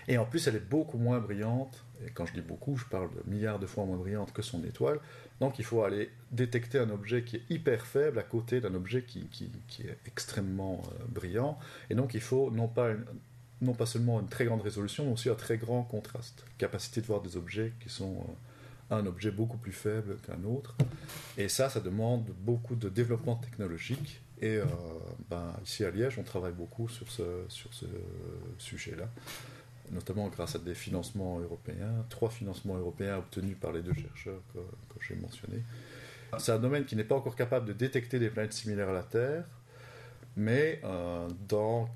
Et 0.09 0.19
en 0.19 0.25
plus, 0.25 0.49
elle 0.49 0.57
est 0.57 0.69
beaucoup 0.69 0.99
moins 0.99 1.21
brillante, 1.21 1.85
et 2.05 2.11
quand 2.11 2.27
je 2.27 2.33
dis 2.33 2.41
beaucoup, 2.41 2.77
je 2.77 2.87
parle 2.87 3.09
de 3.15 3.31
milliards 3.31 3.61
de 3.61 3.67
fois 3.67 3.85
moins 3.85 3.99
brillante 3.99 4.33
que 4.33 4.43
son 4.43 4.65
étoile, 4.65 4.99
donc 5.39 5.61
il 5.61 5.65
faut 5.65 5.85
aller 5.85 6.11
détecter 6.33 6.81
un 6.81 6.91
objet 6.91 7.23
qui 7.23 7.37
est 7.37 7.45
hyper 7.51 7.87
faible 7.87 8.19
à 8.19 8.25
côté 8.25 8.61
d'un 8.61 8.75
objet 8.75 9.05
qui, 9.05 9.29
qui, 9.29 9.83
est 9.83 9.97
extrêmement 10.09 10.83
euh, 10.87 11.05
brillant, 11.07 11.57
et 11.89 11.95
donc 11.95 12.15
il 12.15 12.21
faut 12.21 12.51
non 12.51 12.67
pas, 12.67 12.91
non 13.61 13.75
pas 13.75 13.87
seulement 13.87 14.19
une 14.21 14.29
très 14.29 14.45
grande 14.45 14.62
résolution, 14.62 15.05
mais 15.05 15.12
aussi 15.12 15.31
un 15.31 15.37
très 15.37 15.57
grand 15.57 15.85
contraste, 15.85 16.45
capacité 16.59 17.01
de 17.01 17.07
voir 17.07 17.21
des 17.21 17.37
objets 17.37 17.73
qui 17.79 17.89
sont... 17.89 18.27
Un 18.95 19.07
objet 19.07 19.30
beaucoup 19.30 19.57
plus 19.57 19.72
faible 19.72 20.16
qu'un 20.26 20.42
autre. 20.45 20.74
Et 21.36 21.49
ça, 21.49 21.68
ça 21.68 21.80
demande 21.80 22.24
beaucoup 22.40 22.76
de 22.76 22.88
développement 22.88 23.36
technologique. 23.36 24.20
Et 24.40 24.57
euh, 24.57 24.64
ben, 25.30 25.55
ici 25.64 25.84
à 25.84 25.90
Liège, 25.90 26.18
on 26.18 26.22
travaille 26.22 26.53
beaucoup 26.53 26.88
sur 26.88 27.11
ce, 27.11 27.45
sur 27.49 27.72
ce 27.72 27.86
sujet-là 28.59 29.09
notamment 29.90 30.28
grâce 30.28 30.57
à 30.57 30.59
des 30.59 30.74
financements 30.74 31.38
européens, 31.40 32.05
trois 32.09 32.30
financements 32.30 32.76
européens 32.76 33.18
obtenus 33.18 33.57
par 33.61 33.72
les 33.72 33.82
deux 33.82 33.95
chercheurs 33.95 34.40
que, 34.53 34.61
j'ai 35.07 35.14
mentionnés. 35.16 35.62
C'est 36.38 36.53
un 36.53 36.59
domaine 36.59 36.84
qui 36.84 36.97
n'est 36.97 37.05
pas 37.05 37.14
encore 37.14 37.36
capable 37.36 37.66
de 37.66 37.72
détecter 37.72 38.18
des 38.18 38.30
planètes 38.30 38.55
similaires 38.55 38.88
à 38.88 38.92
la 38.92 39.03
Terre, 39.03 39.45
mais 40.36 40.80
euh, 40.84 41.28
dans 41.47 41.88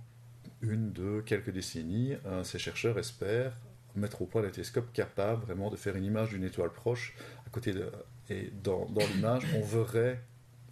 une, 0.60 0.92
deux, 0.92 1.22
quelques 1.22 1.50
décennies, 1.50 2.14
euh, 2.26 2.44
ces 2.44 2.58
chercheurs 2.58 2.98
espèrent 2.98 3.56
mettre 3.98 4.22
au 4.22 4.26
point 4.26 4.44
un 4.44 4.50
télescope 4.50 4.92
capable 4.92 5.44
vraiment 5.44 5.70
de 5.70 5.76
faire 5.76 5.96
une 5.96 6.04
image 6.04 6.30
d'une 6.30 6.44
étoile 6.44 6.70
proche 6.70 7.14
à 7.46 7.50
côté 7.50 7.72
de 7.72 7.90
et 8.30 8.52
dans, 8.62 8.86
dans 8.86 9.06
l'image 9.06 9.42
on 9.56 9.62
verrait 9.62 10.20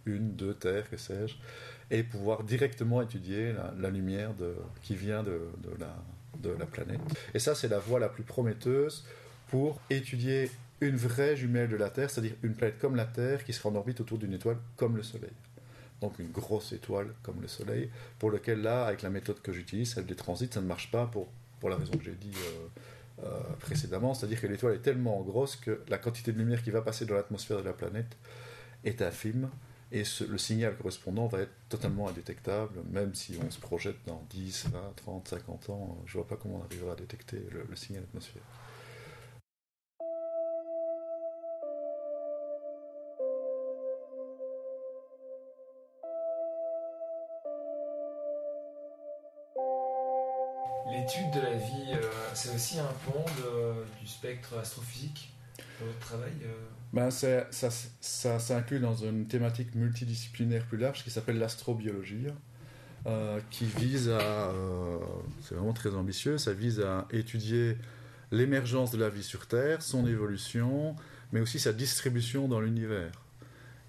une, 0.06 0.34
deux 0.34 0.54
terres, 0.54 0.88
que 0.88 0.96
sais-je, 0.96 1.36
et 1.90 2.02
pouvoir 2.02 2.44
directement 2.44 3.02
étudier 3.02 3.54
la, 3.78 3.90
lumière 3.90 4.34
de, 4.34 4.54
qui 4.82 4.94
vient 4.94 5.22
de, 5.22 5.40
de 5.62 5.70
la, 5.78 5.96
de 6.40 6.50
la 6.50 6.66
planète. 6.66 7.00
Et 7.34 7.38
ça, 7.38 7.54
c'est 7.54 7.68
la 7.68 7.78
voie 7.78 8.00
la 8.00 8.08
plus 8.08 8.22
prometteuse 8.22 9.04
pour 9.48 9.80
étudier 9.90 10.50
une 10.80 10.96
vraie 10.96 11.36
jumelle 11.36 11.68
de 11.68 11.76
la 11.76 11.90
Terre, 11.90 12.10
c'est-à-dire 12.10 12.34
une 12.42 12.54
planète 12.54 12.78
comme 12.78 12.96
la 12.96 13.04
Terre 13.04 13.44
qui 13.44 13.52
sera 13.52 13.68
en 13.68 13.74
orbite 13.74 14.00
autour 14.00 14.18
d'une 14.18 14.32
étoile 14.32 14.58
comme 14.76 14.96
le 14.96 15.02
Soleil. 15.02 15.32
Donc 16.00 16.18
une 16.18 16.30
grosse 16.30 16.72
étoile 16.72 17.08
comme 17.22 17.40
le 17.40 17.48
Soleil, 17.48 17.90
pour 18.18 18.30
lequel 18.30 18.62
là, 18.62 18.86
avec 18.86 19.02
la 19.02 19.10
méthode 19.10 19.40
que 19.40 19.52
j'utilise, 19.52 19.94
celle 19.94 20.06
des 20.06 20.14
transits, 20.14 20.50
ça 20.52 20.60
ne 20.60 20.66
marche 20.66 20.90
pas 20.90 21.06
pour, 21.06 21.28
pour 21.60 21.70
la 21.70 21.76
raison 21.76 21.92
que 21.92 22.04
j'ai 22.04 22.14
dit 22.14 22.32
euh, 22.34 22.66
euh, 23.24 23.40
précédemment, 23.60 24.14
c'est-à-dire 24.14 24.40
que 24.40 24.46
l'étoile 24.46 24.74
est 24.74 24.82
tellement 24.82 25.20
grosse 25.22 25.56
que 25.56 25.82
la 25.88 25.98
quantité 25.98 26.32
de 26.32 26.38
lumière 26.38 26.62
qui 26.62 26.70
va 26.70 26.82
passer 26.82 27.06
dans 27.06 27.14
l'atmosphère 27.14 27.58
de 27.58 27.64
la 27.64 27.72
planète 27.72 28.16
est 28.84 29.00
infime, 29.02 29.50
et 29.92 30.02
le 30.28 30.38
signal 30.38 30.76
correspondant 30.76 31.26
va 31.26 31.40
être 31.40 31.52
totalement 31.68 32.08
indétectable, 32.08 32.80
même 32.90 33.14
si 33.14 33.38
on 33.44 33.50
se 33.50 33.60
projette 33.60 33.96
dans 34.06 34.22
10, 34.30 34.66
20, 34.72 34.80
30, 34.96 35.28
50 35.28 35.70
ans, 35.70 35.98
je 36.06 36.18
ne 36.18 36.22
vois 36.22 36.28
pas 36.28 36.36
comment 36.36 36.56
on 36.56 36.64
arrivera 36.64 36.92
à 36.92 36.96
détecter 36.96 37.40
le, 37.50 37.76
signal 37.76 38.02
atmosphérique. 38.02 38.42
L'étude 51.06 51.30
de 51.30 51.40
la 51.40 51.54
vie, 51.54 51.92
euh, 51.92 52.10
c'est 52.34 52.52
aussi 52.52 52.80
un 52.80 52.92
pont 53.04 53.24
du 54.00 54.08
spectre 54.08 54.58
astrophysique 54.58 55.32
votre 55.80 55.98
travail 55.98 56.32
euh, 56.44 56.54
ben, 56.92 57.10
ça, 57.10 57.46
ça, 57.50 57.70
ça, 58.38 58.56
inclut 58.56 58.80
dans 58.80 58.94
une 58.94 59.26
thématique 59.26 59.74
multidisciplinaire 59.74 60.64
plus 60.64 60.78
large 60.78 61.04
qui 61.04 61.10
s'appelle 61.10 61.38
l'astrobiologie, 61.38 62.26
euh, 63.06 63.38
qui 63.50 63.66
vise 63.66 64.08
à. 64.08 64.52
C'est 65.42 65.54
vraiment 65.54 65.72
très 65.72 65.94
ambitieux, 65.94 66.38
ça 66.38 66.52
vise 66.52 66.80
à 66.80 67.06
étudier 67.12 67.76
l'émergence 68.32 68.90
de 68.90 68.98
la 68.98 69.08
vie 69.08 69.22
sur 69.22 69.46
Terre, 69.46 69.82
son 69.82 70.06
évolution, 70.06 70.96
mais 71.32 71.40
aussi 71.40 71.58
sa 71.58 71.72
distribution 71.72 72.48
dans 72.48 72.60
l'univers. 72.60 73.12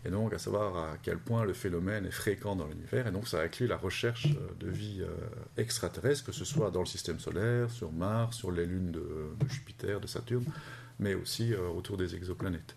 Et 0.08 0.10
donc 0.10 0.34
à 0.34 0.40
savoir 0.40 0.78
à 0.78 0.98
quel 1.04 1.18
point 1.18 1.44
le 1.44 1.54
phénomène 1.54 2.06
est 2.06 2.12
fréquent 2.12 2.56
dans 2.56 2.68
l'univers. 2.68 3.06
Et 3.08 3.12
donc 3.12 3.28
ça 3.28 3.42
inclut 3.42 3.68
la 3.68 3.78
recherche 3.78 4.28
de 4.60 4.70
vie 4.70 5.04
extraterrestre, 5.58 6.26
que 6.26 6.32
ce 6.32 6.46
soit 6.46 6.72
dans 6.72 6.80
le 6.80 6.86
système 6.86 7.20
solaire, 7.20 7.70
sur 7.70 7.92
Mars, 7.92 8.38
sur 8.38 8.52
les 8.52 8.66
lunes 8.66 8.92
de 8.92 9.06
Jupiter, 9.50 10.00
de 10.00 10.08
Saturne, 10.08 10.46
mais 11.00 11.14
aussi 11.14 11.54
euh, 11.54 11.68
autour 11.70 11.98
des 11.98 12.16
exoplanètes. 12.16 12.76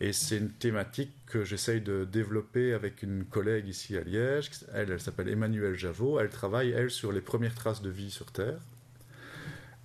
Et 0.00 0.12
c'est 0.12 0.38
une 0.38 0.50
thématique 0.50 1.12
que 1.26 1.44
j'essaye 1.44 1.80
de 1.80 2.04
développer 2.04 2.72
avec 2.72 3.02
une 3.02 3.24
collègue 3.24 3.68
ici 3.68 3.96
à 3.96 4.02
Liège. 4.02 4.50
Elle, 4.72 4.92
elle 4.92 5.00
s'appelle 5.00 5.28
Emmanuelle 5.28 5.74
Javot. 5.74 6.20
Elle 6.20 6.30
travaille, 6.30 6.70
elle, 6.70 6.90
sur 6.90 7.12
les 7.12 7.20
premières 7.20 7.54
traces 7.54 7.82
de 7.82 7.90
vie 7.90 8.10
sur 8.10 8.30
Terre. 8.32 8.60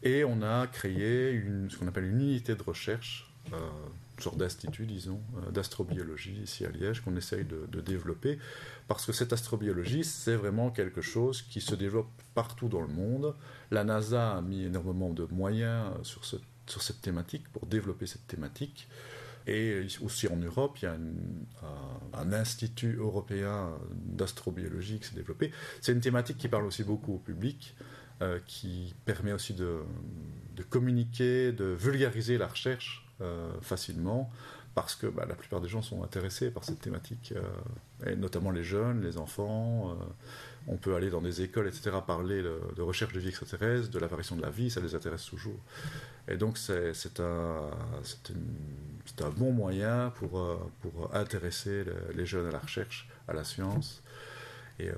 Et 0.03 0.23
on 0.23 0.41
a 0.41 0.67
créé 0.67 1.31
une, 1.31 1.69
ce 1.69 1.77
qu'on 1.77 1.87
appelle 1.87 2.05
une 2.05 2.21
unité 2.21 2.55
de 2.55 2.63
recherche, 2.63 3.31
euh, 3.53 3.57
sorte 4.21 4.37
d'institut, 4.37 4.85
disons, 4.85 5.21
euh, 5.37 5.51
d'astrobiologie 5.51 6.39
ici 6.43 6.65
à 6.65 6.69
Liège, 6.69 7.01
qu'on 7.01 7.15
essaye 7.15 7.45
de, 7.45 7.81
développer, 7.81 8.39
parce 8.87 9.05
que 9.05 9.11
cette 9.11 9.33
astrobiologie, 9.33 10.03
c'est 10.03 10.35
vraiment 10.35 10.69
quelque 10.69 11.01
chose 11.01 11.41
qui 11.41 11.61
se 11.61 11.75
développe 11.75 12.09
partout 12.33 12.69
dans 12.69 12.81
le 12.81 12.87
monde. 12.87 13.33
La 13.71 13.83
NASA 13.83 14.37
a 14.37 14.41
mis 14.41 14.63
énormément 14.63 15.09
de 15.09 15.27
moyens 15.31 15.91
sur 16.03 16.25
ce 16.25 16.37
sur 16.67 16.81
cette 16.81 17.01
thématique, 17.01 17.47
pour 17.51 17.65
développer 17.65 18.05
cette 18.05 18.27
thématique. 18.27 18.87
Et 19.45 19.85
aussi 20.01 20.29
en 20.29 20.37
Europe, 20.37 20.77
il 20.81 20.85
y 20.85 20.87
a 20.87 20.95
un, 22.13 22.31
institut 22.31 22.95
européen 22.95 23.71
d'astrobiologie 23.93 24.99
qui 24.99 25.09
s'est 25.09 25.15
développé. 25.15 25.51
C'est 25.81 25.91
une 25.91 25.99
thématique 25.99 26.37
qui 26.37 26.47
parle 26.47 26.65
aussi 26.65 26.83
beaucoup 26.85 27.15
au 27.15 27.17
public, 27.17 27.75
euh, 28.21 28.39
qui 28.45 28.95
permet 29.03 29.33
aussi 29.33 29.53
de, 29.53 29.81
communiquer, 30.69 31.51
de 31.51 31.65
vulgariser 31.65 32.37
la 32.37 32.47
recherche 32.47 33.05
euh, 33.12 33.12
facilement, 33.61 34.31
parce 34.75 34.95
que 34.95 35.07
bah, 35.07 35.25
la 35.27 35.35
plupart 35.35 35.61
des 35.61 35.67
gens 35.67 35.81
sont 35.81 36.03
intéressés 36.03 36.49
par 36.49 36.63
cette 36.63 36.79
thématique, 36.79 37.33
euh, 37.35 38.11
et 38.11 38.15
notamment 38.15 38.51
les 38.51 38.63
jeunes, 38.63 39.03
les 39.03 39.17
enfants. 39.17 39.95
on 40.67 40.77
peut 40.77 40.95
aller 40.95 41.09
dans 41.09 41.21
des 41.21 41.41
écoles, 41.41 41.67
etc., 41.67 41.97
parler 42.05 42.41
de, 42.41 42.81
recherche 42.81 43.13
de 43.13 43.19
vie 43.19 43.29
extraterrestre, 43.29 43.89
de 43.89 43.99
l'apparition 43.99 44.35
de 44.35 44.41
la 44.41 44.49
vie, 44.49 44.69
ça 44.71 44.81
les 44.81 44.95
intéresse 44.95 45.25
toujours. 45.25 45.59
Et 46.27 46.37
donc 46.37 46.57
c'est 46.57 47.19
un, 47.19 47.69
un, 49.21 49.29
bon 49.29 49.51
moyen 49.51 50.11
pour, 50.15 50.39
euh, 50.39 50.57
pour 50.81 51.13
intéresser 51.13 51.83
les 52.15 52.25
jeunes 52.25 52.47
à 52.47 52.51
la 52.51 52.59
recherche, 52.59 53.07
à 53.27 53.33
la 53.33 53.43
science, 53.43 54.01
et 54.79 54.89
euh, 54.89 54.95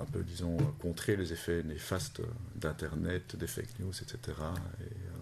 un 0.00 0.04
peu, 0.06 0.22
disons, 0.22 0.56
contrer 0.80 1.16
les 1.16 1.32
effets 1.32 1.62
néfastes 1.62 2.22
d'Internet, 2.56 3.36
des 3.36 3.46
fake 3.46 3.78
news, 3.80 3.92
etc. 4.00 4.18
Et, 4.80 4.84
euh, 4.84 5.19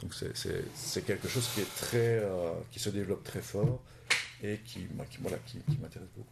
donc 0.00 0.14
c'est 0.14 1.02
quelque 1.04 1.28
chose 1.28 1.48
qui, 1.54 1.60
est 1.60 1.76
très, 1.76 2.22
qui 2.70 2.78
se 2.78 2.90
développe 2.90 3.24
très 3.24 3.42
fort 3.42 3.82
et 4.42 4.60
qui, 4.64 4.86
qui, 5.10 5.18
voilà, 5.20 5.38
qui, 5.46 5.58
m'intéresse 5.80 6.08
beaucoup. 6.16 6.28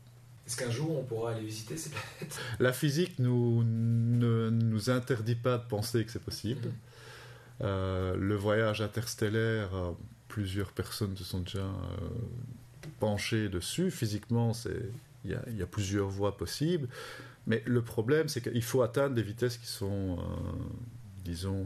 Est-ce 0.47 0.57
qu'un 0.57 0.71
jour 0.71 0.99
on 0.99 1.05
pourra 1.05 1.33
aller 1.33 1.45
visiter 1.45 1.77
ces 1.77 1.91
planètes? 1.91 2.39
La 2.59 2.73
physique 2.73 3.19
nous, 3.19 3.62
ne 3.64 4.49
nous 4.49 4.89
interdit 4.89 5.35
pas 5.35 5.59
de 5.59 5.64
penser 5.66 6.05
que 6.05 6.11
c'est 6.11 6.23
possible. 6.23 6.69
Mm-hmm. 6.69 7.64
Euh, 7.64 8.16
le 8.16 8.35
voyage 8.37 8.81
interstellaire, 8.81 9.75
euh, 9.75 9.93
plusieurs 10.29 10.73
personnes 10.73 11.16
se 11.16 11.25
sont 11.25 11.41
déjà 11.41 11.59
euh, 11.59 12.09
penchées 13.01 13.49
dessus. 13.49 13.91
Physiquement, 13.91 14.53
il 15.25 15.39
y, 15.57 15.62
a 15.62 15.66
plusieurs 15.66 16.09
voies 16.09 16.37
possibles. 16.37 16.89
Mais 17.47 17.62
le 17.66 17.83
problème, 17.83 18.29
c'est 18.29 18.41
qu'il 18.41 18.62
faut 18.62 18.83
atteindre 18.83 19.14
des 19.14 19.23
vitesses 19.23 19.57
qui 19.57 19.66
sont, 19.66 20.19
disons, 21.25 21.64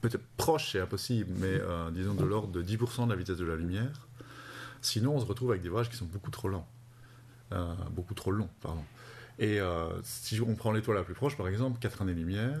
peut-être 0.00 0.24
proches, 0.36 0.72
c'est 0.72 0.80
impossible, 0.80 1.30
mais 1.38 1.60
disons 1.92 2.14
de 2.14 2.24
l'ordre 2.24 2.48
de 2.48 2.62
10% 2.62 3.06
de 3.06 3.10
la 3.10 3.16
vitesse 3.16 3.36
de 3.36 3.44
la 3.44 3.56
lumière. 3.56 4.08
Sinon, 4.82 5.16
on 5.16 5.20
se 5.20 5.24
retrouve 5.24 5.50
avec 5.50 5.62
des 5.62 5.68
voyages 5.68 5.90
qui 5.90 5.96
sont 5.96 6.06
beaucoup 6.06 6.30
trop 6.30 6.48
lents. 6.48 6.68
beaucoup 7.90 8.14
trop 8.14 8.30
longs, 8.30 8.50
pardon. 8.60 8.84
Et 9.38 9.60
si 10.02 10.40
on 10.40 10.54
prend 10.54 10.72
l'étoile 10.72 10.96
la 10.96 11.04
plus 11.04 11.14
proche, 11.14 11.36
par 11.36 11.48
exemple, 11.48 11.78
4 11.80 12.02
années-lumière, 12.02 12.60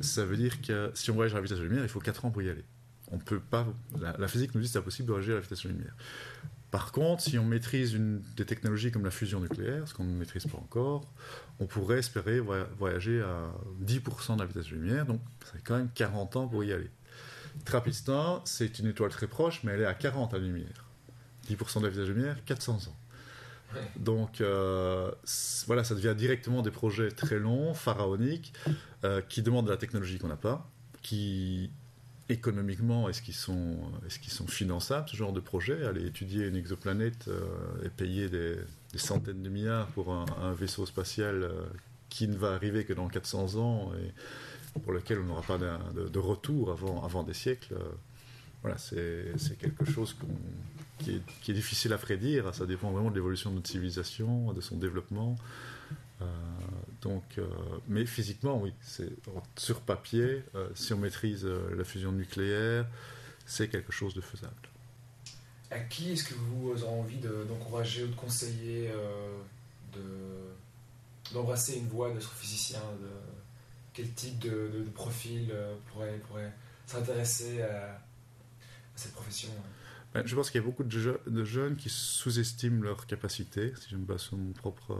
ça 0.00 0.24
veut 0.24 0.36
dire 0.36 0.60
que 0.60 0.90
si 0.94 1.10
on 1.10 1.14
voyage 1.14 1.32
à 1.32 1.36
la 1.36 1.42
vitesse 1.42 1.58
de 1.58 1.62
la 1.62 1.68
lumière, 1.68 1.84
il 1.84 1.88
faut 1.88 2.00
4 2.00 2.24
ans 2.24 2.30
pour 2.30 2.42
y 2.42 2.50
aller. 2.50 2.64
On 3.10 3.18
peut 3.18 3.40
pas. 3.40 3.66
La, 4.18 4.28
physique 4.28 4.54
nous 4.54 4.60
dit 4.60 4.66
que 4.66 4.72
c'est 4.72 4.78
impossible 4.78 5.08
de 5.08 5.12
voyager 5.12 5.32
à 5.32 5.36
la 5.36 5.40
vitesse 5.40 5.62
de 5.62 5.68
la 5.68 5.74
lumière. 5.74 5.94
Par 6.70 6.92
contre, 6.92 7.22
si 7.22 7.38
on 7.38 7.44
maîtrise 7.44 7.94
une, 7.94 8.20
des 8.36 8.44
technologies 8.44 8.90
comme 8.90 9.04
la 9.04 9.10
fusion 9.10 9.40
nucléaire, 9.40 9.88
ce 9.88 9.94
qu'on 9.94 10.04
ne 10.04 10.12
maîtrise 10.12 10.46
pas 10.46 10.58
encore, 10.58 11.10
on 11.60 11.66
pourrait 11.66 11.98
espérer 11.98 12.40
voyager 12.40 13.22
à 13.22 13.50
10% 13.84 14.34
de 14.34 14.40
la 14.40 14.46
vitesse 14.46 14.66
de 14.66 14.74
lumière, 14.74 15.06
donc 15.06 15.20
ça 15.44 15.52
fait 15.52 15.62
quand 15.64 15.76
même 15.76 15.88
40 15.94 16.36
ans 16.36 16.46
pour 16.46 16.62
y 16.64 16.72
aller. 16.72 16.90
Trapistin, 17.64 18.42
c'est 18.44 18.78
une 18.78 18.88
étoile 18.88 19.10
très 19.10 19.26
proche, 19.26 19.62
mais 19.64 19.72
elle 19.72 19.80
est 19.80 19.86
à 19.86 19.94
40 19.94 20.34
à 20.34 20.38
la 20.38 20.44
lumière. 20.44 20.84
10% 21.48 21.78
de 21.78 21.84
la 21.84 21.90
vitesse 21.90 22.06
de 22.06 22.12
lumière, 22.12 22.36
400 22.44 22.88
ans. 22.88 22.96
Donc 23.96 24.42
voilà, 25.66 25.84
ça 25.84 25.94
devient 25.94 26.14
directement 26.16 26.60
des 26.60 26.70
projets 26.70 27.10
très 27.10 27.38
longs, 27.38 27.72
pharaoniques, 27.72 28.52
qui 29.30 29.42
demandent 29.42 29.66
de 29.66 29.70
la 29.70 29.78
technologie 29.78 30.18
qu'on 30.18 30.28
n'a 30.28 30.36
pas, 30.36 30.70
qui 31.00 31.70
économiquement, 32.28 33.08
est-ce 33.08 33.22
qu'ils 33.22 33.34
sont, 33.34 33.78
est 34.06 34.18
qu'ils 34.18 34.32
sont 34.32 34.46
finançables, 34.46 35.08
ce 35.08 35.16
genre 35.16 35.32
de 35.32 35.40
projet 35.40 35.86
Aller 35.86 36.06
étudier 36.06 36.46
une 36.46 36.56
exoplanète 36.56 37.30
et 37.84 37.88
payer 37.88 38.28
des, 38.28 38.56
centaines 38.96 39.42
de 39.42 39.48
milliards 39.48 39.86
pour 39.88 40.12
un, 40.12 40.52
vaisseau 40.52 40.86
spatial 40.86 41.50
qui 42.08 42.28
ne 42.28 42.36
va 42.36 42.52
arriver 42.52 42.84
que 42.84 42.92
dans 42.92 43.08
400 43.08 43.56
ans 43.56 43.92
et 43.94 44.80
pour 44.80 44.92
lequel 44.92 45.20
on 45.20 45.24
n'aura 45.24 45.42
pas 45.42 45.58
de, 45.58 46.18
retour 46.18 46.70
avant, 46.70 47.04
avant 47.04 47.22
des 47.22 47.34
siècles 47.34 47.74
voilà, 48.62 48.76
c'est 48.76 49.58
quelque 49.58 49.84
chose 49.84 50.16
qui, 50.98 51.12
est, 51.12 51.22
qui, 51.42 51.52
est, 51.52 51.54
difficile 51.54 51.92
à 51.92 51.98
prédire. 51.98 52.52
Ça 52.54 52.66
dépend 52.66 52.90
vraiment 52.90 53.10
de 53.10 53.14
l'évolution 53.14 53.50
de 53.50 53.56
notre 53.56 53.70
civilisation, 53.70 54.52
de 54.52 54.60
son 54.60 54.76
développement. 54.76 55.36
Euh, 56.98 57.08
donc, 57.08 57.38
euh, 57.38 57.46
mais 57.86 58.06
physiquement, 58.06 58.60
oui, 58.60 58.72
c'est 58.80 59.10
sur 59.56 59.80
papier, 59.80 60.42
euh, 60.54 60.68
si 60.74 60.92
on 60.92 60.98
maîtrise 60.98 61.44
la 61.44 61.84
fusion 61.84 62.12
nucléaire, 62.12 62.86
c'est 63.46 63.68
quelque 63.68 63.92
chose 63.92 64.14
de 64.14 64.20
faisable. 64.20 64.54
À 65.70 65.80
qui 65.80 66.12
est-ce 66.12 66.24
que 66.24 66.34
vous 66.34 66.70
aurez 66.70 66.86
envie 66.86 67.18
d'encourager 67.18 68.04
ou 68.04 68.08
de 68.08 68.14
conseiller 68.14 68.90
d'embrasser 71.32 71.76
une 71.76 71.88
voie 71.88 72.12
d'astrophysicien 72.12 72.80
de, 73.02 73.08
Quel 73.92 74.10
type 74.12 74.38
de, 74.38 74.70
de 74.78 74.90
profil 74.94 75.52
pourrait, 75.92 76.18
pourrait 76.26 76.52
s'intéresser 76.86 77.60
à 77.62 78.00
cette 78.94 79.12
profession 79.12 79.50
ben, 80.14 80.26
Je 80.26 80.34
pense 80.34 80.50
qu'il 80.50 80.58
y 80.60 80.64
a 80.64 80.66
beaucoup 80.66 80.84
de, 80.84 81.44
jeunes 81.44 81.76
qui 81.76 81.90
sous-estiment 81.90 82.82
leurs 82.82 83.06
capacités, 83.06 83.74
si 83.76 83.90
je 83.90 83.96
me 83.96 84.06
base 84.06 84.22
sur 84.22 84.38
mon 84.38 84.52
propre, 84.52 84.98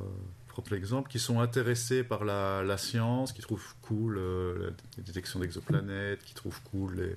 propre 0.58 0.72
exemple, 0.72 1.08
qui 1.08 1.20
sont 1.20 1.38
intéressés 1.38 2.02
par 2.02 2.24
la, 2.24 2.76
science, 2.78 3.32
qui 3.32 3.42
trouvent 3.42 3.74
cool 3.80 4.18
euh, 4.18 4.70
la 4.96 5.04
détection 5.04 5.38
d'exoplanètes, 5.38 6.24
qui 6.24 6.34
trouvent 6.34 6.60
cool 6.72 7.16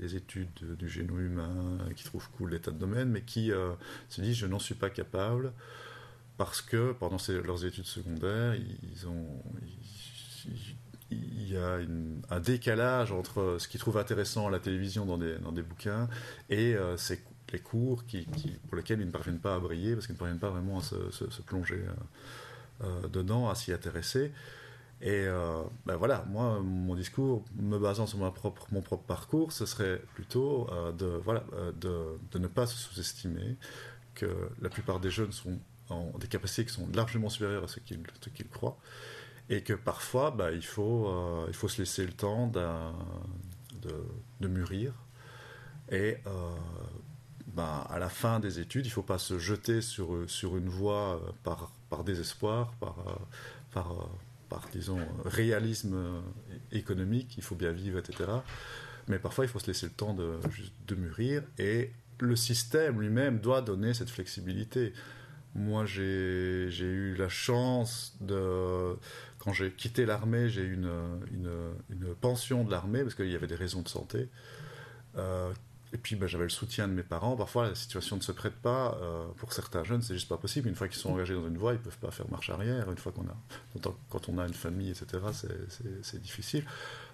les, 0.00 0.16
études 0.16 0.48
du 0.76 0.88
génome 0.88 1.24
humain, 1.24 1.78
qui 1.94 2.02
trouvent 2.02 2.28
cool 2.36 2.50
l'état 2.50 2.72
de 2.72 2.78
domaine, 2.78 3.08
mais 3.08 3.22
qui 3.22 3.52
euh, 3.52 3.70
se 4.08 4.20
disent 4.20 4.34
je 4.34 4.46
n'en 4.46 4.58
suis 4.58 4.74
pas 4.74 4.90
capable 4.90 5.52
parce 6.36 6.60
que 6.60 6.90
pendant 6.90 7.18
leurs 7.44 7.64
études 7.64 7.86
secondaires, 7.86 8.56
il 11.12 11.48
y 11.48 11.56
a 11.56 11.78
un 12.30 12.40
décalage 12.40 13.12
entre 13.12 13.58
ce 13.60 13.68
qu'ils 13.68 13.78
trouvent 13.78 13.98
intéressant 13.98 14.48
à 14.48 14.50
la 14.50 14.58
télévision 14.58 15.06
dans 15.06 15.18
des, 15.18 15.38
dans 15.38 15.52
des 15.52 15.62
bouquins 15.62 16.08
et 16.48 16.74
euh, 16.74 16.96
les 17.52 17.60
cours 17.60 18.02
pour 18.66 18.76
lesquels 18.76 19.00
ils 19.00 19.06
ne 19.06 19.12
parviennent 19.12 19.38
pas 19.38 19.54
à 19.54 19.60
briller 19.60 19.94
parce 19.94 20.06
qu'ils 20.06 20.16
ne 20.16 20.18
parviennent 20.18 20.40
pas 20.40 20.50
vraiment 20.50 20.80
à 20.80 20.82
se, 20.82 21.42
plonger 21.42 21.84
dedans, 23.12 23.48
à 23.48 23.54
s'y 23.54 23.72
intéresser. 23.72 24.32
Et 25.02 25.26
ben 25.86 25.96
voilà, 25.96 26.24
moi, 26.28 26.60
mon 26.60 26.94
discours, 26.94 27.44
me 27.56 27.78
basant 27.78 28.06
sur 28.06 28.18
ma 28.18 28.30
propre, 28.30 28.66
mon 28.70 28.82
propre 28.82 29.04
parcours, 29.04 29.52
ce 29.52 29.64
serait 29.64 30.02
plutôt 30.14 30.68
de, 30.98 31.06
voilà, 31.06 31.44
de, 31.80 32.18
de, 32.30 32.38
ne 32.38 32.46
pas 32.46 32.66
se 32.66 32.76
sous-estimer, 32.76 33.56
que 34.14 34.50
la 34.60 34.68
plupart 34.68 35.00
des 35.00 35.10
jeunes 35.10 35.32
sont 35.32 35.58
des 36.18 36.28
capacités 36.28 36.64
qui 36.64 36.72
sont 36.72 36.88
largement 36.94 37.28
supérieures 37.28 37.64
à 37.64 37.68
ce 37.68 37.80
qu'ils 37.80 38.48
croient, 38.48 38.78
et 39.50 39.62
que 39.62 39.72
parfois 39.72 40.30
bah, 40.30 40.52
il, 40.52 40.64
faut, 40.64 41.08
euh, 41.08 41.44
il 41.48 41.54
faut 41.54 41.68
se 41.68 41.78
laisser 41.78 42.06
le 42.06 42.12
temps 42.12 42.46
de, 42.46 43.90
de, 44.40 44.48
mûrir 44.48 44.92
et 45.90 46.18
euh, 46.26 46.54
bah, 47.48 47.86
à 47.90 47.98
la 47.98 48.08
fin 48.08 48.38
des 48.38 48.60
études 48.60 48.86
il 48.86 48.90
ne 48.90 48.94
faut 48.94 49.02
pas 49.02 49.18
se 49.18 49.38
jeter 49.38 49.82
sur, 49.82 50.24
sur 50.28 50.56
une 50.56 50.68
voie 50.68 51.16
euh, 51.16 51.32
par, 51.42 51.72
par 51.90 52.04
désespoir 52.04 52.72
par, 52.80 52.96
par, 53.72 54.08
par 54.48 54.68
disons 54.72 54.98
réalisme 55.24 56.22
économique 56.72 57.34
il 57.36 57.42
faut 57.42 57.56
bien 57.56 57.72
vivre 57.72 57.98
etc 57.98 58.30
mais 59.08 59.18
parfois 59.18 59.44
il 59.44 59.48
faut 59.48 59.58
se 59.58 59.66
laisser 59.66 59.86
le 59.86 59.92
temps 59.92 60.14
de, 60.14 60.38
de 60.86 60.94
mûrir 60.94 61.42
et 61.58 61.90
le 62.18 62.36
système 62.36 63.00
lui-même 63.00 63.40
doit 63.40 63.60
donner 63.60 63.92
cette 63.92 64.10
flexibilité 64.10 64.92
moi, 65.54 65.84
j'ai 65.84 66.68
eu 66.68 67.14
la 67.16 67.28
chance 67.28 68.16
de. 68.20 68.96
Quand 69.38 69.52
j'ai 69.52 69.72
quitté 69.72 70.06
l'armée, 70.06 70.48
j'ai 70.48 70.62
eu 70.62 70.74
une, 70.74 72.14
pension 72.20 72.62
de 72.62 72.70
l'armée 72.70 73.02
parce 73.02 73.14
qu'il 73.14 73.30
y 73.30 73.34
avait 73.34 73.46
des 73.46 73.56
raisons 73.56 73.82
de 73.82 73.88
santé. 73.88 74.28
Euh, 75.16 75.52
et 75.92 75.98
puis, 75.98 76.14
ben, 76.14 76.28
j'avais 76.28 76.44
le 76.44 76.50
soutien 76.50 76.86
de 76.86 76.92
mes 76.92 77.02
parents. 77.02 77.36
Parfois, 77.36 77.68
la 77.68 77.74
situation 77.74 78.16
ne 78.16 78.20
se 78.20 78.32
prête 78.32 78.54
pas. 78.54 78.96
Euh, 79.02 79.26
pour 79.36 79.52
certains 79.52 79.82
jeunes, 79.82 80.02
c'est 80.02 80.14
juste 80.14 80.28
pas 80.28 80.36
possible. 80.36 80.68
Une 80.68 80.76
fois 80.76 80.86
qu'ils 80.88 80.98
sont 80.98 81.10
engagés 81.10 81.34
dans 81.34 81.46
une 81.46 81.58
voie, 81.58 81.72
ils 81.72 81.80
peuvent 81.80 81.98
pas 81.98 82.10
faire 82.10 82.30
marche 82.30 82.50
arrière. 82.50 82.90
Une 82.90 82.98
fois 82.98 83.12
qu'on 83.12 83.22
a, 83.22 83.92
quand 84.08 84.28
on 84.28 84.38
a 84.38 84.46
une 84.46 84.54
famille, 84.54 84.90
etc., 84.90 85.18
c'est 86.02 86.22
difficile. 86.22 86.64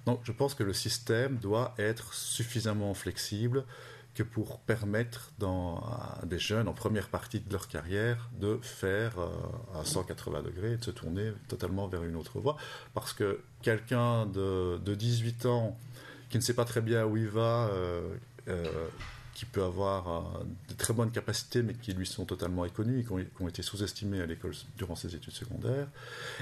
Donc, 0.05 0.21
je 0.25 0.33
pense 0.33 0.55
que 0.55 0.63
le 0.63 0.75
système 0.75 1.37
doit 1.37 1.75
être 1.79 2.13
suffisamment 2.13 2.93
flexible 2.93 3.65
que 4.15 4.23
pour 4.23 4.61
permettre 4.61 5.31
dans, 5.39 5.77
à 5.79 6.25
des 6.25 6.39
jeunes 6.39 6.69
en 6.69 6.73
première 6.73 7.09
partie 7.09 7.41
de 7.41 7.53
leur 7.53 7.69
carrière 7.69 8.31
de 8.41 8.59
faire 8.63 9.19
euh, 9.19 9.29
à 9.79 9.85
180 9.85 10.43
degrés 10.43 10.73
et 10.73 10.77
de 10.79 10.85
se 10.85 10.91
tourner 10.91 11.33
totalement 11.49 11.87
vers 11.87 12.03
une 12.03 12.17
autre 12.17 12.41
voie. 12.41 12.57
Parce 12.95 13.13
que 13.13 13.41
quelqu'un 13.61 14.25
de, 14.25 14.79
de 14.79 14.95
18 14.95 15.47
ans 15.47 15.79
qui 16.31 16.39
ne 16.39 16.43
sait 16.43 16.55
pas 16.55 16.65
très 16.65 16.81
bien 16.81 17.05
où 17.05 17.19
il 17.19 17.29
va, 17.29 17.69
euh, 17.69 18.09
qui 19.37 19.45
peut 19.45 19.63
avoir 19.63 20.09
euh, 20.09 20.45
de 20.71 20.73
très 20.73 20.95
bonnes 20.95 21.11
capacités, 21.11 21.63
mais 21.63 21.75
qui 21.75 21.93
lui 21.93 22.07
sont 22.07 22.25
totalement 22.25 22.63
inconnues, 22.63 23.05
qui 23.05 23.13
ont, 23.13 23.49
été 23.49 23.61
sous-estimées 23.61 24.23
à 24.23 24.25
l'école 24.25 24.55
durant 24.79 24.97
ses 24.97 25.15
études 25.15 25.35
secondaires. 25.35 25.89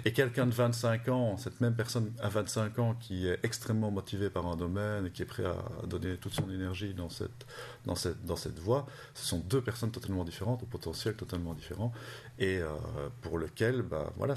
Et 0.05 0.13
quelqu'un 0.13 0.47
de 0.47 0.53
25 0.53 1.09
ans, 1.09 1.37
cette 1.37 1.61
même 1.61 1.75
personne 1.75 2.13
à 2.23 2.29
25 2.29 2.79
ans 2.79 2.95
qui 3.01 3.27
est 3.27 3.41
extrêmement 3.43 3.91
motivé 3.91 4.31
par 4.31 4.47
un 4.47 4.55
domaine 4.55 5.07
et 5.07 5.11
qui 5.11 5.23
est 5.23 5.27
prêt 5.27 5.45
à 5.45 5.57
donner 5.89 6.19
toute 6.19 6.35
son 6.35 6.49
énergie 6.49 6.95
dans 6.95 7.09
cette, 7.09 8.59
voie, 8.61 8.87
ce 9.15 9.27
sont 9.27 9.41
deux 9.41 9.61
personnes 9.61 9.91
totalement 9.91 10.23
différentes, 10.23 10.63
au 10.63 10.67
potentiel 10.67 11.15
totalement 11.17 11.55
différent, 11.55 11.93
et 12.39 12.59
euh, 12.59 12.69
pour 13.23 13.39
lequel, 13.39 13.83
bah, 13.83 14.13
voilà, 14.17 14.37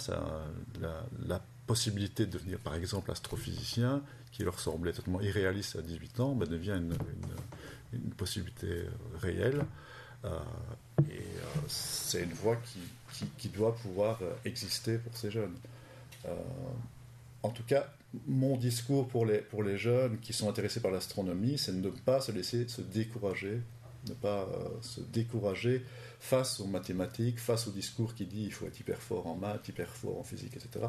la 1.28 1.44
possibilité 1.68 2.26
de 2.26 2.32
devenir 2.32 2.58
par 2.58 2.74
exemple 2.74 3.12
astrophysicien, 3.12 4.02
qui 4.32 4.44
leur 4.44 4.60
semblait 4.60 4.94
totalement 4.94 5.22
irréaliste 5.22 5.76
à 5.76 5.82
18 5.82 6.20
ans, 6.20 6.36
bah, 6.36 6.46
devient 6.46 6.80
une, 6.80 8.12
possibilité 8.18 8.68
euh, 8.68 8.90
réelle. 9.20 9.66
Euh, 10.26 10.40
et 11.10 11.14
euh, 11.14 11.44
c'est 11.68 12.24
une 12.24 12.34
voie 12.34 12.58
qui, 13.38 13.50
doit 13.50 13.76
pouvoir 13.76 14.20
exister 14.46 14.98
pour 14.98 15.16
ces 15.18 15.32
jeunes. 15.32 15.56
en 17.42 17.50
tout 17.50 17.64
cas, 17.64 17.92
mon 18.28 18.58
discours 18.58 19.08
pour 19.08 19.26
les, 19.26 19.40
pour 19.40 19.64
les 19.64 19.78
jeunes 19.78 20.20
qui 20.20 20.34
sont 20.34 20.50
intéressés 20.50 20.82
par 20.82 20.92
l'astronomie, 20.92 21.58
c'est 21.58 21.72
de 21.72 21.88
ne 21.88 21.90
pas 21.90 22.20
se 22.20 22.32
laisser 22.32 22.68
se 22.68 22.82
décourager, 22.82 23.62
ne 24.08 24.14
pas 24.14 24.48
se 24.82 25.02
décourager 25.02 25.84
face 26.20 26.60
aux 26.60 26.68
mathématiques, 26.68 27.40
face 27.40 27.68
au 27.68 27.72
discours 27.72 28.14
qui 28.14 28.26
dit 28.26 28.44
il 28.44 28.54
faut 28.54 28.68
être 28.68 28.80
hyper 28.80 29.02
fort 29.02 29.28
en 29.28 29.36
maths, 29.36 29.68
hyper 29.68 29.90
fort 29.90 30.20
en 30.20 30.24
physique, 30.24 30.56
etc. 30.56 30.88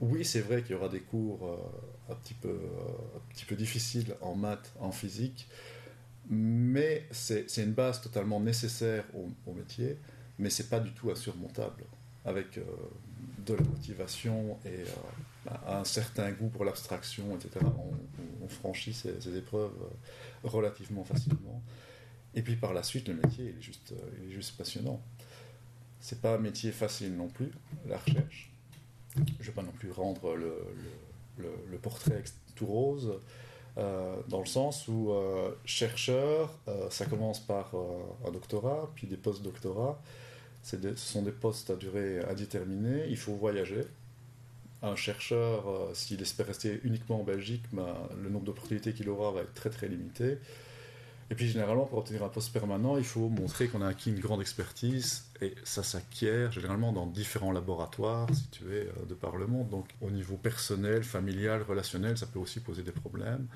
Oui, 0.00 0.24
c'est 0.24 0.40
vrai 0.40 0.62
qu'il 0.62 0.72
y 0.72 0.74
aura 0.74 0.88
des 0.88 1.00
cours 1.00 1.58
un, 2.10 2.14
petit 2.16 2.34
peu, 2.34 2.60
un 3.16 3.32
petit 3.32 3.46
peu 3.46 3.54
difficiles 3.54 4.14
en 4.20 4.34
maths, 4.34 4.72
en 4.78 4.92
physique, 4.92 5.48
mais 6.28 7.06
c'est 7.12 7.46
une 7.58 7.72
base 7.72 8.00
totalement 8.00 8.40
nécessaire 8.40 9.04
au, 9.14 9.52
métier, 9.52 9.98
mais 10.38 10.50
c'est 10.50 10.68
pas 10.68 10.80
du 10.80 10.92
tout 10.92 11.10
insurmontable. 11.10 11.84
Avec 12.24 12.58
euh, 12.58 12.64
de 13.46 13.54
la 13.54 13.62
motivation 13.62 14.58
et 14.64 14.70
euh, 14.70 15.50
un 15.68 15.84
certain 15.84 16.32
goût 16.32 16.48
pour 16.48 16.64
l'abstraction, 16.64 17.36
etc., 17.36 17.64
on, 18.42 18.48
franchit 18.48 18.94
ces, 18.94 19.36
épreuves 19.36 19.72
euh, 19.82 20.48
relativement 20.48 21.04
facilement. 21.04 21.62
Et 22.34 22.42
puis 22.42 22.56
par 22.56 22.72
la 22.72 22.82
suite, 22.82 23.08
le 23.08 23.14
métier 23.14 23.52
il 23.52 23.58
est 23.58 23.62
juste, 23.62 23.92
il 24.18 24.30
est 24.30 24.34
juste 24.34 24.56
passionnant. 24.56 25.00
C'est 26.00 26.20
pas 26.20 26.34
un 26.34 26.38
métier 26.38 26.70
facile 26.72 27.16
non 27.16 27.28
plus, 27.28 27.50
la 27.88 27.98
recherche. 27.98 28.52
Je 29.16 29.22
ne 29.22 29.46
vais 29.46 29.52
pas 29.52 29.62
non 29.62 29.72
plus 29.72 29.90
rendre 29.90 30.34
le, 30.36 31.78
portrait 31.82 32.22
tout 32.54 32.66
rose. 32.66 33.18
Euh, 33.78 34.16
dans 34.28 34.40
le 34.40 34.46
sens 34.46 34.88
où 34.88 35.10
euh, 35.10 35.50
chercheur, 35.66 36.54
euh, 36.66 36.88
ça 36.88 37.04
commence 37.04 37.40
par 37.40 37.72
un 38.26 38.30
doctorat, 38.30 38.90
puis 38.94 39.06
des 39.06 39.16
post-doctorats. 39.16 40.00
ce 40.62 40.78
sont 40.96 41.22
des 41.22 41.32
postes 41.32 41.70
à 41.70 41.76
durée 41.76 42.20
indéterminée, 42.28 43.04
il 43.08 43.16
faut 43.16 43.34
voyager. 43.34 43.84
Un 44.82 44.96
chercheur, 44.96 45.64
s'il 45.94 46.20
espère 46.20 46.46
rester 46.46 46.80
uniquement 46.84 47.20
en 47.20 47.24
Belgique, 47.24 47.62
ben, 47.72 47.94
le 48.22 48.28
nombre 48.28 48.44
d'opportunités 48.44 48.92
qu'il 48.92 49.08
aura 49.08 49.30
va 49.32 49.40
être 49.40 49.54
très 49.54 49.70
très 49.70 49.88
limité. 49.88 50.38
Et 51.28 51.34
puis 51.34 51.48
généralement, 51.48 51.86
pour 51.86 51.98
obtenir 51.98 52.22
un 52.22 52.28
poste 52.28 52.52
permanent, 52.52 52.96
il 52.98 53.04
faut 53.04 53.28
montrer 53.28 53.66
qu'on 53.66 53.82
a 53.82 53.88
acquis 53.88 54.10
une 54.10 54.20
grande 54.20 54.40
expertise 54.40 55.24
et 55.42 55.54
ça 55.64 55.82
s'acquiert 55.82 56.52
généralement 56.52 56.92
dans 56.92 57.06
différents 57.06 57.50
laboratoires 57.50 58.32
situés 58.32 58.86
euh, 58.86 59.06
de 59.08 59.14
par 59.14 59.36
le 59.36 59.48
monde. 59.48 59.68
Donc 59.68 59.86
au 60.00 60.10
niveau 60.10 60.36
personnel, 60.36 61.02
familial, 61.02 61.62
relationnel, 61.62 62.16
ça 62.16 62.26
peut 62.26 62.38
aussi 62.38 62.60
poser 62.60 62.84
des 62.84 62.92
problèmes. 62.92 63.46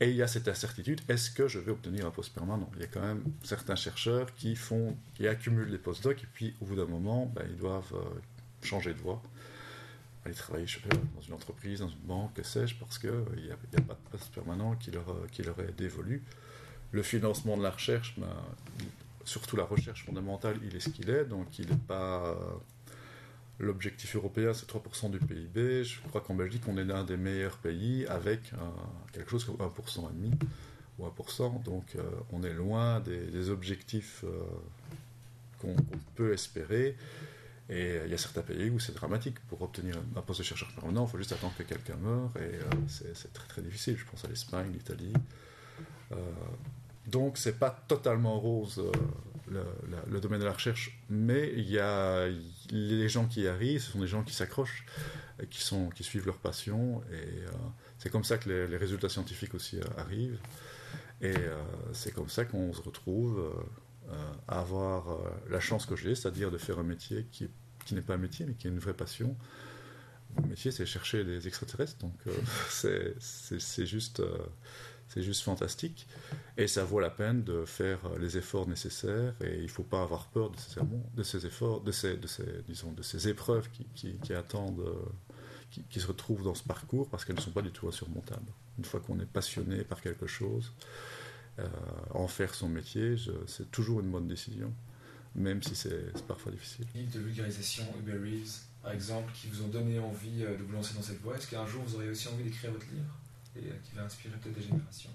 Et 0.00 0.10
il 0.10 0.16
y 0.16 0.22
a 0.22 0.28
cette 0.28 0.46
incertitude, 0.46 1.00
est-ce 1.08 1.30
que 1.30 1.48
je 1.48 1.58
vais 1.58 1.72
obtenir 1.72 2.06
un 2.06 2.10
poste 2.10 2.32
permanent? 2.32 2.70
Il 2.76 2.82
y 2.82 2.84
a 2.84 2.88
quand 2.88 3.00
même 3.00 3.24
certains 3.42 3.76
chercheurs 3.76 4.32
qui 4.36 4.54
font, 4.54 4.96
qui 5.14 5.26
accumulent 5.26 5.70
des 5.70 5.78
postdocs 5.78 6.22
et 6.22 6.28
puis 6.32 6.54
au 6.60 6.66
bout 6.66 6.76
d'un 6.76 6.86
moment, 6.86 7.26
ben, 7.34 7.44
ils 7.50 7.56
doivent 7.56 7.94
euh, 7.94 8.20
changer 8.62 8.94
de 8.94 8.98
voie 8.98 9.20
aller 10.24 10.34
travailler 10.34 10.66
dans 11.14 11.20
une 11.20 11.34
entreprise, 11.34 11.78
dans 11.78 11.88
une 11.88 11.98
banque, 12.00 12.34
que 12.34 12.42
sais-je, 12.42 12.74
parce 12.74 12.98
qu'il 12.98 13.10
n'y 13.10 13.52
a, 13.52 13.80
pas 13.80 13.94
de 13.94 14.10
poste 14.10 14.34
permanent 14.34 14.74
qui 14.74 14.90
leur 14.90 15.60
est 15.60 15.76
dévolu 15.78 16.24
le 16.92 17.02
financement 17.02 17.56
de 17.56 17.62
la 17.62 17.70
recherche, 17.70 18.14
ben, 18.18 18.26
surtout 19.24 19.56
la 19.56 19.64
recherche 19.64 20.04
fondamentale, 20.04 20.58
il 20.64 20.74
est 20.76 20.80
ce 20.80 20.90
qu'il 20.90 21.10
est, 21.10 21.24
donc 21.24 21.58
il 21.58 21.68
n'est 21.68 21.76
pas... 21.76 22.36
L'objectif 23.58 24.14
européen, 24.16 24.52
c'est 24.52 24.68
3% 24.68 25.10
du 25.10 25.18
PIB. 25.18 25.82
Je 25.82 26.00
crois 26.08 26.20
qu'en 26.20 26.34
Belgique, 26.34 26.62
on 26.68 26.76
est 26.76 26.84
l'un 26.84 27.04
des 27.04 27.16
meilleurs 27.16 27.56
pays 27.56 28.04
avec 28.06 28.52
quelque 29.12 29.30
chose 29.30 29.46
comme 29.46 29.56
1,5% 29.56 30.10
et 30.10 30.12
demi 30.12 30.30
ou 30.98 31.06
1%. 31.06 31.62
Donc 31.62 31.84
euh, 31.96 32.02
on 32.32 32.42
est 32.42 32.52
loin 32.52 33.00
des, 33.00 33.50
objectifs 33.50 34.24
euh, 34.24 34.42
qu'on 35.60 35.76
peut 36.14 36.32
espérer. 36.32 36.96
Et 37.68 37.98
il 38.04 38.10
y 38.10 38.14
a 38.14 38.18
certains 38.18 38.42
pays 38.42 38.70
où 38.70 38.78
c'est 38.78 38.94
dramatique. 38.94 39.40
Pour 39.48 39.62
obtenir 39.62 39.96
un 40.14 40.20
poste 40.20 40.40
de 40.40 40.44
chercheur 40.44 40.68
permanent, 40.72 41.06
il 41.06 41.10
faut 41.10 41.18
juste 41.18 41.32
attendre 41.32 41.54
que 41.58 41.64
quelqu'un 41.64 41.96
meure. 41.96 42.30
Et 42.36 42.54
euh, 42.54 42.60
c'est 42.86 43.32
très 43.32 43.48
très 43.48 43.62
difficile. 43.62 43.96
Je 43.96 44.04
pense 44.04 44.24
à 44.24 44.28
l'Espagne, 44.28 44.70
l'Italie. 44.72 45.12
Donc, 47.06 47.38
c'est 47.38 47.58
pas 47.58 47.70
totalement 47.70 48.38
rose 48.38 48.82
euh, 49.52 49.64
le, 50.08 50.20
domaine 50.20 50.40
de 50.40 50.44
la 50.44 50.52
recherche, 50.52 50.98
mais 51.08 51.52
il 51.56 51.70
y 51.70 51.78
a 51.78 52.26
les 52.70 53.08
gens 53.08 53.26
qui 53.26 53.42
y 53.42 53.48
arrivent, 53.48 53.80
ce 53.80 53.92
sont 53.92 54.00
des 54.00 54.08
gens 54.08 54.24
qui 54.24 54.34
s'accrochent, 54.34 54.84
qui, 55.50 55.62
sont, 55.62 55.88
qui 55.90 56.02
suivent 56.02 56.26
leur 56.26 56.38
passion, 56.38 57.02
et 57.12 57.14
euh, 57.14 57.50
c'est 57.98 58.10
comme 58.10 58.24
ça 58.24 58.38
que 58.38 58.48
les, 58.48 58.76
résultats 58.76 59.08
scientifiques 59.08 59.54
aussi 59.54 59.78
euh, 59.78 59.84
arrivent, 59.98 60.38
et 61.20 61.34
c'est 61.92 62.12
comme 62.12 62.28
ça 62.28 62.44
qu'on 62.44 62.74
se 62.74 62.82
retrouve 62.82 63.50
à 64.48 64.60
avoir 64.60 65.18
la 65.48 65.60
chance 65.60 65.86
que 65.86 65.96
j'ai, 65.96 66.14
c'est-à-dire 66.14 66.50
de 66.50 66.58
faire 66.58 66.78
un 66.78 66.82
métier 66.82 67.26
qui, 67.32 67.48
qui 67.86 67.94
n'est 67.94 68.02
pas 68.02 68.14
un 68.14 68.18
métier, 68.18 68.44
mais 68.44 68.52
qui 68.52 68.66
est 68.66 68.70
une 68.70 68.78
vraie 68.78 68.92
passion. 68.92 69.34
Mon 70.36 70.46
métier, 70.46 70.72
c'est 70.72 70.84
chercher 70.84 71.24
des 71.24 71.48
extraterrestres, 71.48 71.96
donc 72.00 72.12
c'est 72.68 73.86
juste 73.86 74.20
c'est 75.08 75.22
juste 75.22 75.42
fantastique. 75.42 76.06
Et 76.56 76.66
ça 76.66 76.84
vaut 76.84 77.00
la 77.00 77.10
peine 77.10 77.44
de 77.44 77.64
faire 77.64 78.00
les 78.18 78.38
efforts 78.38 78.66
nécessaires. 78.66 79.34
Et 79.42 79.56
il 79.56 79.64
ne 79.64 79.68
faut 79.68 79.82
pas 79.82 80.02
avoir 80.02 80.26
peur 80.28 80.50
de 80.50 80.56
ces, 80.58 80.80
de 81.14 81.22
ces 81.22 81.46
efforts, 81.46 81.80
de 81.80 81.92
ces, 81.92 82.18
disons, 82.66 82.92
de 82.92 83.02
ces 83.02 83.28
épreuves 83.28 83.68
qui, 83.94 84.32
attendent, 84.32 84.84
qui, 85.70 85.82
qui, 85.84 86.00
se 86.00 86.06
retrouvent 86.06 86.42
dans 86.42 86.54
ce 86.54 86.64
parcours 86.64 87.08
parce 87.08 87.24
qu'elles 87.24 87.36
ne 87.36 87.40
sont 87.40 87.52
pas 87.52 87.62
du 87.62 87.70
tout 87.70 87.88
insurmontables. 87.88 88.52
Une 88.78 88.84
fois 88.84 89.00
qu'on 89.00 89.18
est 89.20 89.26
passionné 89.26 89.84
par 89.84 90.00
quelque 90.00 90.26
chose, 90.26 90.72
euh, 91.58 91.66
en 92.10 92.28
faire 92.28 92.54
son 92.54 92.68
métier, 92.68 93.16
c'est 93.46 93.70
toujours 93.70 94.00
une 94.00 94.10
bonne 94.10 94.28
décision, 94.28 94.72
même 95.34 95.62
si 95.62 95.74
c'est 95.74 96.12
parfois 96.26 96.52
difficile. 96.52 96.84
De 96.94 97.18
vulgarisation, 97.18 97.84
Uber 97.98 98.18
Reeves, 98.18 98.58
par 98.82 98.92
exemple, 98.92 99.32
qui 99.32 99.48
vous 99.48 99.62
ont 99.62 99.68
donné 99.68 99.98
envie 99.98 100.44
euh, 100.44 100.56
de 100.56 100.62
vous 100.62 100.72
lancer 100.72 100.94
dans 100.94 101.02
cette 101.02 101.20
voie. 101.22 101.36
Est-ce 101.36 101.48
qu'un 101.48 101.66
jour 101.66 101.82
vous 101.84 101.94
aurez 101.94 102.10
aussi 102.10 102.28
envie 102.28 102.44
d'écrire 102.44 102.72
votre 102.72 102.86
livre? 102.86 103.10
Et 103.62 103.70
euh, 103.70 103.74
qui 103.84 103.94
va 103.96 104.02
inspirer 104.04 104.34
peut-être 104.42 104.60
générations 104.60 105.10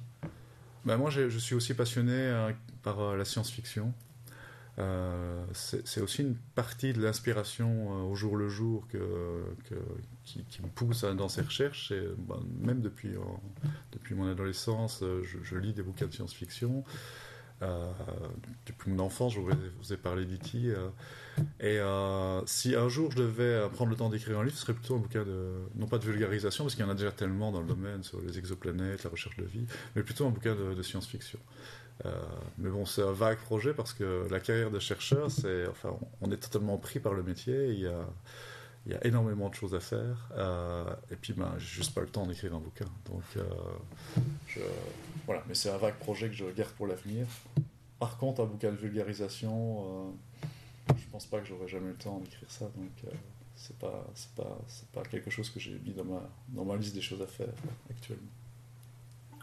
ben 0.85 0.97
Moi, 0.97 1.09
je 1.09 1.37
suis 1.37 1.55
aussi 1.55 1.73
passionné 1.73 2.13
euh, 2.13 2.51
par 2.83 2.99
euh, 2.99 3.17
la 3.17 3.25
science-fiction. 3.25 3.93
c'est 5.53 6.01
aussi 6.01 6.21
une 6.23 6.35
partie 6.55 6.93
de 6.93 7.01
l'inspiration 7.01 8.09
au 8.09 8.15
jour 8.15 8.35
le 8.35 8.49
jour 8.49 8.87
que, 8.87 9.43
qui, 10.23 10.61
me 10.61 10.69
pousse 10.69 11.03
dans 11.03 11.29
ces 11.29 11.41
recherches. 11.41 11.93
Ben, 12.17 12.39
même 12.59 12.81
depuis, 12.81 13.13
depuis 13.91 14.15
mon 14.15 14.27
adolescence, 14.31 15.03
je, 15.43 15.55
lis 15.57 15.73
des 15.73 15.83
bouquins 15.83 16.07
de 16.07 16.13
science-fiction. 16.13 16.83
Euh, 17.61 17.91
depuis 18.65 18.91
mon 18.91 19.03
enfance, 19.03 19.33
je 19.33 19.39
vous 19.39 19.93
ai 19.93 19.97
parlé 19.97 20.25
d'E.T. 20.25 20.57
Euh, 20.65 20.89
et 21.59 21.79
euh, 21.79 22.41
si 22.45 22.75
un 22.75 22.89
jour 22.89 23.11
je 23.11 23.17
devais 23.17 23.69
prendre 23.69 23.91
le 23.91 23.95
temps 23.95 24.09
d'écrire 24.09 24.39
un 24.39 24.43
livre, 24.43 24.55
ce 24.55 24.61
serait 24.61 24.73
plutôt 24.73 24.95
un 24.95 24.99
bouquin 24.99 25.23
de, 25.23 25.51
non 25.75 25.87
pas 25.87 25.97
de 25.97 26.05
vulgarisation, 26.05 26.63
parce 26.63 26.75
qu'il 26.75 26.83
y 26.83 26.87
en 26.87 26.91
a 26.91 26.95
déjà 26.95 27.11
tellement 27.11 27.51
dans 27.51 27.61
le 27.61 27.67
domaine 27.67 28.03
sur 28.03 28.19
les 28.21 28.37
exoplanètes, 28.39 29.03
la 29.03 29.09
recherche 29.09 29.37
de 29.37 29.45
vie, 29.45 29.65
mais 29.95 30.03
plutôt 30.03 30.25
un 30.25 30.31
bouquin 30.31 30.55
de, 30.55 30.81
science-fiction. 30.81 31.39
mais 32.57 32.69
bon, 32.69 32.85
c'est 32.85 33.03
un 33.03 33.11
vague 33.11 33.37
projet 33.37 33.73
parce 33.73 33.93
que 33.93 34.27
la 34.31 34.39
carrière 34.39 34.71
de 34.71 34.79
chercheur, 34.79 35.29
c'est, 35.29 35.67
enfin, 35.67 35.95
on 36.21 36.31
est 36.31 36.37
totalement 36.37 36.77
pris 36.77 36.99
par 36.99 37.13
le 37.13 37.21
métier. 37.21 37.69
Il 37.69 37.79
y 37.79 37.87
a, 38.95 39.05
énormément 39.05 39.49
de 39.49 39.53
choses 39.53 39.75
à 39.75 39.79
faire. 39.79 40.29
Et 41.11 41.15
puis, 41.15 41.33
ben, 41.33 41.53
j'ai 41.59 41.67
juste 41.67 41.93
pas 41.93 42.01
le 42.01 42.07
temps 42.07 42.25
d'écrire 42.25 42.55
un 42.55 42.59
bouquin. 42.59 42.87
Donc, 43.05 43.23
je, 44.47 44.59
voilà. 45.31 45.43
Mais 45.47 45.55
c'est 45.55 45.69
un 45.69 45.77
vague 45.77 45.95
projet 45.95 46.27
que 46.27 46.35
je 46.35 46.45
garde 46.45 46.71
pour 46.73 46.87
l'avenir. 46.87 47.25
Par 47.99 48.17
contre, 48.17 48.41
un 48.41 48.45
bouquin 48.45 48.71
de 48.71 48.77
vulgarisation, 48.77 50.11
euh, 50.43 50.93
je 50.97 51.07
pense 51.11 51.25
pas 51.25 51.39
que 51.39 51.45
j'aurai 51.45 51.67
jamais 51.67 51.89
le 51.89 51.95
temps 51.95 52.19
d'écrire 52.19 52.51
ça. 52.51 52.65
Donc, 52.65 52.91
euh, 53.05 53.11
c'est 53.55 53.77
pas, 53.77 54.05
pas 54.91 55.03
quelque 55.03 55.29
chose 55.29 55.49
que 55.49 55.59
j'ai 55.59 55.77
mis 55.79 55.93
dans 55.93 56.05
ma, 56.05 56.29
dans 56.49 56.65
ma 56.65 56.75
liste 56.75 56.95
des 56.95 57.01
choses 57.01 57.21
à 57.21 57.27
faire 57.27 57.53
actuellement. 57.89 58.31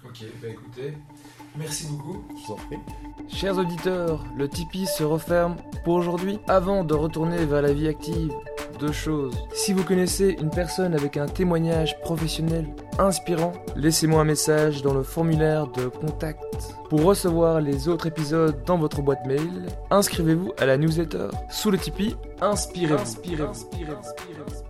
Ok, 0.04 0.24
bah 0.40 0.48
écoutez, 0.48 0.94
merci 1.56 1.86
beaucoup. 1.88 2.24
Je 2.30 2.46
vous 2.46 2.52
en 2.52 2.56
prie. 2.56 2.78
Chers 3.28 3.58
auditeurs, 3.58 4.24
le 4.36 4.48
Tipeee 4.48 4.86
se 4.86 5.02
referme 5.02 5.56
pour 5.84 5.94
aujourd'hui. 5.94 6.38
Avant 6.46 6.84
de 6.84 6.94
retourner 6.94 7.44
vers 7.44 7.62
la 7.62 7.72
vie 7.72 7.88
active, 7.88 8.32
deux 8.78 8.92
choses. 8.92 9.36
Si 9.52 9.72
vous 9.72 9.82
connaissez 9.82 10.36
une 10.40 10.50
personne 10.50 10.94
avec 10.94 11.16
un 11.16 11.26
témoignage 11.26 11.98
professionnel 12.00 12.66
inspirant, 12.98 13.52
laissez-moi 13.76 14.20
un 14.20 14.24
message 14.24 14.82
dans 14.82 14.94
le 14.94 15.02
formulaire 15.02 15.66
de 15.66 15.88
contact. 15.88 16.44
Pour 16.88 17.02
recevoir 17.02 17.60
les 17.60 17.88
autres 17.88 18.06
épisodes 18.06 18.62
dans 18.64 18.78
votre 18.78 19.02
boîte 19.02 19.26
mail, 19.26 19.66
inscrivez-vous 19.90 20.52
à 20.58 20.66
la 20.66 20.78
newsletter 20.78 21.28
sous 21.50 21.70
le 21.70 21.78
Tipeee. 21.78 22.16
Inspirez-vous. 22.40 23.02
Inspirez-vous. 23.02 23.50
Inspirez 23.50 24.67